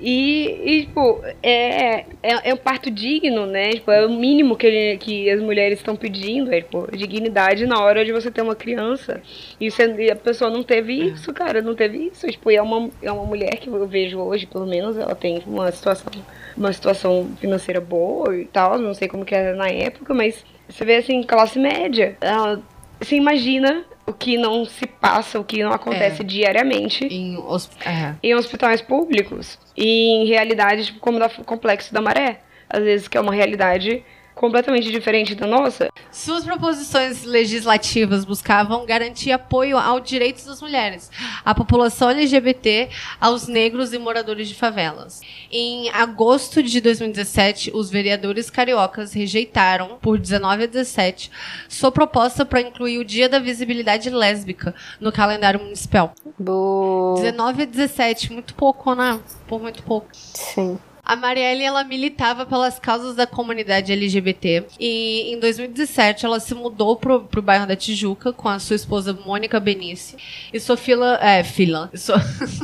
E, 0.05 0.59
e, 0.65 0.85
tipo, 0.85 1.23
é, 1.41 1.99
é, 2.21 2.49
é 2.49 2.53
um 2.53 2.57
parto 2.57 2.91
digno, 2.91 3.45
né? 3.45 3.69
Tipo, 3.69 3.89
é 3.89 4.05
o 4.05 4.09
mínimo 4.09 4.57
que, 4.57 4.67
ele- 4.67 4.97
que 4.97 5.29
as 5.29 5.41
mulheres 5.41 5.79
estão 5.79 5.95
pedindo, 5.95 6.53
é, 6.53 6.59
tipo, 6.59 6.89
dignidade 6.95 7.65
na 7.65 7.81
hora 7.81 8.03
de 8.03 8.11
você 8.11 8.29
ter 8.29 8.41
uma 8.41 8.53
criança. 8.55 9.21
E, 9.61 9.71
você- 9.71 9.95
e 9.97 10.11
a 10.11 10.15
pessoa 10.15 10.51
não 10.51 10.61
teve 10.61 10.93
isso, 10.93 11.31
cara, 11.31 11.61
não 11.61 11.73
teve 11.73 12.07
isso. 12.07 12.27
Tipo, 12.27 12.51
e 12.51 12.55
é 12.57 12.61
uma, 12.61 12.89
é 13.01 13.09
uma 13.11 13.23
mulher 13.25 13.55
que 13.55 13.69
eu 13.69 13.87
vejo 13.87 14.19
hoje, 14.19 14.45
pelo 14.45 14.65
menos, 14.67 14.97
ela 14.97 15.15
tem 15.15 15.41
uma 15.47 15.71
situação, 15.71 16.11
uma 16.57 16.73
situação 16.73 17.29
financeira 17.39 17.79
boa 17.79 18.35
e 18.37 18.43
tal, 18.43 18.77
não 18.77 18.93
sei 18.93 19.07
como 19.07 19.23
que 19.23 19.33
era 19.33 19.55
na 19.55 19.69
época, 19.69 20.13
mas 20.13 20.43
você 20.67 20.83
vê, 20.83 20.97
assim, 20.97 21.23
classe 21.23 21.57
média. 21.57 22.17
Ela, 22.19 22.61
você 22.99 23.15
imagina 23.15 23.85
o 24.05 24.13
que 24.13 24.37
não 24.37 24.65
se 24.65 24.85
passa, 24.85 25.39
o 25.39 25.43
que 25.43 25.63
não 25.63 25.71
acontece 25.71 26.21
é. 26.21 26.25
diariamente 26.25 27.05
em, 27.05 27.37
é. 27.85 28.15
em 28.21 28.35
hospitais 28.35 28.81
públicos 28.81 29.57
e 29.77 30.09
em 30.09 30.25
realidades 30.25 30.87
tipo, 30.87 30.99
como 30.99 31.23
o 31.23 31.43
Complexo 31.43 31.93
da 31.93 32.01
Maré. 32.01 32.39
Às 32.69 32.83
vezes 32.83 33.07
que 33.07 33.17
é 33.17 33.21
uma 33.21 33.33
realidade 33.33 34.03
completamente 34.35 34.91
diferente 34.91 35.35
da 35.35 35.47
nossa. 35.47 35.89
Suas 36.11 36.43
proposições 36.43 37.23
legislativas 37.23 38.25
buscavam 38.25 38.85
garantir 38.85 39.31
apoio 39.31 39.77
aos 39.77 40.07
direitos 40.07 40.45
das 40.45 40.61
mulheres, 40.61 41.09
à 41.43 41.53
população 41.53 42.09
LGBT, 42.09 42.89
aos 43.19 43.47
negros 43.47 43.93
e 43.93 43.97
moradores 43.97 44.47
de 44.47 44.55
favelas. 44.55 45.21
Em 45.51 45.89
agosto 45.89 46.61
de 46.61 46.81
2017, 46.81 47.71
os 47.73 47.89
vereadores 47.89 48.49
cariocas 48.49 49.13
rejeitaram, 49.13 49.97
por 50.01 50.19
19 50.19 50.63
a 50.63 50.67
17, 50.67 51.31
sua 51.67 51.91
proposta 51.91 52.45
para 52.45 52.61
incluir 52.61 52.99
o 52.99 53.05
Dia 53.05 53.29
da 53.29 53.39
Visibilidade 53.39 54.09
Lésbica 54.09 54.73
no 54.99 55.11
calendário 55.11 55.59
municipal. 55.59 56.13
Bo... 56.37 57.15
19 57.17 57.63
a 57.63 57.65
17, 57.65 58.33
muito 58.33 58.53
pouco, 58.55 58.93
né? 58.95 59.19
Por 59.47 59.61
muito 59.61 59.83
pouco. 59.83 60.07
Sim. 60.11 60.77
A 61.05 61.17
Marielle 61.17 61.63
ela 61.63 61.83
militava 61.83 62.45
pelas 62.45 62.79
causas 62.79 63.13
da 63.13 63.27
comunidade 63.27 63.91
LGBT 63.91 64.65
e 64.79 65.33
em 65.33 65.39
2017 65.39 66.25
ela 66.25 66.39
se 66.39 66.55
mudou 66.55 66.95
pro, 66.95 67.25
pro 67.25 67.41
bairro 67.41 67.67
da 67.67 67.75
Tijuca 67.75 68.31
com 68.31 68.47
a 68.47 68.57
sua 68.57 68.77
esposa 68.77 69.11
Mônica 69.25 69.59
Benice 69.59 70.15
e 70.53 70.59
sua 70.61 70.77
filha, 70.77 71.19
é, 71.21 71.43
filha, 71.43 71.89
sua, 71.93 72.21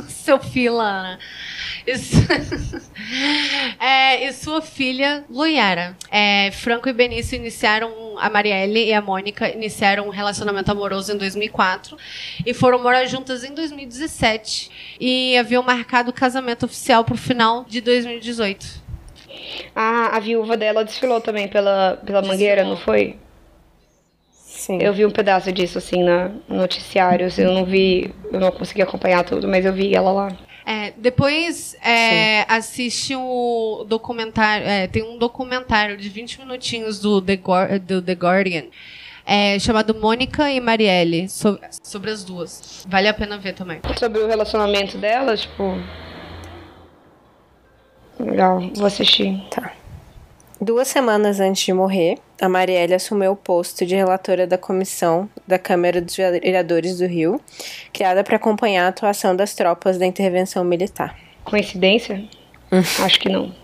seu 0.08 0.38
fila, 0.38 1.02
né? 1.04 1.18
é, 3.80 4.26
e 4.26 4.32
sua 4.32 4.60
filha, 4.60 5.24
Loiara. 5.28 5.96
É, 6.10 6.50
Franco 6.52 6.88
e 6.88 6.92
Benício 6.92 7.36
iniciaram, 7.36 8.18
a 8.18 8.28
Marielle 8.28 8.86
e 8.86 8.92
a 8.92 9.00
Mônica 9.00 9.48
iniciaram 9.48 10.06
um 10.06 10.10
relacionamento 10.10 10.70
amoroso 10.70 11.12
em 11.12 11.16
2004 11.16 11.96
e 12.44 12.52
foram 12.52 12.82
morar 12.82 13.04
juntas 13.06 13.44
em 13.44 13.54
2017 13.54 14.70
e 15.00 15.36
haviam 15.36 15.62
marcado 15.62 16.10
o 16.10 16.12
casamento 16.12 16.66
oficial 16.66 17.04
para 17.04 17.14
o 17.14 17.18
final 17.18 17.64
de 17.64 17.80
2018. 17.80 18.80
Ah, 19.74 20.16
a 20.16 20.20
viúva 20.20 20.56
dela 20.56 20.84
desfilou 20.84 21.20
também 21.20 21.48
pela, 21.48 21.98
pela 22.04 22.22
Mangueira, 22.22 22.64
não 22.64 22.76
foi? 22.76 23.16
Sim. 24.60 24.78
Eu 24.82 24.92
vi 24.92 25.06
um 25.06 25.10
pedaço 25.10 25.50
disso, 25.50 25.78
assim, 25.78 26.02
na, 26.02 26.28
no 26.46 26.56
noticiário. 26.56 27.26
Assim, 27.26 27.42
eu 27.42 27.54
não 27.54 27.64
vi, 27.64 28.12
eu 28.30 28.38
não 28.38 28.50
consegui 28.50 28.82
acompanhar 28.82 29.24
tudo, 29.24 29.48
mas 29.48 29.64
eu 29.64 29.72
vi 29.72 29.94
ela 29.94 30.12
lá. 30.12 30.36
É, 30.64 30.92
depois 30.96 31.76
é, 31.82 32.44
assiste 32.48 33.14
o 33.16 33.84
documentário. 33.88 34.66
É, 34.66 34.86
tem 34.86 35.02
um 35.02 35.18
documentário 35.18 35.96
de 35.96 36.08
20 36.08 36.40
minutinhos 36.40 37.00
do 37.00 37.20
The, 37.20 37.38
do 37.86 38.02
The 38.02 38.12
Guardian. 38.12 38.64
É, 39.26 39.58
chamado 39.58 39.94
Mônica 39.94 40.50
e 40.50 40.60
Marielle, 40.60 41.28
sobre, 41.28 41.60
sobre 41.82 42.10
as 42.10 42.24
duas. 42.24 42.84
Vale 42.88 43.06
a 43.06 43.14
pena 43.14 43.38
ver 43.38 43.54
também. 43.54 43.80
Sobre 43.96 44.20
o 44.20 44.26
relacionamento 44.26 44.98
delas, 44.98 45.42
tipo. 45.42 45.78
Legal, 48.18 48.60
vou 48.74 48.86
assistir. 48.86 49.40
Tá. 49.50 49.72
Duas 50.62 50.88
semanas 50.88 51.40
antes 51.40 51.64
de 51.64 51.72
morrer, 51.72 52.18
a 52.38 52.46
Marielle 52.46 52.92
assumiu 52.92 53.32
o 53.32 53.36
posto 53.36 53.86
de 53.86 53.94
relatora 53.94 54.46
da 54.46 54.58
comissão 54.58 55.26
da 55.46 55.58
Câmara 55.58 56.02
dos 56.02 56.14
Vereadores 56.14 56.98
do 56.98 57.06
Rio, 57.06 57.40
criada 57.94 58.22
para 58.22 58.36
acompanhar 58.36 58.84
a 58.84 58.88
atuação 58.88 59.34
das 59.34 59.54
tropas 59.54 59.96
da 59.96 60.04
intervenção 60.04 60.62
militar. 60.62 61.18
Coincidência? 61.44 62.22
Hum. 62.70 62.82
Acho 63.02 63.18
que 63.18 63.30
não. 63.30 63.54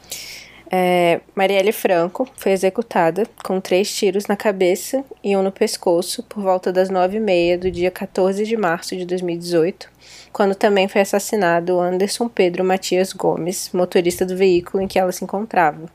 É, 0.73 1.21
Marielle 1.35 1.71
Franco 1.71 2.27
foi 2.35 2.53
executada 2.53 3.25
com 3.45 3.61
três 3.61 3.95
tiros 3.95 4.27
na 4.27 4.35
cabeça 4.35 5.05
e 5.23 5.37
um 5.37 5.43
no 5.43 5.53
pescoço 5.53 6.23
por 6.23 6.43
volta 6.43 6.73
das 6.73 6.89
nove 6.89 7.19
e 7.19 7.21
meia 7.21 7.59
do 7.59 7.71
dia 7.71 7.91
14 7.91 8.43
de 8.45 8.57
março 8.57 8.97
de 8.97 9.05
2018, 9.05 9.91
quando 10.33 10.55
também 10.55 10.89
foi 10.89 11.03
assassinado 11.03 11.79
Anderson 11.79 12.27
Pedro 12.27 12.65
Matias 12.65 13.13
Gomes, 13.13 13.69
motorista 13.75 14.25
do 14.25 14.35
veículo 14.35 14.83
em 14.83 14.89
que 14.89 14.99
ela 14.99 15.13
se 15.13 15.23
encontrava. 15.23 15.91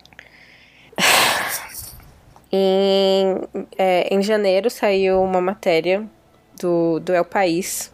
Em, 2.51 3.37
é, 3.77 4.13
em 4.13 4.21
janeiro 4.21 4.69
saiu 4.69 5.21
uma 5.21 5.39
matéria 5.39 6.05
do, 6.59 6.99
do 6.99 7.13
El 7.13 7.23
País 7.23 7.91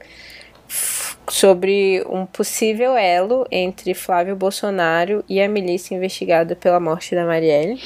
sobre 1.30 2.04
um 2.10 2.26
possível 2.26 2.96
elo 2.96 3.46
entre 3.52 3.94
Flávio 3.94 4.36
Bolsonaro 4.36 5.24
e 5.30 5.42
a 5.42 5.48
milícia 5.48 5.96
investigada 5.96 6.56
pela 6.56 6.80
morte 6.80 7.14
da 7.14 7.26
Marielle. 7.26 7.80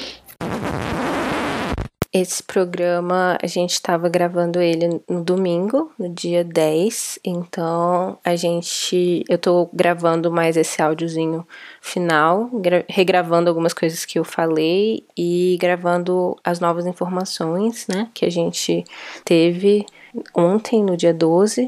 Esse 2.12 2.42
programa 2.42 3.38
a 3.42 3.46
gente 3.46 3.70
estava 3.70 4.06
gravando 4.06 4.60
ele 4.60 5.00
no 5.08 5.24
domingo, 5.24 5.90
no 5.98 6.10
dia 6.10 6.44
10. 6.44 7.18
Então 7.24 8.18
a 8.22 8.36
gente. 8.36 9.24
Eu 9.26 9.38
tô 9.38 9.70
gravando 9.72 10.30
mais 10.30 10.58
esse 10.58 10.82
áudiozinho 10.82 11.46
final, 11.80 12.50
regravando 12.86 13.48
algumas 13.48 13.72
coisas 13.72 14.04
que 14.04 14.18
eu 14.18 14.24
falei 14.24 15.06
e 15.16 15.56
gravando 15.58 16.36
as 16.44 16.60
novas 16.60 16.86
informações, 16.86 17.86
né? 17.88 18.10
Que 18.12 18.26
a 18.26 18.30
gente 18.30 18.84
teve 19.24 19.86
ontem, 20.34 20.84
no 20.84 20.98
dia 20.98 21.14
12, 21.14 21.66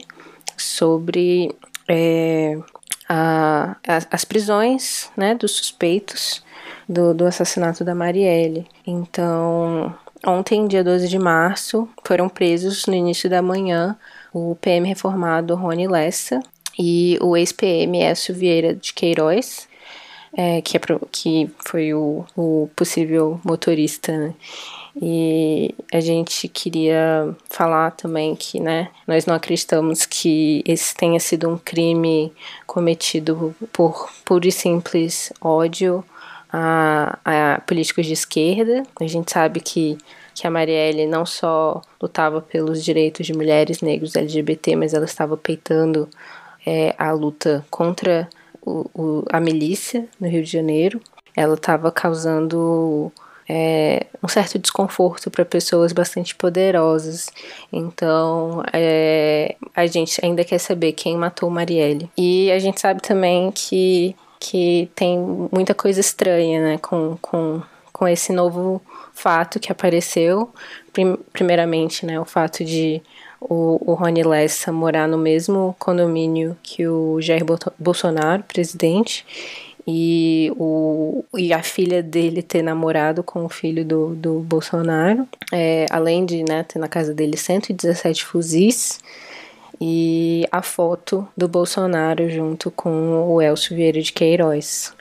sobre 0.59 1.57
é, 1.89 2.59
a, 3.09 3.77
as 4.11 4.25
prisões 4.27 5.11
né, 5.17 5.35
dos 5.35 5.53
suspeitos 5.53 6.45
do, 6.89 7.15
do 7.15 7.27
assassinato 7.27 7.85
da 7.85 7.95
Marielle. 7.95 8.67
Então, 8.87 9.95
Ontem, 10.27 10.67
dia 10.67 10.83
12 10.83 11.07
de 11.07 11.19
março, 11.19 11.87
foram 12.03 12.31
presos 12.31 12.87
no 12.87 12.95
início 12.95 13.29
da 13.29 13.43
manhã 13.43 13.95
o 14.33 14.57
PM 14.59 14.89
reformado 14.89 15.55
Rony 15.55 15.87
Lessa 15.87 16.41
e 16.79 17.19
o 17.21 17.37
ex-PM 17.37 18.01
Écio 18.01 18.35
Vieira 18.35 18.75
de 18.75 18.95
Queiroz, 18.95 19.69
é, 20.35 20.63
que, 20.63 20.79
é, 20.79 20.81
que 21.13 21.51
foi 21.67 21.93
o, 21.93 22.25
o 22.35 22.71
possível 22.75 23.39
motorista, 23.45 24.17
né? 24.17 24.35
E 25.01 25.75
a 25.93 26.01
gente 26.01 26.49
queria 26.49 27.37
falar 27.51 27.91
também 27.91 28.35
que, 28.35 28.61
né, 28.61 28.91
nós 29.07 29.27
não 29.27 29.35
acreditamos 29.35 30.07
que 30.07 30.63
esse 30.65 30.95
tenha 30.95 31.19
sido 31.19 31.49
um 31.49 31.59
crime 31.59 32.33
cometido 32.65 33.55
por 33.73 34.09
puro 34.25 34.47
e 34.47 34.53
simples 34.53 35.33
ódio 35.41 36.05
a, 36.57 37.19
a 37.25 37.61
políticos 37.63 38.07
de 38.07 38.13
esquerda. 38.13 38.85
A 39.01 39.07
gente 39.09 39.33
sabe 39.33 39.59
que, 39.59 39.99
que 40.33 40.47
a 40.47 40.51
Marielle 40.51 41.05
não 41.05 41.27
só 41.27 41.83
lutava 42.01 42.41
pelos 42.41 42.85
direitos 42.85 43.27
de 43.27 43.35
mulheres 43.35 43.81
negros 43.81 44.15
LGBT, 44.15 44.77
mas 44.77 44.95
ela 44.95 45.05
estava 45.05 45.37
peitando 45.37 46.09
é, 46.65 46.95
a 46.97 47.11
luta 47.11 47.67
contra 47.69 48.29
o, 48.63 48.89
o, 48.95 49.25
a 49.33 49.41
milícia 49.41 50.07
no 50.21 50.29
Rio 50.29 50.45
de 50.45 50.51
Janeiro. 50.51 51.01
Ela 51.37 51.55
estava 51.55 51.91
causando 51.91 53.11
é, 53.49 54.07
um 54.23 54.29
certo 54.29 54.57
desconforto 54.57 55.33
para 55.33 55.45
pessoas 55.45 55.93
bastante 55.93 56.37
poderosas. 56.37 57.31
Então, 57.73 58.63
é, 58.73 59.57
a 59.75 59.87
gente 59.87 60.25
ainda 60.25 60.45
quer 60.45 60.59
saber 60.59 60.93
quem 60.93 61.17
matou 61.17 61.51
Marielle. 61.51 62.09
E 62.17 62.53
a 62.53 62.61
gente 62.61 62.81
sabe 62.81 63.03
também 63.03 63.51
que 63.51 64.15
que 64.45 64.91
tem 64.95 65.19
muita 65.51 65.73
coisa 65.75 66.01
estranha, 66.01 66.63
né, 66.63 66.79
com, 66.79 67.17
com, 67.23 67.63
com 67.91 68.07
esse 68.07 68.31
novo 68.31 68.83
fato 69.15 69.59
que 69.59 69.73
apareceu. 69.73 70.51
Primeiramente, 71.33 72.05
né, 72.05 72.21
o 72.21 72.27
fato 72.27 72.63
de 72.63 73.01
o, 73.41 73.81
o 73.93 73.95
Rony 73.95 74.23
Lessa 74.23 74.71
morar 74.71 75.09
no 75.09 75.17
mesmo 75.17 75.75
condomínio 75.79 76.59
que 76.63 76.87
o 76.87 77.23
Jair 77.23 77.43
Bolsonaro, 77.79 78.43
presidente, 78.43 79.25
e, 79.87 80.53
o, 80.57 81.25
e 81.35 81.53
a 81.53 81.63
filha 81.63 82.03
dele 82.03 82.43
ter 82.43 82.63
namorado 82.63 83.23
com 83.23 83.47
o 83.47 83.49
filho 83.49 83.83
do, 83.83 84.15
do 84.15 84.41
Bolsonaro, 84.41 85.27
é, 85.51 85.87
além 85.91 86.27
de 86.27 86.43
né, 86.43 86.65
ter 86.65 86.79
na 86.79 86.89
casa 86.89 87.15
dele 87.15 87.37
117 87.37 88.25
fuzis 88.25 89.01
e 89.81 90.47
a 90.51 90.63
foto 90.63 91.27
do 91.37 91.49
Bolsonaro 91.49 92.29
junto 92.31 92.71
com 92.71 93.29
o 93.29 93.41
Elcio 93.41 93.77
Vieira 93.77 94.01
de 94.01 94.13
Queiroz. 94.13 94.95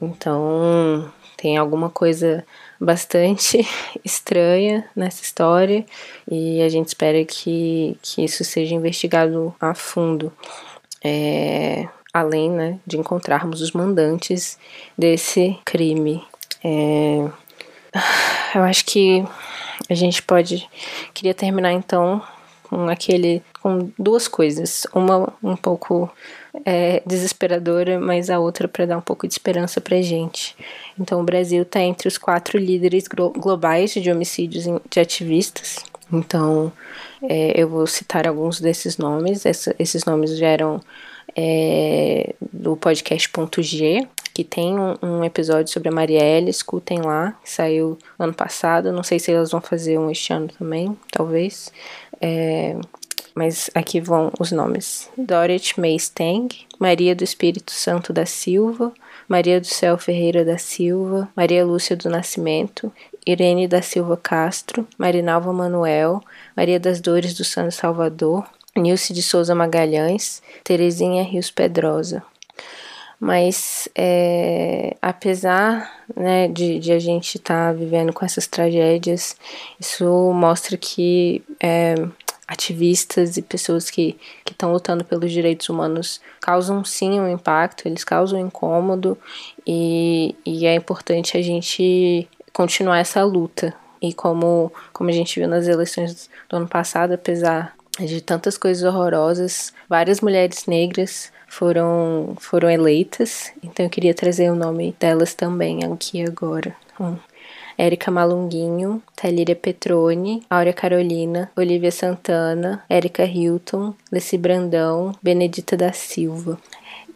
Então, 0.00 1.10
tem 1.36 1.56
alguma 1.56 1.90
coisa 1.90 2.44
bastante 2.80 3.66
estranha 4.04 4.88
nessa 4.94 5.22
história 5.22 5.84
e 6.30 6.62
a 6.62 6.68
gente 6.68 6.88
espera 6.88 7.24
que, 7.24 7.96
que 8.02 8.24
isso 8.24 8.44
seja 8.44 8.74
investigado 8.74 9.54
a 9.60 9.74
fundo. 9.74 10.32
É, 11.04 11.88
além 12.12 12.50
né, 12.50 12.78
de 12.86 12.98
encontrarmos 12.98 13.60
os 13.60 13.72
mandantes 13.72 14.58
desse 14.96 15.58
crime. 15.64 16.22
É, 16.62 17.28
eu 18.54 18.62
acho 18.62 18.84
que 18.84 19.24
a 19.88 19.94
gente 19.94 20.22
pode. 20.22 20.68
Queria 21.14 21.34
terminar 21.34 21.72
então 21.72 22.22
com 22.62 22.88
aquele 22.88 23.42
com 23.62 23.90
duas 23.98 24.26
coisas, 24.26 24.86
uma 24.92 25.32
um 25.42 25.54
pouco 25.54 26.10
é, 26.64 27.02
desesperadora, 27.06 28.00
mas 28.00 28.28
a 28.28 28.38
outra 28.38 28.66
para 28.66 28.86
dar 28.86 28.98
um 28.98 29.02
pouco 29.02 29.26
de 29.26 29.34
esperança 29.34 29.80
para 29.80 30.02
gente. 30.02 30.56
Então 30.98 31.20
o 31.20 31.24
Brasil 31.24 31.62
está 31.62 31.80
entre 31.80 32.08
os 32.08 32.18
quatro 32.18 32.58
líderes 32.58 33.04
globais 33.06 33.92
de 33.92 34.10
homicídios 34.10 34.64
de 34.90 35.00
ativistas. 35.00 35.76
Então, 36.12 36.70
é, 37.22 37.58
eu 37.58 37.68
vou 37.68 37.86
citar 37.86 38.26
alguns 38.26 38.60
desses 38.60 38.98
nomes. 38.98 39.46
Essa, 39.46 39.74
esses 39.78 40.04
nomes 40.04 40.38
vieram 40.38 40.80
é, 41.34 42.34
do 42.52 42.76
podcast.g, 42.76 44.06
que 44.34 44.44
tem 44.44 44.78
um, 44.78 44.96
um, 45.02 45.24
episódio 45.24 45.72
sobre 45.72 45.88
a 45.88 45.92
Marielle, 45.92 46.50
escutem 46.50 47.00
lá, 47.00 47.38
saiu 47.44 47.96
ano 48.18 48.34
passado. 48.34 48.92
Não 48.92 49.02
sei 49.02 49.18
se 49.18 49.32
elas 49.32 49.52
vão 49.52 49.60
fazer 49.60 49.98
um 49.98 50.10
este 50.10 50.32
ano 50.32 50.48
também, 50.48 50.96
talvez. 51.10 51.72
É, 52.20 52.76
mas 53.34 53.70
aqui 53.74 54.00
vão 54.00 54.32
os 54.38 54.52
nomes: 54.52 55.10
Dorothy 55.16 55.80
May 55.80 55.96
Maria 56.78 57.14
do 57.14 57.24
Espírito 57.24 57.72
Santo 57.72 58.12
da 58.12 58.26
Silva, 58.26 58.92
Maria 59.28 59.60
do 59.60 59.66
Céu 59.66 59.96
Ferreira 59.96 60.44
da 60.44 60.58
Silva, 60.58 61.28
Maria 61.34 61.64
Lúcia 61.64 61.96
do 61.96 62.10
Nascimento, 62.10 62.92
Irene 63.26 63.68
da 63.68 63.80
Silva 63.80 64.16
Castro, 64.16 64.86
Marinalva 64.98 65.52
Manuel, 65.52 66.20
Maria 66.56 66.80
das 66.80 67.00
Dores 67.00 67.34
do 67.34 67.44
Santo 67.44 67.72
Salvador, 67.72 68.44
Nilce 68.76 69.12
de 69.12 69.22
Souza 69.22 69.54
Magalhães, 69.54 70.42
Terezinha 70.64 71.22
Rios 71.22 71.50
Pedrosa. 71.50 72.22
Mas 73.20 73.88
é, 73.94 74.96
apesar 75.00 76.02
né, 76.16 76.48
de, 76.48 76.80
de, 76.80 76.90
a 76.90 76.98
gente 76.98 77.36
estar 77.36 77.68
tá 77.68 77.72
vivendo 77.72 78.12
com 78.12 78.24
essas 78.24 78.48
tragédias, 78.48 79.36
isso 79.78 80.32
mostra 80.34 80.76
que 80.76 81.40
é, 81.62 81.94
ativistas 82.52 83.36
e 83.36 83.42
pessoas 83.42 83.90
que 83.90 84.16
estão 84.48 84.72
lutando 84.72 85.04
pelos 85.04 85.32
direitos 85.32 85.68
humanos 85.68 86.20
causam 86.40 86.84
sim 86.84 87.18
um 87.18 87.28
impacto, 87.28 87.88
eles 87.88 88.04
causam 88.04 88.38
incômodo 88.38 89.16
e, 89.66 90.36
e 90.44 90.66
é 90.66 90.74
importante 90.74 91.36
a 91.36 91.42
gente 91.42 92.28
continuar 92.52 92.98
essa 92.98 93.24
luta. 93.24 93.74
E 94.00 94.12
como, 94.12 94.72
como 94.92 95.10
a 95.10 95.12
gente 95.12 95.38
viu 95.38 95.48
nas 95.48 95.68
eleições 95.68 96.28
do 96.48 96.56
ano 96.56 96.68
passado, 96.68 97.12
apesar 97.14 97.74
de 97.98 98.20
tantas 98.20 98.58
coisas 98.58 98.82
horrorosas, 98.82 99.72
várias 99.88 100.20
mulheres 100.20 100.66
negras 100.66 101.32
foram, 101.46 102.34
foram 102.40 102.68
eleitas, 102.68 103.52
então 103.62 103.86
eu 103.86 103.90
queria 103.90 104.12
trazer 104.12 104.50
o 104.50 104.56
nome 104.56 104.94
delas 104.98 105.34
também 105.34 105.84
aqui 105.84 106.22
agora. 106.22 106.74
Hum. 107.00 107.16
Érica 107.76 108.10
Malunguinho, 108.10 109.02
Thalíria 109.16 109.56
Petrone, 109.56 110.42
Áurea 110.48 110.72
Carolina, 110.72 111.50
Olivia 111.56 111.90
Santana, 111.90 112.84
Érica 112.88 113.24
Hilton, 113.24 113.94
Leci 114.10 114.38
Brandão, 114.38 115.12
Benedita 115.22 115.76
da 115.76 115.92
Silva. 115.92 116.58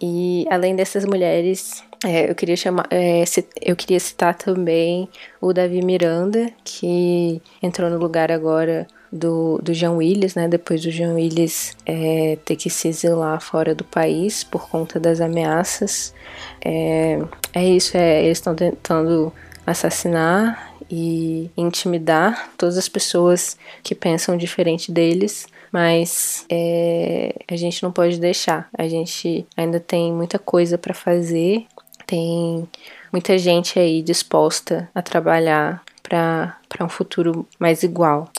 E 0.00 0.46
além 0.50 0.76
dessas 0.76 1.04
mulheres, 1.04 1.82
é, 2.04 2.30
eu 2.30 2.34
queria 2.34 2.56
chamar, 2.56 2.86
é, 2.90 3.24
eu 3.62 3.74
queria 3.74 3.98
citar 3.98 4.34
também 4.34 5.08
o 5.40 5.52
Davi 5.52 5.82
Miranda, 5.82 6.50
que 6.62 7.40
entrou 7.62 7.88
no 7.88 7.98
lugar 7.98 8.30
agora 8.30 8.86
do, 9.10 9.58
do 9.62 9.72
Jean 9.72 9.92
Willis, 9.92 10.34
né? 10.34 10.48
Depois 10.48 10.82
do 10.82 10.90
Jean 10.90 11.14
Willis 11.14 11.76
é, 11.86 12.38
ter 12.44 12.56
que 12.56 12.68
se 12.68 12.88
exilar 12.88 13.40
fora 13.40 13.74
do 13.74 13.84
país 13.84 14.44
por 14.44 14.68
conta 14.68 15.00
das 15.00 15.20
ameaças. 15.20 16.14
É, 16.64 17.18
é 17.54 17.64
isso, 17.64 17.96
é, 17.96 18.24
eles 18.24 18.38
estão 18.38 18.54
tentando 18.54 19.32
assassinar 19.66 20.72
e 20.90 21.50
intimidar 21.56 22.50
todas 22.56 22.78
as 22.78 22.88
pessoas 22.88 23.58
que 23.82 23.94
pensam 23.94 24.36
diferente 24.36 24.92
deles, 24.92 25.46
mas 25.72 26.46
é, 26.48 27.34
a 27.50 27.56
gente 27.56 27.82
não 27.82 27.90
pode 27.90 28.20
deixar. 28.20 28.68
A 28.76 28.86
gente 28.86 29.46
ainda 29.56 29.80
tem 29.80 30.12
muita 30.12 30.38
coisa 30.38 30.78
para 30.78 30.94
fazer, 30.94 31.66
tem 32.06 32.68
muita 33.12 33.36
gente 33.36 33.78
aí 33.78 34.00
disposta 34.00 34.88
a 34.94 35.02
trabalhar 35.02 35.82
para 36.02 36.56
um 36.80 36.88
futuro 36.88 37.46
mais 37.58 37.82
igual. 37.82 38.30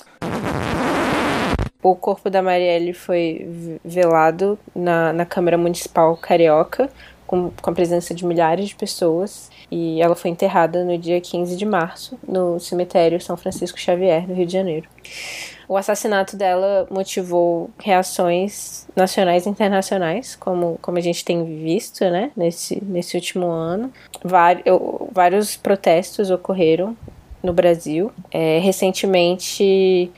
O 1.83 1.95
corpo 1.95 2.29
da 2.29 2.41
Marielle 2.41 2.93
foi 2.93 3.79
velado 3.83 4.57
na, 4.75 5.13
na 5.13 5.25
Câmara 5.25 5.57
Municipal 5.57 6.17
Carioca, 6.17 6.89
com, 7.27 7.51
com 7.61 7.69
a 7.69 7.73
presença 7.73 8.15
de 8.15 8.25
milhares 8.25 8.69
de 8.69 8.75
pessoas 8.75 9.51
e 9.69 10.01
ela 10.01 10.15
foi 10.15 10.31
enterrada 10.31 10.83
no 10.83 10.97
dia 10.97 11.19
15 11.19 11.55
de 11.55 11.65
março 11.65 12.17
no 12.27 12.59
cemitério 12.59 13.21
São 13.21 13.35
Francisco 13.35 13.77
Xavier, 13.77 14.27
no 14.27 14.33
Rio 14.33 14.47
de 14.47 14.53
Janeiro. 14.53 14.87
O 15.67 15.75
assassinato 15.75 16.37
dela 16.37 16.87
motivou 16.89 17.69
reações 17.77 18.87
nacionais 18.95 19.45
e 19.45 19.49
internacionais, 19.49 20.33
como, 20.37 20.79
como 20.81 20.97
a 20.97 21.01
gente 21.01 21.25
tem 21.25 21.43
visto 21.61 22.05
né, 22.05 22.31
nesse, 22.37 22.81
nesse 22.81 23.17
último 23.17 23.47
ano. 23.47 23.91
Vários, 24.23 24.63
vários 25.11 25.57
protestos 25.57 26.31
ocorreram 26.31 26.95
no 27.43 27.51
Brasil. 27.51 28.13
É, 28.31 28.59
recentemente 28.59 30.09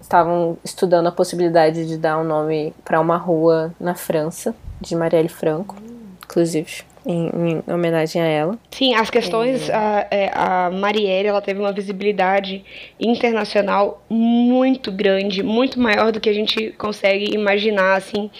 estavam 0.00 0.56
estudando 0.62 1.08
a 1.08 1.12
possibilidade 1.12 1.84
de 1.86 1.96
dar 1.96 2.18
um 2.18 2.24
nome 2.24 2.72
para 2.84 3.00
uma 3.00 3.16
rua 3.16 3.74
na 3.80 3.96
França, 3.96 4.54
de 4.80 4.94
Marielle 4.94 5.28
Franco, 5.28 5.76
inclusive 6.24 6.84
em, 7.04 7.62
em, 7.66 7.72
homenagem 7.72 8.22
a 8.22 8.26
ela. 8.26 8.58
Sim, 8.70 8.94
as 8.94 9.10
questões. 9.10 9.68
É... 9.68 9.74
A, 9.74 10.06
é, 10.10 10.30
a 10.34 10.70
Marielle 10.70 11.28
ela 11.28 11.40
teve 11.40 11.60
uma 11.60 11.72
visibilidade 11.72 12.64
internacional 12.98 14.04
muito 14.08 14.90
grande, 14.92 15.42
muito 15.42 15.80
maior 15.80 16.12
do 16.12 16.20
que 16.20 16.28
a 16.28 16.32
gente 16.32 16.70
consegue 16.78 17.34
imaginar, 17.34 17.96
assim, 17.96 18.30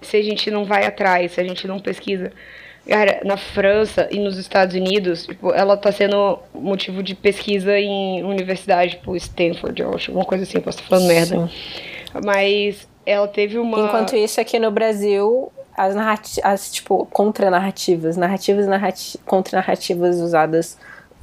se 0.00 0.16
a 0.16 0.22
gente 0.22 0.50
não 0.50 0.64
vai 0.64 0.86
atrás, 0.86 1.32
se 1.32 1.40
a 1.40 1.44
gente 1.44 1.66
não 1.66 1.78
pesquisa. 1.78 2.32
Cara, 2.86 3.20
na 3.24 3.36
França 3.36 4.08
e 4.10 4.18
nos 4.18 4.36
Estados 4.36 4.74
Unidos, 4.74 5.24
tipo, 5.24 5.52
ela 5.52 5.76
tá 5.76 5.92
sendo 5.92 6.40
motivo 6.52 7.00
de 7.00 7.14
pesquisa 7.14 7.78
em 7.78 8.24
universidade, 8.24 8.96
tipo 8.96 9.14
Stanford, 9.14 9.80
eu 9.80 9.94
acho, 9.94 10.10
alguma 10.10 10.26
coisa 10.26 10.42
assim, 10.42 10.60
posso 10.60 10.78
estar 10.78 10.88
falando 10.88 11.06
merda. 11.06 11.50
Mas 12.24 12.88
ela 13.06 13.28
teve 13.28 13.56
uma. 13.56 13.78
Enquanto 13.78 14.16
isso, 14.16 14.40
aqui 14.40 14.58
no 14.58 14.70
Brasil, 14.72 15.52
as 15.76 15.94
narrativas, 15.94 16.72
tipo, 16.72 17.06
contra-narrativas, 17.06 18.16
narrativas, 18.16 18.66
narrati 18.66 19.18
contra-narrativas 19.26 20.20
usadas 20.20 20.78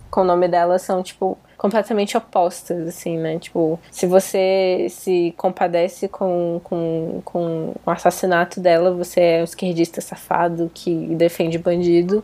com 0.09 0.21
o 0.21 0.23
nome 0.23 0.47
dela 0.47 0.79
são, 0.79 1.03
tipo, 1.03 1.37
completamente 1.57 2.17
opostas, 2.17 2.87
assim, 2.87 3.17
né? 3.17 3.37
Tipo, 3.37 3.79
se 3.91 4.07
você 4.07 4.87
se 4.89 5.33
compadece 5.37 6.07
com, 6.07 6.59
com, 6.63 7.21
com 7.23 7.75
o 7.85 7.91
assassinato 7.91 8.59
dela, 8.59 8.91
você 8.91 9.19
é 9.21 9.41
um 9.41 9.43
esquerdista 9.43 10.01
safado 10.01 10.71
que 10.73 10.91
defende 11.15 11.59
bandido. 11.59 12.23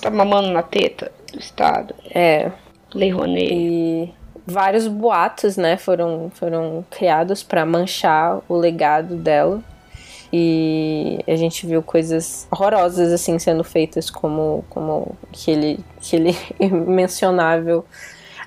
Tá 0.00 0.10
mamando 0.10 0.48
na 0.52 0.62
teta 0.62 1.10
do 1.32 1.38
Estado. 1.38 1.94
É. 2.14 2.52
Lei 2.94 3.10
Rouanet. 3.10 3.52
E 3.52 4.14
vários 4.46 4.86
boatos, 4.86 5.56
né, 5.56 5.76
foram, 5.76 6.30
foram 6.34 6.84
criados 6.90 7.42
para 7.42 7.64
manchar 7.64 8.40
o 8.48 8.54
legado 8.54 9.16
dela. 9.16 9.62
E 10.36 11.20
a 11.28 11.36
gente 11.36 11.64
viu 11.64 11.80
coisas 11.80 12.48
horrorosas 12.50 13.12
assim 13.12 13.38
sendo 13.38 13.62
feitas 13.62 14.10
como 14.10 14.64
como 14.68 15.14
aquele 15.30 15.78
aquele 15.96 16.36
mencionável 16.74 17.84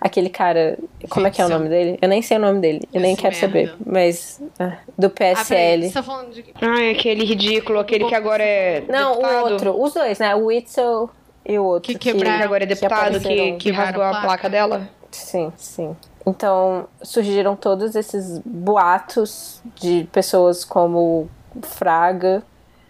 aquele 0.02 0.30
cara, 0.30 0.78
como 1.10 1.28
é 1.28 1.32
que 1.32 1.42
é 1.42 1.46
o 1.46 1.50
nome 1.50 1.70
dele? 1.70 1.98
Eu 2.02 2.10
nem 2.10 2.22
sei 2.22 2.36
o 2.36 2.40
nome 2.42 2.60
dele, 2.60 2.82
eu 2.94 3.00
nem 3.00 3.16
quero 3.16 3.36
saber, 3.36 3.74
mas 3.86 4.42
ah, 4.60 4.78
do 4.98 5.10
PSL. 5.10 5.86
Ah, 5.86 5.88
você 5.88 5.94
tá 5.94 6.04
falando 6.04 6.34
de... 6.34 6.46
ah, 6.62 6.84
é 6.84 6.92
aquele 6.92 7.24
ridículo, 7.24 7.80
aquele 7.80 8.06
que 8.06 8.16
agora 8.16 8.44
é 8.44 8.84
Não, 8.90 9.16
deputado. 9.16 9.34
o 9.34 9.52
outro, 9.52 9.82
os 9.82 9.94
dois, 9.94 10.20
né? 10.20 10.36
O 10.36 10.46
Witzel 10.46 11.10
e 11.46 11.58
o 11.58 11.64
outro 11.64 11.94
que 11.94 11.98
quebraram, 11.98 12.38
que 12.38 12.44
agora 12.44 12.64
é 12.64 12.68
deputado, 12.68 13.20
que, 13.22 13.28
que, 13.28 13.52
que 13.54 13.72
rasgou 13.72 14.04
a 14.04 14.22
placa 14.22 14.50
dela. 14.50 14.90
Sim, 15.10 15.54
sim. 15.56 15.96
Então 16.26 16.88
surgiram 17.02 17.56
todos 17.56 17.96
esses 17.96 18.40
boatos 18.46 19.62
de 19.76 20.06
pessoas 20.12 20.66
como 20.66 21.30
Fraga 21.62 22.44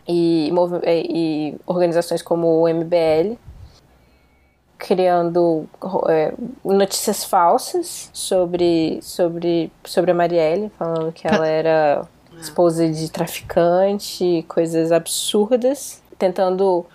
e, 0.08 0.52
e 0.86 1.56
organizações 1.66 2.22
como 2.22 2.48
o 2.62 2.68
MBL 2.68 3.38
criando 4.78 5.68
é, 6.08 6.34
notícias 6.64 7.24
falsas 7.24 8.10
sobre, 8.14 9.00
sobre, 9.02 9.72
sobre 9.84 10.12
a 10.12 10.14
Marielle, 10.14 10.72
falando 10.78 11.12
que 11.12 11.28
ela 11.28 11.46
era 11.48 12.08
esposa 12.40 12.88
de 12.88 13.12
traficante, 13.12 14.46
coisas 14.48 14.92
absurdas, 14.92 16.02
tentando 16.20 16.86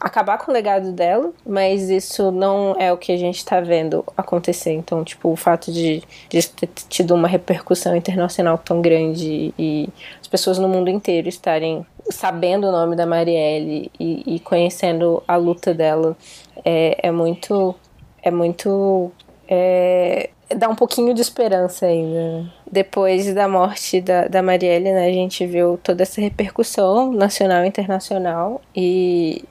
acabar 0.00 0.38
com 0.38 0.50
o 0.50 0.54
legado 0.54 0.92
dela, 0.92 1.32
mas 1.44 1.90
isso 1.90 2.30
não 2.30 2.74
é 2.78 2.92
o 2.92 2.96
que 2.96 3.12
a 3.12 3.16
gente 3.16 3.38
está 3.38 3.60
vendo 3.60 4.04
acontecer. 4.16 4.72
Então, 4.72 5.04
tipo, 5.04 5.28
o 5.28 5.36
fato 5.36 5.72
de, 5.72 6.02
de 6.28 6.48
ter 6.48 6.68
tido 6.88 7.14
uma 7.14 7.28
repercussão 7.28 7.94
internacional 7.96 8.56
tão 8.56 8.80
grande 8.80 9.52
e 9.58 9.88
pessoas 10.32 10.58
no 10.58 10.66
mundo 10.66 10.88
inteiro 10.88 11.28
estarem 11.28 11.86
sabendo 12.10 12.66
o 12.66 12.72
nome 12.72 12.96
da 12.96 13.04
Marielle 13.04 13.92
e, 14.00 14.36
e 14.36 14.40
conhecendo 14.40 15.22
a 15.28 15.36
luta 15.36 15.74
dela 15.74 16.16
é, 16.64 17.06
é 17.06 17.10
muito. 17.10 17.74
É 18.22 18.30
muito. 18.30 19.12
É, 19.46 20.30
dá 20.56 20.70
um 20.70 20.74
pouquinho 20.74 21.12
de 21.12 21.20
esperança 21.20 21.84
ainda. 21.84 22.50
Depois 22.70 23.34
da 23.34 23.46
morte 23.46 24.00
da, 24.00 24.26
da 24.26 24.42
Marielle, 24.42 24.90
né, 24.90 25.06
a 25.06 25.12
gente 25.12 25.46
viu 25.46 25.78
toda 25.82 26.02
essa 26.02 26.18
repercussão 26.18 27.12
nacional 27.12 27.62
e 27.64 27.68
internacional. 27.68 28.62
E 28.74 29.44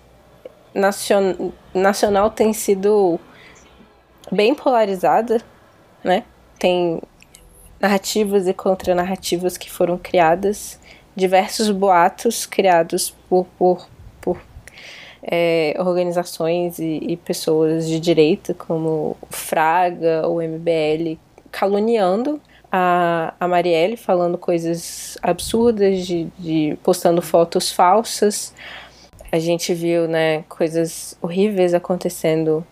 nacion, 0.74 1.52
nacional 1.76 2.32
tem 2.32 2.54
sido 2.54 3.20
bem 4.32 4.56
polarizada, 4.56 5.42
né? 6.04 6.24
Tem 6.58 7.00
narrativas 7.82 8.48
e 8.48 8.54
contranarrativas 8.54 9.58
que 9.58 9.70
foram 9.70 9.98
criadas, 9.98 10.80
diversos 11.16 11.72
boatos 11.72 12.46
criados 12.46 13.14
por, 13.28 13.46
por, 13.58 13.88
por 14.22 14.42
é, 15.24 15.76
organizações 15.80 16.80
e, 16.80 17.00
e, 17.02 17.18
pessoas 17.18 17.88
de 17.88 18.00
direita, 18.00 18.54
como 18.54 19.18
Fraga, 19.30 20.28
o 20.28 20.42
MBL, 20.42 21.18
caluniando 21.52 22.40
a, 22.72 23.34
a 23.40 23.48
Marielle, 23.48 23.98
falando 23.98 24.38
coisas 24.38 25.18
absurdas, 25.22 26.06
de, 26.06 26.28
de 26.38 26.78
postando 26.84 27.22
fotos 27.22 27.72
falsas. 27.72 28.54
A 29.32 29.40
gente 29.40 29.74
viu 29.74 30.08
né, 30.08 30.44
coisas 30.48 31.18
horríveis 31.22 31.74
acontecendo 31.74 32.66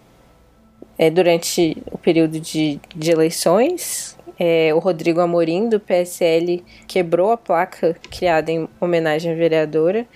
é, 0.98 1.10
durante 1.10 1.82
o 1.92 1.98
período 1.98 2.40
de, 2.40 2.80
de 2.94 3.12
eleições. 3.12 4.19
É, 4.40 4.74
o 4.74 4.80
Rodrigo 4.80 5.20
Amorim, 5.20 5.68
do 5.68 5.80
PSL, 5.80 6.64
quebrou 6.88 7.32
a 7.32 7.38
placa 7.38 7.96
criada 8.10 8.52
em 8.52 8.70
homenagem 8.80 9.32
à 9.34 9.36
vereadora, 9.36 10.08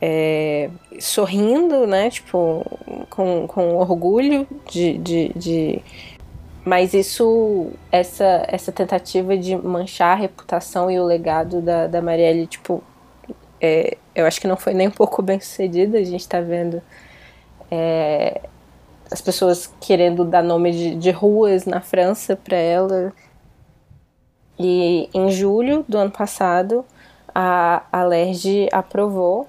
é, 0.00 0.70
sorrindo, 0.98 1.86
né, 1.86 2.08
tipo, 2.10 2.64
com, 3.10 3.46
com 3.46 3.76
orgulho 3.76 4.46
de, 4.66 4.96
de, 4.98 5.32
de 5.36 5.82
mas 6.66 6.94
isso, 6.94 7.70
essa, 7.92 8.44
essa 8.48 8.72
tentativa 8.72 9.36
de 9.36 9.54
manchar 9.54 10.16
a 10.16 10.20
reputação 10.20 10.90
e 10.90 10.98
o 10.98 11.04
legado 11.04 11.62
da, 11.62 11.86
da 11.86 12.02
Marielle, 12.02 12.44
tipo, 12.48 12.82
é, 13.60 13.96
eu 14.12 14.26
acho 14.26 14.40
que 14.40 14.48
não 14.48 14.56
foi 14.56 14.74
nem 14.74 14.88
um 14.88 14.90
pouco 14.90 15.22
bem 15.22 15.38
sucedida. 15.38 15.96
A 15.96 16.02
gente 16.02 16.28
tá 16.28 16.40
vendo 16.40 16.82
é, 17.70 18.40
as 19.10 19.20
pessoas 19.20 19.72
querendo 19.80 20.24
dar 20.24 20.42
nome 20.42 20.72
de, 20.72 20.94
de 20.96 21.10
ruas 21.12 21.66
na 21.66 21.80
França 21.80 22.34
para 22.34 22.56
ela. 22.56 23.12
E 24.58 25.08
em 25.12 25.30
julho 25.30 25.84
do 25.88 25.98
ano 25.98 26.10
passado, 26.10 26.84
a 27.34 27.82
Alerj 27.92 28.68
aprovou 28.72 29.46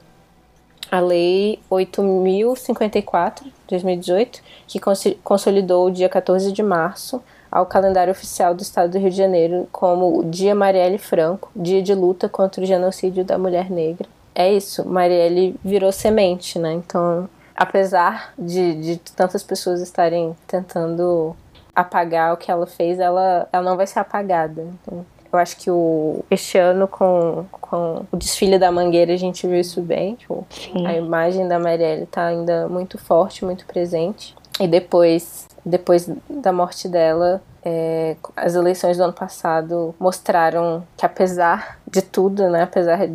a 0.92 1.00
Lei 1.00 1.60
8.054 1.72 3.44
de 3.44 3.52
2018, 3.70 4.42
que 4.68 4.80
consolidou 5.24 5.88
o 5.88 5.92
dia 5.92 6.10
14 6.10 6.52
de 6.52 6.64
março 6.64 7.22
ao 7.52 7.66
calendário 7.66 8.12
oficial 8.12 8.54
do 8.54 8.62
Estado 8.62 8.92
do 8.92 8.98
Rio 8.98 9.10
de 9.10 9.18
Janeiro 9.18 9.68
como 9.72 10.20
o 10.20 10.26
Dia 10.26 10.54
Marielle 10.54 10.98
Franco, 10.98 11.50
dia 11.56 11.82
de 11.82 11.94
luta 11.94 12.28
contra 12.28 12.62
o 12.62 12.66
genocídio 12.66 13.24
da 13.24 13.38
mulher 13.38 13.70
negra. 13.70 14.08
É 14.36 14.52
isso, 14.52 14.88
Marielle 14.88 15.56
virou 15.64 15.92
semente, 15.92 16.60
né? 16.60 16.74
Então, 16.74 17.28
apesar 17.56 18.34
de, 18.38 18.76
de 18.76 18.98
tantas 19.16 19.44
pessoas 19.44 19.82
estarem 19.82 20.36
tentando 20.46 21.36
apagar 21.78 22.34
o 22.34 22.38
que 22.38 22.50
ela 22.50 22.66
fez, 22.66 23.00
ela, 23.00 23.48
ela 23.54 23.64
não 23.64 23.78
vai 23.78 23.86
ser 23.86 24.00
apagada. 24.00 24.64
Então, 24.64 25.06
eu 25.32 25.38
acho 25.38 25.58
que 25.58 25.70
o, 25.70 26.26
este 26.32 26.58
ano, 26.58 26.88
com, 26.88 27.46
com 27.52 28.04
o 28.12 28.18
desfile 28.18 28.58
da 28.58 28.72
Mangueira, 28.72 29.14
a 29.14 29.18
gente 29.18 29.46
viu 29.46 29.60
isso 29.60 29.80
bem. 29.80 30.16
Tipo, 30.16 30.44
a 30.84 30.94
imagem 30.94 31.48
da 31.48 31.60
Marielle 31.60 32.08
tá 32.08 32.26
ainda 32.26 32.68
muito 32.68 32.98
forte, 32.98 33.46
muito 33.46 33.68
presente. 33.68 34.36
E 34.60 34.68
depois, 34.68 35.48
depois 35.64 36.10
da 36.28 36.52
morte 36.52 36.88
dela, 36.88 37.44
é, 37.64 38.16
as 38.36 38.56
eleições 38.56 38.98
do 38.98 39.04
ano 39.04 39.14
passado 39.14 39.94
mostraram 40.00 40.84
que 40.98 41.06
apesar 41.06 41.78
de 41.88 42.02
tudo, 42.02 42.50
né, 42.50 42.64
apesar 42.64 43.08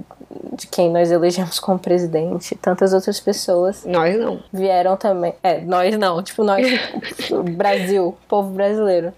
de 0.52 0.66
quem 0.66 0.90
nós 0.90 1.10
elegemos 1.10 1.58
como 1.58 1.78
presidente, 1.78 2.54
tantas 2.56 2.92
outras 2.92 3.20
pessoas 3.20 3.84
nós 3.84 4.18
não 4.18 4.42
vieram 4.52 4.96
também, 4.96 5.34
é, 5.42 5.60
nós 5.60 5.96
não, 5.98 6.22
tipo 6.22 6.44
nós, 6.44 6.66
Brasil, 7.56 8.16
povo 8.28 8.50
brasileiro, 8.50 9.12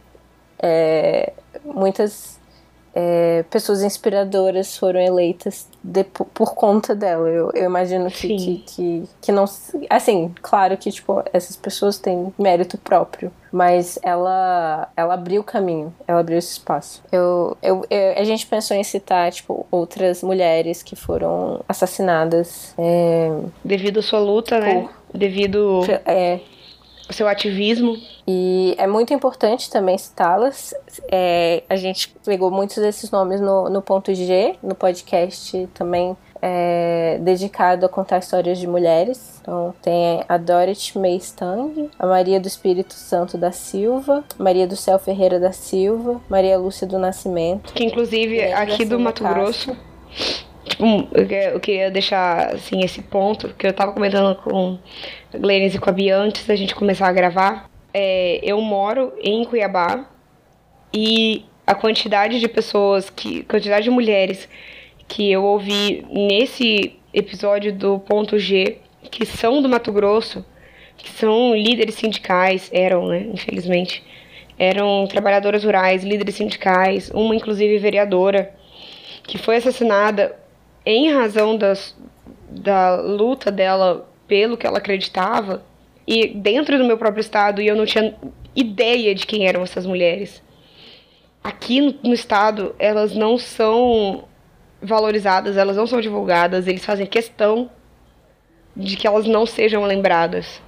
é, 0.58 1.32
muitas 1.64 2.38
é, 2.94 3.44
pessoas 3.50 3.82
inspiradoras 3.82 4.76
foram 4.76 5.00
eleitas 5.00 5.66
de, 5.82 6.04
por 6.04 6.54
conta 6.54 6.94
dela. 6.94 7.28
Eu, 7.28 7.50
eu 7.52 7.64
imagino 7.64 8.08
que, 8.10 8.28
que, 8.28 8.64
que, 8.66 9.08
que, 9.20 9.32
não. 9.32 9.44
Assim, 9.90 10.32
claro 10.40 10.76
que 10.76 10.90
tipo, 10.90 11.22
essas 11.32 11.56
pessoas 11.56 11.98
têm 11.98 12.32
mérito 12.38 12.78
próprio, 12.78 13.32
mas 13.54 14.00
ela, 14.02 14.88
ela 14.96 15.14
abriu 15.14 15.40
o 15.40 15.44
caminho, 15.44 15.94
ela 16.08 16.18
abriu 16.18 16.36
esse 16.36 16.54
espaço. 16.54 17.00
Eu, 17.12 17.56
eu, 17.62 17.86
eu 17.88 18.18
a 18.18 18.24
gente 18.24 18.44
pensou 18.48 18.76
em 18.76 18.82
citar 18.82 19.30
tipo, 19.30 19.64
outras 19.70 20.24
mulheres 20.24 20.82
que 20.82 20.96
foram 20.96 21.60
assassinadas. 21.68 22.74
É, 22.76 23.30
Devido 23.64 24.00
à 24.00 24.02
sua 24.02 24.18
luta, 24.18 24.58
né? 24.58 24.74
por, 24.74 24.82
né? 24.82 24.88
Devido. 25.14 25.82
É, 26.04 26.40
o 27.08 27.12
seu 27.12 27.28
ativismo. 27.28 27.96
E 28.26 28.74
é 28.76 28.88
muito 28.88 29.14
importante 29.14 29.70
também 29.70 29.96
citá-las. 29.98 30.74
É, 31.08 31.62
a 31.68 31.76
gente 31.76 32.12
pegou 32.24 32.50
muitos 32.50 32.78
desses 32.78 33.08
nomes 33.12 33.40
no, 33.40 33.70
no 33.70 33.80
ponto 33.80 34.12
G, 34.12 34.56
no 34.64 34.74
podcast 34.74 35.68
também 35.74 36.16
é, 36.46 37.16
dedicado 37.22 37.86
a 37.86 37.88
contar 37.88 38.18
histórias 38.18 38.58
de 38.58 38.66
mulheres. 38.66 39.40
Então 39.40 39.74
tem 39.80 40.22
a 40.28 40.36
Dorothy 40.36 40.98
May 40.98 41.16
Stang, 41.16 41.88
a 41.98 42.06
Maria 42.06 42.38
do 42.38 42.46
Espírito 42.46 42.92
Santo 42.92 43.38
da 43.38 43.50
Silva, 43.50 44.22
Maria 44.38 44.66
do 44.66 44.76
Céu 44.76 44.98
Ferreira 44.98 45.40
da 45.40 45.52
Silva, 45.52 46.20
Maria 46.28 46.58
Lúcia 46.58 46.86
do 46.86 46.98
Nascimento. 46.98 47.72
Que 47.72 47.84
inclusive 47.84 48.42
aqui 48.52 48.84
do 48.84 49.00
Mato 49.00 49.24
Grosso 49.24 49.74
Tipo, 50.64 50.84
eu 51.14 51.60
queria 51.60 51.90
deixar, 51.90 52.54
assim, 52.54 52.82
esse 52.82 53.00
ponto 53.02 53.48
que 53.54 53.66
eu 53.66 53.72
tava 53.72 53.92
comentando 53.92 54.34
com 54.36 54.78
a 55.32 55.38
Glennis 55.38 55.74
e 55.74 55.78
com 55.78 55.88
a 55.88 55.92
Bia 55.92 56.16
antes 56.16 56.46
da 56.46 56.56
gente 56.56 56.74
começar 56.74 57.08
a 57.08 57.12
gravar. 57.12 57.70
É, 57.92 58.40
eu 58.42 58.60
moro 58.60 59.12
em 59.22 59.44
Cuiabá 59.44 60.06
e 60.92 61.44
a 61.66 61.74
quantidade 61.74 62.40
de 62.40 62.48
pessoas, 62.48 63.08
que, 63.08 63.44
quantidade 63.44 63.84
de 63.84 63.90
mulheres 63.90 64.48
que 65.08 65.30
eu 65.30 65.44
ouvi 65.44 66.04
nesse 66.10 66.96
episódio 67.12 67.72
do 67.72 67.98
ponto 67.98 68.38
G, 68.38 68.78
que 69.10 69.24
são 69.24 69.62
do 69.62 69.68
Mato 69.68 69.92
Grosso, 69.92 70.44
que 70.96 71.10
são 71.10 71.54
líderes 71.54 71.94
sindicais, 71.94 72.70
eram, 72.72 73.08
né, 73.08 73.26
infelizmente, 73.32 74.02
eram 74.58 75.06
trabalhadoras 75.06 75.64
rurais, 75.64 76.04
líderes 76.04 76.36
sindicais, 76.36 77.10
uma 77.10 77.34
inclusive 77.34 77.78
vereadora, 77.78 78.54
que 79.24 79.38
foi 79.38 79.56
assassinada 79.56 80.36
em 80.84 81.12
razão 81.12 81.56
das, 81.56 81.96
da 82.48 82.96
luta 82.96 83.50
dela 83.50 84.08
pelo 84.26 84.56
que 84.56 84.66
ela 84.66 84.78
acreditava, 84.78 85.64
e 86.06 86.28
dentro 86.28 86.76
do 86.76 86.84
meu 86.84 86.98
próprio 86.98 87.20
estado, 87.20 87.60
e 87.60 87.66
eu 87.66 87.76
não 87.76 87.86
tinha 87.86 88.14
ideia 88.54 89.14
de 89.14 89.26
quem 89.26 89.46
eram 89.46 89.62
essas 89.62 89.86
mulheres. 89.86 90.42
Aqui 91.42 91.80
no, 91.80 91.94
no 92.02 92.14
estado, 92.14 92.74
elas 92.78 93.14
não 93.14 93.38
são 93.38 94.24
valorizadas, 94.84 95.56
elas 95.56 95.76
não 95.76 95.86
são 95.86 96.00
divulgadas, 96.00 96.66
eles 96.66 96.84
fazem 96.84 97.06
questão 97.06 97.70
de 98.76 98.96
que 98.96 99.06
elas 99.06 99.26
não 99.26 99.46
sejam 99.46 99.84
lembradas. 99.84 100.60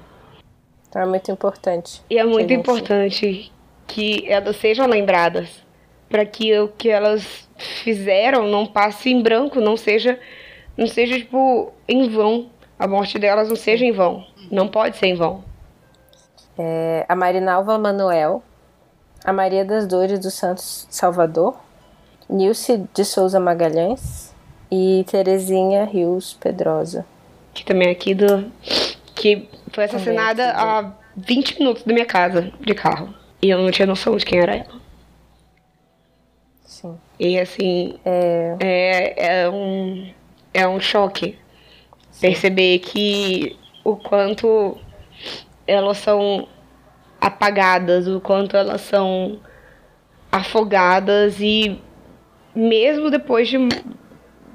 Então 0.89 1.03
é 1.03 1.07
muito 1.07 1.31
importante. 1.31 2.03
E 2.09 2.19
é 2.19 2.25
muito 2.25 2.49
gente... 2.49 2.61
importante 2.61 3.53
que 3.87 4.25
elas 4.29 4.57
sejam 4.57 4.87
lembradas 4.87 5.65
para 6.09 6.25
que 6.25 6.59
o 6.59 6.69
que 6.69 6.89
elas 6.89 7.49
fizeram 7.57 8.47
não 8.49 8.67
passe 8.67 9.11
em 9.11 9.23
branco, 9.23 9.61
não 9.61 9.77
seja, 9.77 10.19
não 10.77 10.87
seja 10.87 11.19
tipo 11.19 11.73
em 11.89 12.09
vão. 12.09 12.51
A 12.79 12.87
morte 12.87 13.19
delas 13.19 13.49
não 13.49 13.57
seja 13.57 13.85
em 13.85 13.93
vão. 13.93 14.25
Não 14.51 14.69
pode 14.69 14.97
ser 14.97 15.07
em 15.07 15.15
vão. 15.15 15.45
É, 16.59 17.05
a 17.09 17.15
Marinalva 17.15 17.79
Manuel, 17.79 18.43
a 19.25 19.33
Maria 19.33 19.65
das 19.65 19.87
Dores 19.87 20.19
dos 20.19 20.35
Santos 20.35 20.87
Salvador, 20.91 21.57
Nilce 22.29 22.85
de 22.93 23.05
Souza 23.05 23.39
Magalhães 23.39 24.35
e 24.71 25.05
Terezinha 25.09 25.85
Rios 25.85 26.35
Pedrosa. 26.35 27.07
Que 27.55 27.65
também 27.65 27.89
é 27.89 27.93
aqui 27.93 28.15
do. 28.15 28.51
que 29.15 29.49
foi 29.73 29.85
assassinada 29.85 30.53
a 30.53 30.93
20 31.17 31.59
minutos 31.59 31.83
da 31.85 31.93
minha 31.93 32.07
casa 32.07 32.53
de 32.61 32.75
carro. 32.75 33.15
E 33.41 33.51
eu 33.51 33.59
não 33.59 33.71
tinha 33.71 33.87
noção 33.87 34.17
de 34.17 34.25
quem 34.25 34.41
era 34.41 34.57
ela. 34.57 34.81
Sim. 36.65 36.99
E 37.19 37.39
assim, 37.39 37.99
é, 38.05 38.57
é, 38.61 39.43
é 39.43 39.51
um, 39.51 40.11
é 40.53 40.69
um 40.69 40.81
choque 40.81 41.39
perceber 42.21 42.81
que 42.81 43.57
o 43.85 43.97
quanto 43.97 44.77
elas 45.67 45.99
são 45.99 46.49
apagadas, 47.21 48.07
o 48.07 48.21
quanto 48.21 48.57
elas 48.57 48.81
são 48.83 49.39
afogadas 50.31 51.41
e 51.41 51.81
mesmo 52.57 53.11
depois 53.11 53.49
de, 53.49 53.59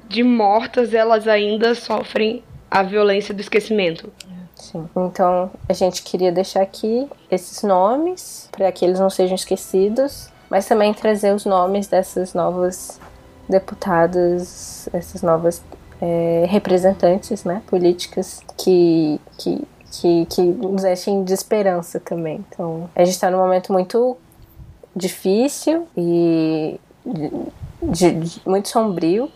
de 0.08 0.22
mortas, 0.22 0.92
elas 0.92 1.26
ainda 1.28 1.74
sofrem 1.74 2.42
a 2.70 2.82
violência 2.82 3.32
do 3.32 3.40
esquecimento. 3.40 4.12
Sim. 4.54 4.88
Então, 4.96 5.50
a 5.68 5.72
gente 5.72 6.02
queria 6.02 6.30
deixar 6.30 6.62
aqui 6.62 7.08
esses 7.30 7.62
nomes 7.62 8.48
para 8.52 8.70
que 8.70 8.84
eles 8.84 9.00
não 9.00 9.10
sejam 9.10 9.34
esquecidos 9.34 10.32
mas 10.52 10.66
também 10.66 10.92
trazer 10.92 11.34
os 11.34 11.46
nomes 11.46 11.86
dessas 11.86 12.34
novas 12.34 13.00
deputadas, 13.48 14.86
essas 14.92 15.22
novas 15.22 15.62
é, 15.98 16.44
representantes 16.46 17.42
né, 17.42 17.62
políticas 17.68 18.42
que, 18.58 19.18
que, 19.38 19.66
que, 19.90 20.26
que 20.26 20.42
nos 20.42 20.84
enchem 20.84 21.24
de 21.24 21.32
esperança 21.32 21.98
também. 21.98 22.44
Então, 22.50 22.90
a 22.94 23.02
gente 23.02 23.14
está 23.14 23.30
num 23.30 23.38
momento 23.38 23.72
muito 23.72 24.14
difícil 24.94 25.88
e 25.96 26.78
de, 27.82 28.12
de, 28.12 28.40
muito 28.46 28.68
sombrio. 28.68 29.30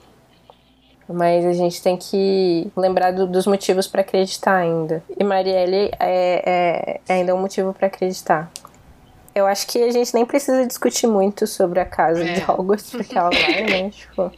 Mas 1.08 1.44
a 1.44 1.52
gente 1.52 1.80
tem 1.80 1.96
que 1.96 2.68
lembrar 2.76 3.12
do, 3.12 3.28
dos 3.28 3.46
motivos 3.46 3.86
para 3.86 4.00
acreditar 4.00 4.56
ainda. 4.56 5.04
E 5.16 5.22
Marielle 5.22 5.90
é, 6.00 6.42
é, 6.44 7.00
é 7.08 7.12
ainda 7.14 7.32
um 7.34 7.40
motivo 7.40 7.72
para 7.72 7.86
acreditar. 7.86 8.50
Eu 9.32 9.46
acho 9.46 9.66
que 9.68 9.82
a 9.82 9.90
gente 9.92 10.12
nem 10.14 10.24
precisa 10.24 10.66
discutir 10.66 11.06
muito 11.06 11.46
sobre 11.46 11.78
a 11.78 11.84
casa 11.84 12.24
é. 12.24 12.32
de 12.32 12.50
Hogwarts, 12.50 12.90
porque 12.90 13.16
ela 13.16 13.30
vai, 13.30 13.62
né? 13.64 13.90
Tipo... 13.94 14.32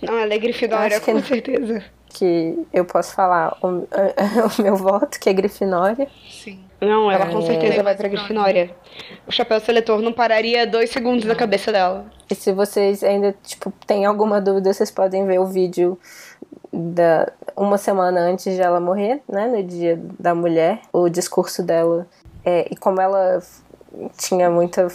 Não, 0.00 0.16
ela 0.16 0.32
é 0.32 0.38
Grifinória, 0.38 1.00
com 1.00 1.20
que, 1.20 1.28
certeza. 1.28 1.84
Que 2.14 2.56
eu 2.72 2.84
posso 2.84 3.12
falar 3.12 3.56
o, 3.60 3.66
o 4.58 4.62
meu 4.62 4.76
voto, 4.76 5.18
que 5.18 5.28
é 5.28 5.32
Grifinória. 5.32 6.08
Sim. 6.30 6.60
Não, 6.80 7.10
ela 7.10 7.24
é... 7.24 7.32
com 7.32 7.42
certeza 7.42 7.82
vai 7.82 7.96
pra 7.96 8.08
Grifinória. 8.08 8.74
O 9.26 9.32
chapéu 9.32 9.58
seletor 9.60 10.00
não 10.00 10.12
pararia 10.12 10.66
dois 10.66 10.90
segundos 10.90 11.24
na 11.24 11.34
cabeça 11.34 11.72
dela. 11.72 12.06
E 12.30 12.34
se 12.34 12.52
vocês 12.52 13.02
ainda, 13.02 13.34
tipo, 13.42 13.72
têm 13.86 14.04
alguma 14.04 14.40
dúvida, 14.40 14.72
vocês 14.72 14.90
podem 14.90 15.26
ver 15.26 15.40
o 15.40 15.46
vídeo 15.46 15.98
da 16.72 17.30
uma 17.56 17.78
semana 17.78 18.20
antes 18.20 18.54
de 18.54 18.60
ela 18.60 18.80
morrer, 18.80 19.22
né? 19.28 19.46
No 19.46 19.62
dia 19.62 20.00
da 20.18 20.34
mulher, 20.34 20.80
o 20.92 21.08
discurso 21.08 21.62
dela. 21.62 22.06
É, 22.44 22.66
e 22.70 22.76
como 22.76 23.00
ela 23.00 23.40
tinha 24.16 24.50
muita. 24.50 24.88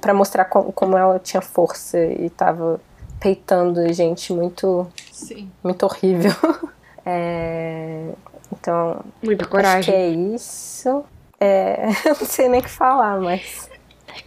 para 0.00 0.14
mostrar 0.14 0.44
como, 0.46 0.72
como 0.72 0.96
ela 0.96 1.18
tinha 1.18 1.40
força 1.40 1.98
e 1.98 2.30
tava 2.30 2.80
peitando 3.20 3.92
gente 3.92 4.32
muito. 4.32 4.86
Sim. 5.12 5.50
Muito 5.62 5.82
horrível. 5.84 6.32
É, 7.10 8.10
então. 8.52 9.02
Muita 9.22 9.46
coragem. 9.46 9.78
Acho 9.78 9.90
que 9.90 9.96
é 9.96 10.08
isso. 10.08 11.04
É, 11.40 11.86
eu 12.04 12.16
não 12.20 12.26
sei 12.26 12.50
nem 12.50 12.60
o 12.60 12.62
que 12.62 12.68
falar, 12.68 13.18
mas. 13.18 13.70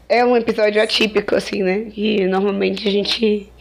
É 0.10 0.26
um 0.26 0.36
episódio 0.36 0.82
atípico, 0.82 1.36
assim, 1.36 1.62
né? 1.62 1.92
E 1.96 2.26
normalmente 2.26 2.88
a 2.88 2.92
gente 2.92 3.54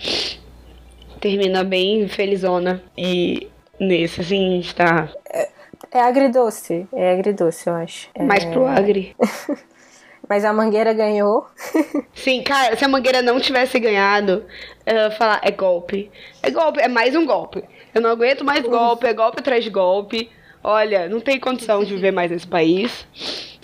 termina 1.21 1.63
bem 1.63 2.09
felizona. 2.09 2.83
E 2.97 3.51
nesse, 3.79 4.23
assim, 4.23 4.47
a 4.47 4.51
gente 4.53 4.75
tá. 4.75 5.09
É, 5.31 5.49
é 5.93 6.01
agridoce. 6.01 6.87
É 6.91 7.13
agridoce, 7.13 7.69
eu 7.69 7.75
acho. 7.75 8.09
Mais 8.19 8.43
é... 8.43 8.51
pro 8.51 8.67
agri. 8.67 9.15
Mas 10.31 10.45
a 10.45 10.53
Mangueira 10.53 10.93
ganhou. 10.93 11.45
Sim, 12.15 12.45
cara, 12.45 12.77
se 12.77 12.85
a 12.85 12.89
Mangueira 12.89 13.21
não 13.21 13.41
tivesse 13.41 13.81
ganhado, 13.81 14.45
eu 14.87 14.95
ia 14.95 15.11
falar, 15.11 15.41
é 15.43 15.51
golpe. 15.51 16.09
É 16.41 16.53
golpe, 16.53 16.79
é 16.79 16.87
mais 16.87 17.17
um 17.17 17.27
golpe. 17.27 17.65
Eu 17.93 18.01
não 18.01 18.11
aguento 18.11 18.45
mais 18.45 18.65
golpe, 18.65 19.09
é 19.09 19.13
golpe 19.13 19.41
atrás 19.41 19.65
de 19.65 19.71
golpe. 19.71 20.31
Olha, 20.63 21.09
não 21.09 21.19
tem 21.19 21.41
condição 21.41 21.83
de 21.83 21.93
viver 21.93 22.13
mais 22.13 22.31
nesse 22.31 22.47
país. 22.47 23.05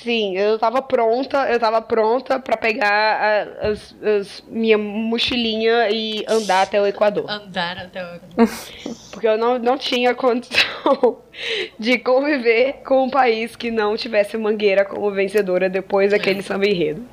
Sim, 0.07 0.37
eu 0.37 0.57
tava 0.57 0.81
pronta, 0.81 1.51
eu 1.51 1.59
tava 1.59 1.83
pronta 1.83 2.39
para 2.39 2.57
pegar 2.57 2.89
a, 2.89 3.71
as, 3.71 3.93
as, 4.01 4.45
minha 4.47 4.79
mochilinha 4.79 5.91
e 5.91 6.25
andar 6.29 6.63
até 6.63 6.81
o 6.81 6.87
Equador. 6.87 7.29
Andar 7.29 7.77
até 7.77 8.05
o 8.05 8.15
Equador. 8.15 8.49
Porque 9.11 9.27
eu 9.27 9.37
não, 9.37 9.59
não 9.59 9.77
tinha 9.77 10.15
condição 10.15 11.19
de 11.77 11.99
conviver 11.99 12.83
com 12.85 13.07
um 13.07 13.11
país 13.11 13.57
que 13.57 13.69
não 13.73 13.97
tivesse 13.97 14.39
Mangueira 14.39 14.85
como 14.85 15.11
vencedora 15.11 15.69
depois 15.69 16.13
daquele 16.13 16.41
samba 16.41 16.67
enredo. 16.67 17.05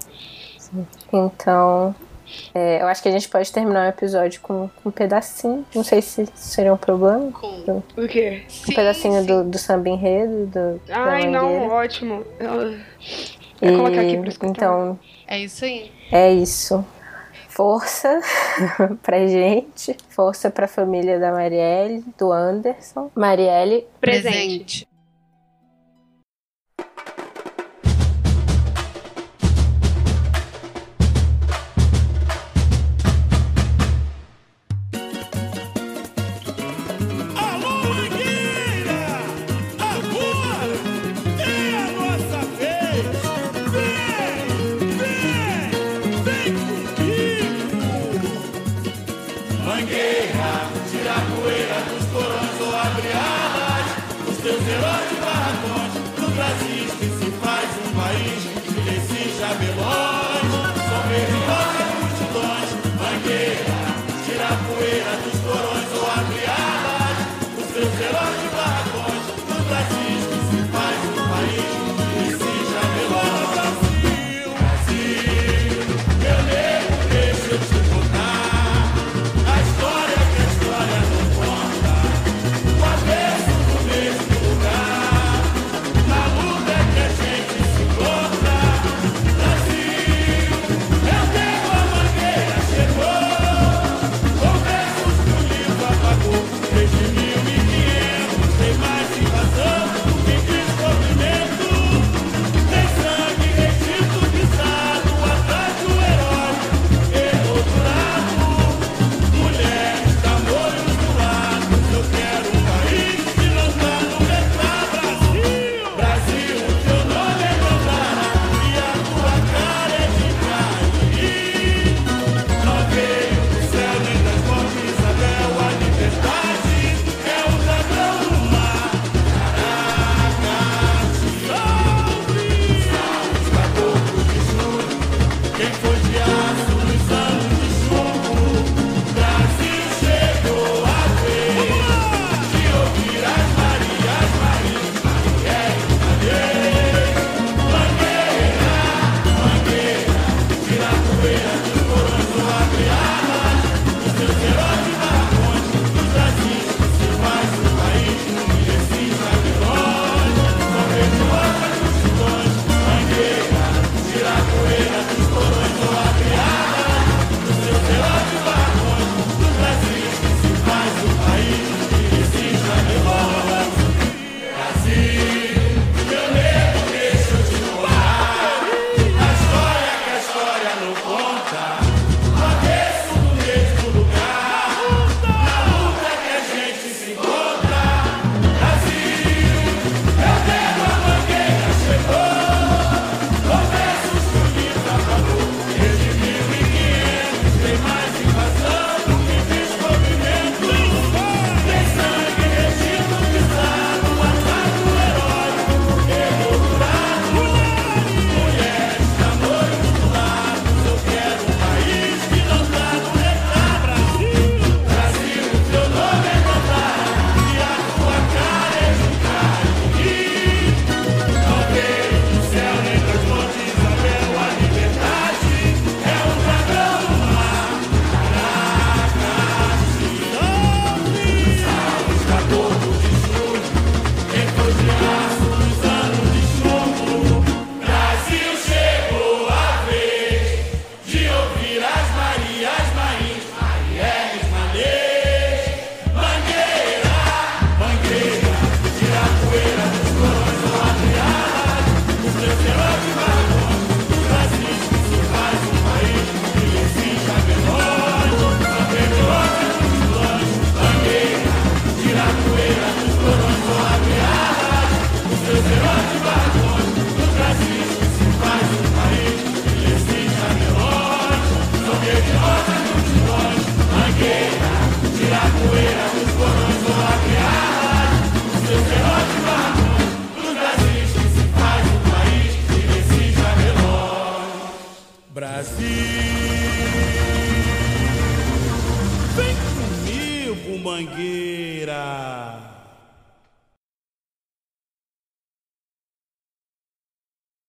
Então, 1.12 1.96
é, 2.54 2.82
eu 2.82 2.88
acho 2.88 3.02
que 3.02 3.10
a 3.10 3.12
gente 3.12 3.28
pode 3.30 3.52
terminar 3.52 3.86
o 3.86 3.90
episódio 3.90 4.40
com, 4.42 4.70
com 4.82 4.90
um 4.90 4.92
pedacinho. 4.92 5.66
Não 5.74 5.84
sei 5.84 6.02
se 6.02 6.28
seria 6.36 6.74
um 6.74 6.78
problema. 6.78 7.32
Com 7.32 7.82
o 7.98 8.08
quê? 8.08 8.44
Um 8.46 8.50
sim, 8.50 8.74
pedacinho 8.74 9.22
sim. 9.22 9.26
do, 9.26 9.44
do 9.44 9.58
samba 9.58 9.90
enredo. 9.90 10.48
Do, 10.48 10.82
Ai, 10.90 11.28
não, 11.28 11.70
ótimo. 11.70 12.24
Eu, 12.40 12.78
eu 13.62 13.78
colocar 13.78 14.02
aqui 14.02 14.18
pra 14.18 14.30
escutar. 14.30 14.50
Então, 14.52 15.00
é 15.28 15.40
isso 15.40 15.66
aí. 15.66 15.92
É 16.12 16.32
isso. 16.32 16.86
Força 17.50 18.20
pra 19.04 19.28
gente. 19.28 19.96
Força 20.10 20.50
pra 20.50 20.68
família 20.68 21.20
da 21.20 21.32
Marielle, 21.32 22.04
do 22.18 22.32
Anderson. 22.32 23.12
Marielle. 23.16 23.86
Presente. 24.00 24.88